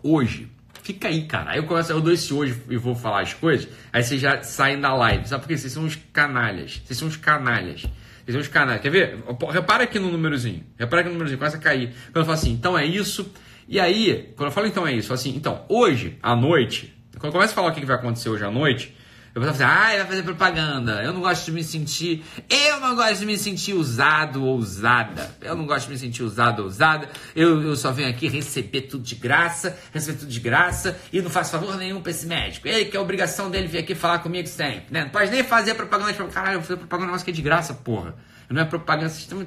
Hoje, 0.04 0.52
Fica 0.88 1.10
aí, 1.10 1.24
cara. 1.24 1.52
Aí 1.52 1.58
eu 1.58 1.66
começo, 1.66 1.92
eu 1.92 2.00
dou 2.00 2.14
esse 2.14 2.34
hoje 2.34 2.56
e 2.70 2.78
vou 2.78 2.96
falar 2.96 3.20
as 3.20 3.34
coisas, 3.34 3.68
aí 3.92 4.02
vocês 4.02 4.22
já 4.22 4.42
saem 4.42 4.80
da 4.80 4.96
live. 4.96 5.28
Sabe 5.28 5.42
por 5.42 5.50
quê? 5.50 5.58
Vocês 5.58 5.74
são 5.74 5.84
os 5.84 5.98
canalhas. 6.14 6.82
Vocês 6.86 6.98
são 6.98 7.10
os 7.10 7.18
canalhas. 7.18 7.82
Vocês 7.82 8.32
são 8.32 8.40
os 8.40 8.48
canalhas. 8.48 8.82
Quer 8.82 8.90
ver? 8.90 9.22
Repara 9.52 9.84
aqui 9.84 10.00
no 10.00 10.10
númerozinho. 10.10 10.64
Repara 10.80 11.02
aqui 11.02 11.10
no 11.10 11.16
númerozinho. 11.16 11.40
Começa 11.40 11.58
a 11.58 11.60
cair. 11.60 11.90
Quando 12.06 12.16
eu 12.16 12.24
falo 12.24 12.38
assim, 12.38 12.52
então 12.54 12.78
é 12.78 12.86
isso. 12.86 13.30
E 13.68 13.82
aí, 13.82 14.32
quando 14.38 14.48
eu 14.48 14.52
falo 14.54 14.66
então 14.66 14.88
é 14.88 14.94
isso, 14.94 15.12
assim, 15.12 15.36
então, 15.36 15.66
hoje 15.68 16.18
à 16.24 16.34
noite, 16.34 16.98
quando 17.20 17.26
eu 17.26 17.32
começo 17.34 17.52
a 17.52 17.56
falar 17.58 17.68
o 17.68 17.74
que 17.74 17.86
vai 17.86 17.98
acontecer 17.98 18.30
hoje 18.30 18.46
à 18.46 18.50
noite, 18.50 18.96
eu 19.38 19.42
falar 19.42 19.52
assim, 19.52 19.64
ah, 19.64 19.98
vai 19.98 20.06
fazer 20.08 20.24
propaganda. 20.24 21.04
Eu 21.04 21.14
não 21.14 21.22
gosto 21.22 21.46
de 21.46 21.52
me 21.52 21.64
sentir. 21.64 22.24
Eu 22.50 22.80
não 22.80 22.96
gosto 22.96 23.20
de 23.20 23.26
me 23.28 23.38
sentir 23.38 23.74
usado 23.74 24.44
ou 24.44 24.58
usada. 24.58 25.30
Eu 25.42 25.56
não 25.56 25.68
gosto 25.68 25.86
de 25.86 25.92
me 25.92 25.98
sentir 26.00 26.24
usado 26.24 26.62
ou 26.62 26.68
usada. 26.68 27.08
Eu, 27.36 27.62
eu 27.62 27.76
só 27.76 27.92
venho 27.92 28.10
aqui 28.10 28.28
receber 28.28 28.82
tudo 28.82 29.04
de 29.04 29.14
graça, 29.14 29.78
receber 29.94 30.18
tudo 30.18 30.30
de 30.30 30.40
graça 30.40 31.00
e 31.14 31.22
não 31.22 31.30
faço 31.30 31.52
favor 31.52 31.78
nenhum 31.78 32.02
pra 32.02 32.10
esse 32.10 32.26
médico. 32.26 32.68
Ele 32.68 32.86
que 32.86 32.98
é 32.98 33.00
obrigação 33.00 33.52
dele 33.52 33.68
vir 33.68 33.78
aqui 33.78 33.94
falar 33.94 34.20
comigo 34.20 34.48
sempre, 34.48 34.86
né? 34.90 35.04
Não 35.04 35.10
pode 35.12 35.30
nem 35.30 35.44
fazer 35.44 35.76
propaganda 35.76 36.12
de 36.12 36.24
caralho, 36.34 36.56
eu 36.56 36.60
vou 36.60 36.68
fazer 36.68 36.80
propaganda 36.80 37.12
nossa 37.12 37.24
que 37.24 37.30
é 37.30 37.34
de 37.34 37.42
graça, 37.44 37.76
porra. 37.76 38.16
Não 38.50 38.60
é 38.60 38.66
propaganda, 38.66 39.10
sistema 39.10 39.46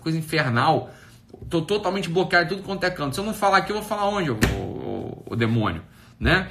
coisa 0.00 0.18
infernal. 0.18 0.90
Tô 1.48 1.62
totalmente 1.62 2.10
bloqueado 2.10 2.50
tudo 2.50 2.62
quanto 2.62 2.84
é 2.84 2.90
canto. 2.90 3.14
Se 3.14 3.20
eu 3.20 3.24
não 3.24 3.32
falar 3.32 3.58
aqui, 3.58 3.72
eu 3.72 3.76
vou 3.76 3.84
falar 3.84 4.08
onde, 4.08 4.30
o, 4.30 4.34
o, 4.34 5.22
o 5.30 5.36
demônio, 5.36 5.82
né? 6.20 6.50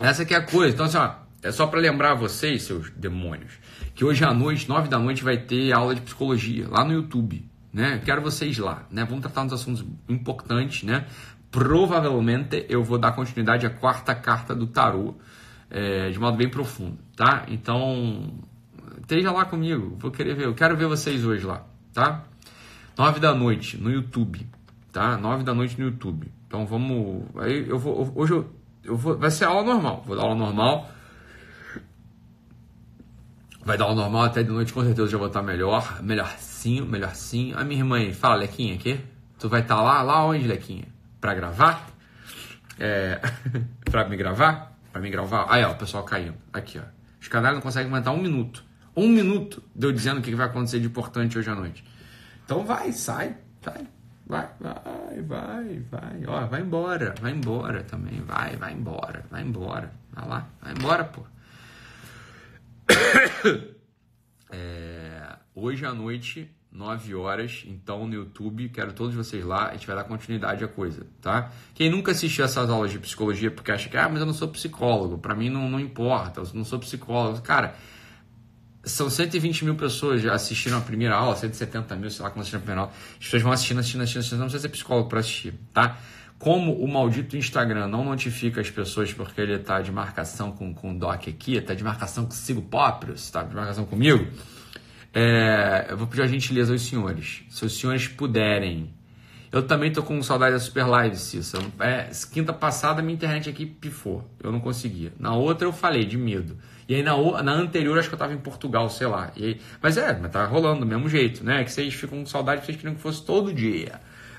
Essa 0.00 0.24
que 0.24 0.34
é 0.34 0.38
a 0.38 0.42
coisa. 0.42 0.74
Então, 0.74 0.86
assim, 0.86 0.96
ó 0.96 1.27
é 1.42 1.52
só 1.52 1.66
para 1.66 1.80
lembrar 1.80 2.14
vocês, 2.14 2.62
seus 2.62 2.90
demônios, 2.90 3.52
que 3.94 4.04
hoje 4.04 4.24
à 4.24 4.34
noite, 4.34 4.68
nove 4.68 4.88
da 4.88 4.98
noite, 4.98 5.22
vai 5.22 5.36
ter 5.36 5.72
aula 5.72 5.94
de 5.94 6.00
psicologia 6.00 6.66
lá 6.68 6.84
no 6.84 6.92
YouTube. 6.92 7.48
Né? 7.72 8.00
Quero 8.04 8.22
vocês 8.22 8.58
lá. 8.58 8.86
Né? 8.90 9.04
Vamos 9.04 9.22
tratar 9.22 9.42
uns 9.42 9.52
assuntos 9.52 9.84
importantes. 10.08 10.82
Né? 10.82 11.06
Provavelmente 11.50 12.66
eu 12.68 12.82
vou 12.82 12.98
dar 12.98 13.12
continuidade 13.12 13.66
à 13.66 13.70
quarta 13.70 14.14
carta 14.14 14.54
do 14.54 14.66
tarô 14.66 15.14
é, 15.70 16.10
de 16.10 16.18
modo 16.18 16.36
bem 16.36 16.48
profundo. 16.48 16.98
Tá? 17.14 17.44
Então, 17.48 18.34
esteja 19.00 19.30
lá 19.30 19.44
comigo. 19.44 19.96
Vou 19.98 20.10
querer 20.10 20.34
ver. 20.34 20.46
Eu 20.46 20.54
quero 20.54 20.76
ver 20.76 20.86
vocês 20.86 21.24
hoje 21.24 21.46
lá. 21.46 21.64
Tá? 21.92 22.24
Nove 22.96 23.20
da 23.20 23.32
noite 23.32 23.76
no 23.76 23.90
YouTube. 23.90 24.44
Tá? 24.92 25.16
Nove 25.16 25.44
da 25.44 25.54
noite 25.54 25.78
no 25.78 25.86
YouTube. 25.86 26.32
Então 26.48 26.66
vamos. 26.66 27.24
Aí 27.36 27.68
eu 27.68 27.78
vou. 27.78 28.12
Hoje 28.16 28.32
eu, 28.32 28.50
eu 28.82 28.96
vou. 28.96 29.16
Vai 29.16 29.30
ser 29.30 29.44
aula 29.44 29.62
normal. 29.62 30.02
Vou 30.06 30.16
dar 30.16 30.22
aula 30.22 30.34
normal 30.34 30.97
Vai 33.68 33.76
dar 33.76 33.88
o 33.88 33.94
normal 33.94 34.22
até 34.22 34.42
de 34.42 34.48
noite, 34.48 34.72
com 34.72 34.82
certeza 34.82 35.08
já 35.08 35.18
vou 35.18 35.26
estar 35.26 35.42
melhor, 35.42 36.02
melhorzinho, 36.02 36.86
melhorzinho. 36.86 37.58
A 37.58 37.62
minha 37.64 37.80
irmã 37.80 37.98
aí, 37.98 38.14
fala, 38.14 38.36
Lequinha, 38.36 38.74
aqui. 38.74 38.98
Tu 39.38 39.46
vai 39.46 39.60
estar 39.60 39.82
lá, 39.82 40.00
lá 40.00 40.24
onde, 40.24 40.46
Lequinha? 40.46 40.86
Pra 41.20 41.34
gravar? 41.34 41.86
É... 42.80 43.20
pra 43.84 44.08
me 44.08 44.16
gravar? 44.16 44.74
Pra 44.90 45.02
me 45.02 45.10
gravar? 45.10 45.44
Aí, 45.50 45.62
ó, 45.62 45.72
o 45.72 45.74
pessoal 45.74 46.02
caindo. 46.02 46.34
Aqui, 46.50 46.78
ó. 46.78 46.82
Os 47.20 47.28
canais 47.28 47.54
não 47.54 47.60
conseguem 47.60 47.92
aguentar 47.92 48.14
um 48.14 48.22
minuto. 48.22 48.64
Um 48.96 49.06
minuto 49.06 49.62
de 49.76 49.86
eu 49.86 49.92
dizendo 49.92 50.20
o 50.20 50.22
que 50.22 50.34
vai 50.34 50.46
acontecer 50.46 50.80
de 50.80 50.86
importante 50.86 51.38
hoje 51.38 51.50
à 51.50 51.54
noite. 51.54 51.84
Então 52.46 52.64
vai, 52.64 52.90
sai, 52.92 53.36
sai. 53.60 53.86
Vai, 54.26 54.48
vai, 54.58 55.22
vai, 55.24 55.82
vai. 55.90 56.22
Ó, 56.26 56.46
vai 56.46 56.62
embora, 56.62 57.14
vai 57.20 57.32
embora 57.32 57.82
também. 57.82 58.18
Vai, 58.22 58.56
vai 58.56 58.72
embora, 58.72 59.26
vai 59.30 59.42
embora. 59.42 59.92
Vai 60.14 60.26
lá, 60.26 60.48
vai 60.62 60.72
embora, 60.72 61.04
pô. 61.04 61.20
É, 64.50 65.36
hoje 65.54 65.84
à 65.84 65.92
noite, 65.92 66.50
9 66.72 67.14
horas, 67.14 67.64
então 67.66 68.06
no 68.06 68.14
YouTube, 68.14 68.70
quero 68.70 68.94
todos 68.94 69.14
vocês 69.14 69.44
lá, 69.44 69.68
a 69.68 69.72
gente 69.72 69.86
vai 69.86 69.94
dar 69.94 70.04
continuidade 70.04 70.64
à 70.64 70.68
coisa, 70.68 71.06
tá? 71.20 71.52
Quem 71.74 71.90
nunca 71.90 72.12
assistiu 72.12 72.46
essas 72.46 72.70
aulas 72.70 72.90
de 72.90 72.98
psicologia 72.98 73.50
porque 73.50 73.70
acha 73.70 73.90
que, 73.90 73.96
ah, 73.98 74.08
mas 74.08 74.20
eu 74.20 74.26
não 74.26 74.32
sou 74.32 74.48
psicólogo, 74.48 75.18
para 75.18 75.34
mim 75.34 75.50
não, 75.50 75.68
não 75.68 75.78
importa, 75.78 76.40
eu 76.40 76.48
não 76.54 76.64
sou 76.64 76.78
psicólogo. 76.78 77.42
Cara, 77.42 77.74
são 78.84 79.10
120 79.10 79.64
mil 79.64 79.74
pessoas 79.74 80.22
já 80.22 80.32
assistiram 80.34 80.78
a 80.78 80.80
primeira 80.80 81.14
aula, 81.14 81.36
170 81.36 81.94
mil, 81.96 82.10
sei 82.10 82.22
lá, 82.22 82.30
quando 82.30 82.40
assistiram 82.40 82.60
a 82.60 82.62
primeira 82.62 82.80
aula. 82.82 82.92
As 83.12 83.24
pessoas 83.24 83.42
vão 83.42 83.52
assistindo, 83.52 83.80
assistindo, 83.80 84.02
assistindo, 84.02 84.20
assistindo, 84.20 84.38
não 84.38 84.46
precisa 84.46 84.62
ser 84.62 84.68
psicólogo 84.70 85.08
para 85.08 85.20
assistir, 85.20 85.54
tá? 85.72 85.98
Como 86.38 86.72
o 86.72 86.86
maldito 86.86 87.36
Instagram 87.36 87.88
não 87.88 88.04
notifica 88.04 88.60
as 88.60 88.70
pessoas 88.70 89.12
porque 89.12 89.40
ele 89.40 89.54
está 89.54 89.80
de 89.80 89.90
marcação 89.90 90.52
com, 90.52 90.72
com 90.72 90.92
o 90.92 90.98
Doc 90.98 91.26
aqui, 91.26 91.56
está 91.56 91.74
de 91.74 91.82
marcação 91.82 92.26
consigo 92.26 92.62
próprio, 92.62 93.14
está 93.14 93.42
de 93.42 93.54
marcação 93.56 93.84
comigo, 93.84 94.24
é, 95.12 95.86
eu 95.90 95.96
vou 95.96 96.06
pedir 96.06 96.22
a 96.22 96.26
gentileza 96.28 96.72
aos 96.72 96.82
senhores. 96.82 97.42
Se 97.50 97.64
os 97.64 97.76
senhores 97.76 98.06
puderem. 98.06 98.94
Eu 99.50 99.62
também 99.62 99.90
tô 99.90 100.02
com 100.02 100.22
saudade 100.22 100.52
da 100.52 100.60
Super 100.60 100.86
Live, 100.86 101.16
Cissa. 101.16 101.58
É, 101.80 102.10
quinta 102.30 102.52
passada 102.52 103.02
minha 103.02 103.14
internet 103.14 103.50
aqui 103.50 103.66
pifou. 103.66 104.24
Eu 104.40 104.52
não 104.52 104.60
conseguia. 104.60 105.12
Na 105.18 105.34
outra 105.34 105.66
eu 105.66 105.72
falei 105.72 106.04
de 106.04 106.16
medo. 106.18 106.56
E 106.86 106.94
aí 106.94 107.02
na, 107.02 107.16
na 107.42 107.52
anterior 107.52 107.98
acho 107.98 108.08
que 108.08 108.14
eu 108.14 108.18
tava 108.18 108.34
em 108.34 108.38
Portugal, 108.38 108.88
sei 108.90 109.06
lá. 109.08 109.32
Aí, 109.34 109.60
mas 109.82 109.96
é, 109.96 110.16
mas 110.16 110.30
tá 110.30 110.44
rolando 110.44 110.80
do 110.80 110.86
mesmo 110.86 111.08
jeito, 111.08 111.42
né? 111.42 111.64
Que 111.64 111.72
vocês 111.72 111.92
ficam 111.94 112.20
com 112.20 112.26
saudade, 112.26 112.64
vocês 112.64 112.76
queriam 112.76 112.94
que 112.94 113.00
fosse 113.00 113.24
todo 113.24 113.52
dia 113.52 113.98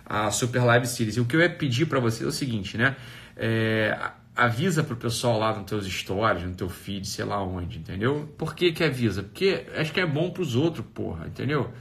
a 0.10 0.32
Super 0.32 0.64
Live 0.64 0.88
Series. 0.88 1.18
E 1.18 1.22
o 1.22 1.26
que 1.26 1.36
eu 1.36 1.42
ia 1.42 1.50
pedir 1.50 1.86
para 1.86 2.00
vocês 2.00 2.24
é 2.24 2.28
o 2.28 2.32
seguinte, 2.32 2.78
né? 2.78 2.96
É, 3.38 3.98
avisa 4.36 4.84
pro 4.84 4.96
pessoal 4.96 5.40
lá 5.40 5.56
nos 5.56 5.66
teus 5.66 5.86
stories, 5.86 6.44
no 6.44 6.56
teu 6.56 6.68
feed, 6.68 7.08
sei 7.08 7.24
lá 7.24 7.42
onde, 7.44 7.78
entendeu? 7.78 8.34
Por 8.38 8.56
que 8.56 8.72
que 8.72 8.84
avisa? 8.84 9.22
Porque 9.22 9.66
acho 9.76 9.94
que 9.94 10.00
é 10.00 10.06
bom 10.06 10.32
pros 10.32 10.56
outros, 10.56 10.86
porra, 10.94 11.28
entendeu? 11.28 11.72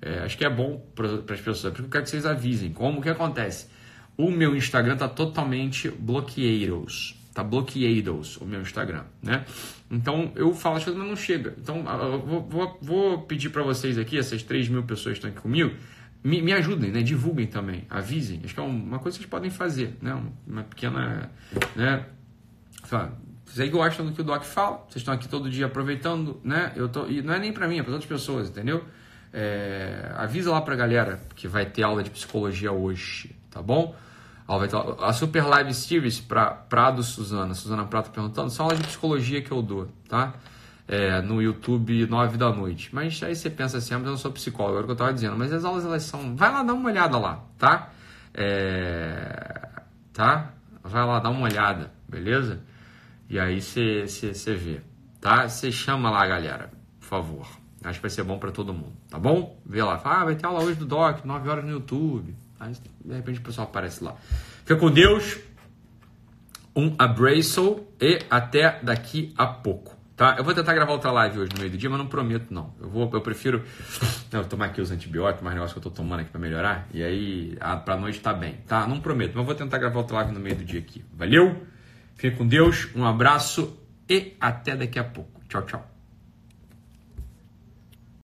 É, 0.00 0.20
acho 0.20 0.36
que 0.38 0.44
é 0.44 0.50
bom 0.50 0.84
para 0.94 1.34
as 1.34 1.40
pessoas, 1.40 1.72
porque 1.72 1.82
eu 1.82 1.90
quero 1.90 2.04
que 2.04 2.10
vocês 2.10 2.26
avisem. 2.26 2.72
Como 2.72 3.02
que 3.02 3.08
acontece? 3.08 3.68
o 4.16 4.30
meu 4.30 4.56
Instagram 4.56 4.96
tá 4.96 5.08
totalmente 5.08 5.88
bloqueados. 5.90 7.20
Tá 7.32 7.42
bloqueados 7.42 8.36
o 8.36 8.44
meu 8.44 8.60
Instagram, 8.60 9.04
né? 9.20 9.44
Então 9.90 10.32
eu 10.36 10.54
falo 10.54 10.76
as 10.76 10.84
coisas, 10.84 11.00
mas 11.00 11.08
não 11.08 11.16
chega. 11.16 11.54
Então 11.58 11.84
eu 11.84 12.20
vou, 12.20 12.48
vou, 12.48 12.78
vou 12.80 13.22
pedir 13.22 13.50
para 13.50 13.62
vocês 13.62 13.98
aqui, 13.98 14.16
essas 14.16 14.42
3 14.42 14.68
mil 14.68 14.84
pessoas 14.84 15.14
que 15.14 15.18
estão 15.18 15.30
aqui 15.30 15.40
comigo, 15.40 15.74
me, 16.24 16.40
me, 16.40 16.54
ajudem, 16.54 16.90
né? 16.90 17.02
Divulguem 17.02 17.46
também, 17.46 17.86
avisem. 17.90 18.40
Acho 18.42 18.54
que 18.54 18.60
é 18.60 18.62
uma 18.62 18.98
coisa 18.98 19.18
que 19.18 19.24
vocês 19.24 19.30
podem 19.30 19.50
fazer, 19.50 19.98
né? 20.00 20.18
Uma 20.46 20.62
pequena, 20.62 21.30
né? 21.76 22.06
Vocês 23.44 23.70
gostam 23.70 24.06
do 24.06 24.12
que 24.12 24.22
o 24.22 24.24
Doc 24.24 24.42
fala, 24.42 24.78
vocês 24.88 24.96
estão 24.96 25.12
aqui 25.12 25.28
todo 25.28 25.50
dia 25.50 25.66
aproveitando, 25.66 26.40
né? 26.42 26.72
Eu 26.74 26.88
tô, 26.88 27.06
e 27.06 27.20
não 27.20 27.34
é 27.34 27.38
nem 27.38 27.52
para 27.52 27.68
mim, 27.68 27.78
é 27.78 27.82
para 27.82 27.92
outras 27.92 28.08
pessoas, 28.08 28.48
entendeu? 28.48 28.82
É, 29.32 30.12
avisa 30.16 30.50
lá 30.50 30.62
pra 30.62 30.74
galera 30.74 31.20
que 31.36 31.46
vai 31.46 31.66
ter 31.66 31.82
aula 31.82 32.02
de 32.02 32.08
psicologia 32.08 32.72
hoje, 32.72 33.36
tá 33.50 33.60
bom? 33.60 33.94
A 35.00 35.12
Super 35.12 35.46
Live 35.46 35.74
Series 35.74 36.20
para 36.20 36.50
Prado 36.50 37.02
Suzana, 37.02 37.54
Suzana 37.54 37.84
Prato 37.84 38.10
perguntando, 38.10 38.50
são 38.50 38.64
aulas 38.64 38.78
de 38.78 38.86
psicologia 38.86 39.42
que 39.42 39.50
eu 39.50 39.60
dou, 39.60 39.88
tá? 40.08 40.34
É, 40.86 41.22
no 41.22 41.40
YouTube, 41.40 42.06
9 42.06 42.36
da 42.36 42.52
noite. 42.52 42.94
Mas 42.94 43.22
aí 43.22 43.34
você 43.34 43.48
pensa 43.48 43.78
assim, 43.78 43.94
ah, 43.94 43.98
mas 43.98 44.06
eu 44.06 44.12
não 44.12 44.18
sou 44.18 44.30
psicólogo, 44.30 44.76
era 44.76 44.82
o 44.82 44.84
que 44.84 44.90
eu 44.90 44.94
estava 44.94 45.12
dizendo. 45.12 45.36
Mas 45.36 45.52
as 45.52 45.64
aulas, 45.64 45.84
elas 45.84 46.02
são... 46.02 46.36
Vai 46.36 46.52
lá 46.52 46.62
dar 46.62 46.74
uma 46.74 46.90
olhada 46.90 47.18
lá, 47.18 47.44
tá? 47.58 47.90
É... 48.34 49.70
Tá? 50.12 50.52
Vai 50.82 51.06
lá 51.06 51.18
dar 51.20 51.30
uma 51.30 51.44
olhada, 51.44 51.90
beleza? 52.08 52.60
E 53.28 53.38
aí 53.38 53.60
você 53.60 54.54
vê, 54.54 54.82
tá? 55.20 55.48
Você 55.48 55.72
chama 55.72 56.10
lá, 56.10 56.26
galera, 56.26 56.70
por 57.00 57.06
favor. 57.06 57.46
Acho 57.82 57.98
que 57.98 58.02
vai 58.02 58.10
ser 58.10 58.22
bom 58.22 58.38
para 58.38 58.50
todo 58.50 58.72
mundo, 58.72 58.92
tá 59.10 59.18
bom? 59.18 59.60
Vê 59.64 59.82
lá, 59.82 59.98
fala, 59.98 60.20
ah, 60.20 60.24
vai 60.26 60.36
ter 60.36 60.46
aula 60.46 60.62
hoje 60.62 60.78
do 60.78 60.86
Doc, 60.86 61.24
9 61.24 61.48
horas 61.48 61.64
no 61.64 61.70
YouTube. 61.70 62.34
Aí, 62.60 62.72
de 63.04 63.14
repente 63.14 63.40
o 63.40 63.42
pessoal 63.42 63.66
aparece 63.66 64.04
lá. 64.04 64.14
Fica 64.64 64.76
com 64.76 64.90
Deus, 64.90 65.38
um 66.74 66.94
abraço 66.98 67.84
e 68.00 68.20
até 68.30 68.78
daqui 68.82 69.34
a 69.36 69.46
pouco. 69.46 69.93
Tá? 70.16 70.36
Eu 70.38 70.44
vou 70.44 70.54
tentar 70.54 70.74
gravar 70.74 70.92
outra 70.92 71.10
live 71.10 71.40
hoje 71.40 71.52
no 71.52 71.58
meio 71.58 71.70
do 71.70 71.76
dia, 71.76 71.90
mas 71.90 71.98
não 71.98 72.06
prometo 72.06 72.52
não. 72.52 72.72
Eu 72.80 72.88
vou, 72.88 73.10
eu 73.12 73.20
prefiro 73.20 73.64
não, 74.30 74.44
tomar 74.44 74.66
aqui 74.66 74.80
os 74.80 74.90
antibióticos, 74.90 75.42
mais 75.42 75.54
negócio 75.54 75.74
que 75.74 75.78
eu 75.78 75.90
tô 75.90 75.90
tomando 75.90 76.20
aqui 76.20 76.30
para 76.30 76.40
melhorar, 76.40 76.86
e 76.92 77.02
aí 77.02 77.56
a, 77.60 77.76
pra 77.76 77.96
noite 77.96 78.20
tá 78.20 78.32
bem, 78.32 78.58
tá? 78.66 78.86
Não 78.86 79.00
prometo, 79.00 79.32
mas 79.34 79.44
vou 79.44 79.54
tentar 79.54 79.78
gravar 79.78 79.98
outra 79.98 80.16
live 80.16 80.32
no 80.32 80.40
meio 80.40 80.56
do 80.56 80.64
dia 80.64 80.78
aqui. 80.78 81.04
Valeu? 81.12 81.66
Fique 82.14 82.36
com 82.36 82.46
Deus, 82.46 82.88
um 82.94 83.04
abraço 83.04 83.76
e 84.08 84.36
até 84.40 84.76
daqui 84.76 84.98
a 84.98 85.04
pouco. 85.04 85.40
Tchau, 85.48 85.62
tchau. 85.62 85.93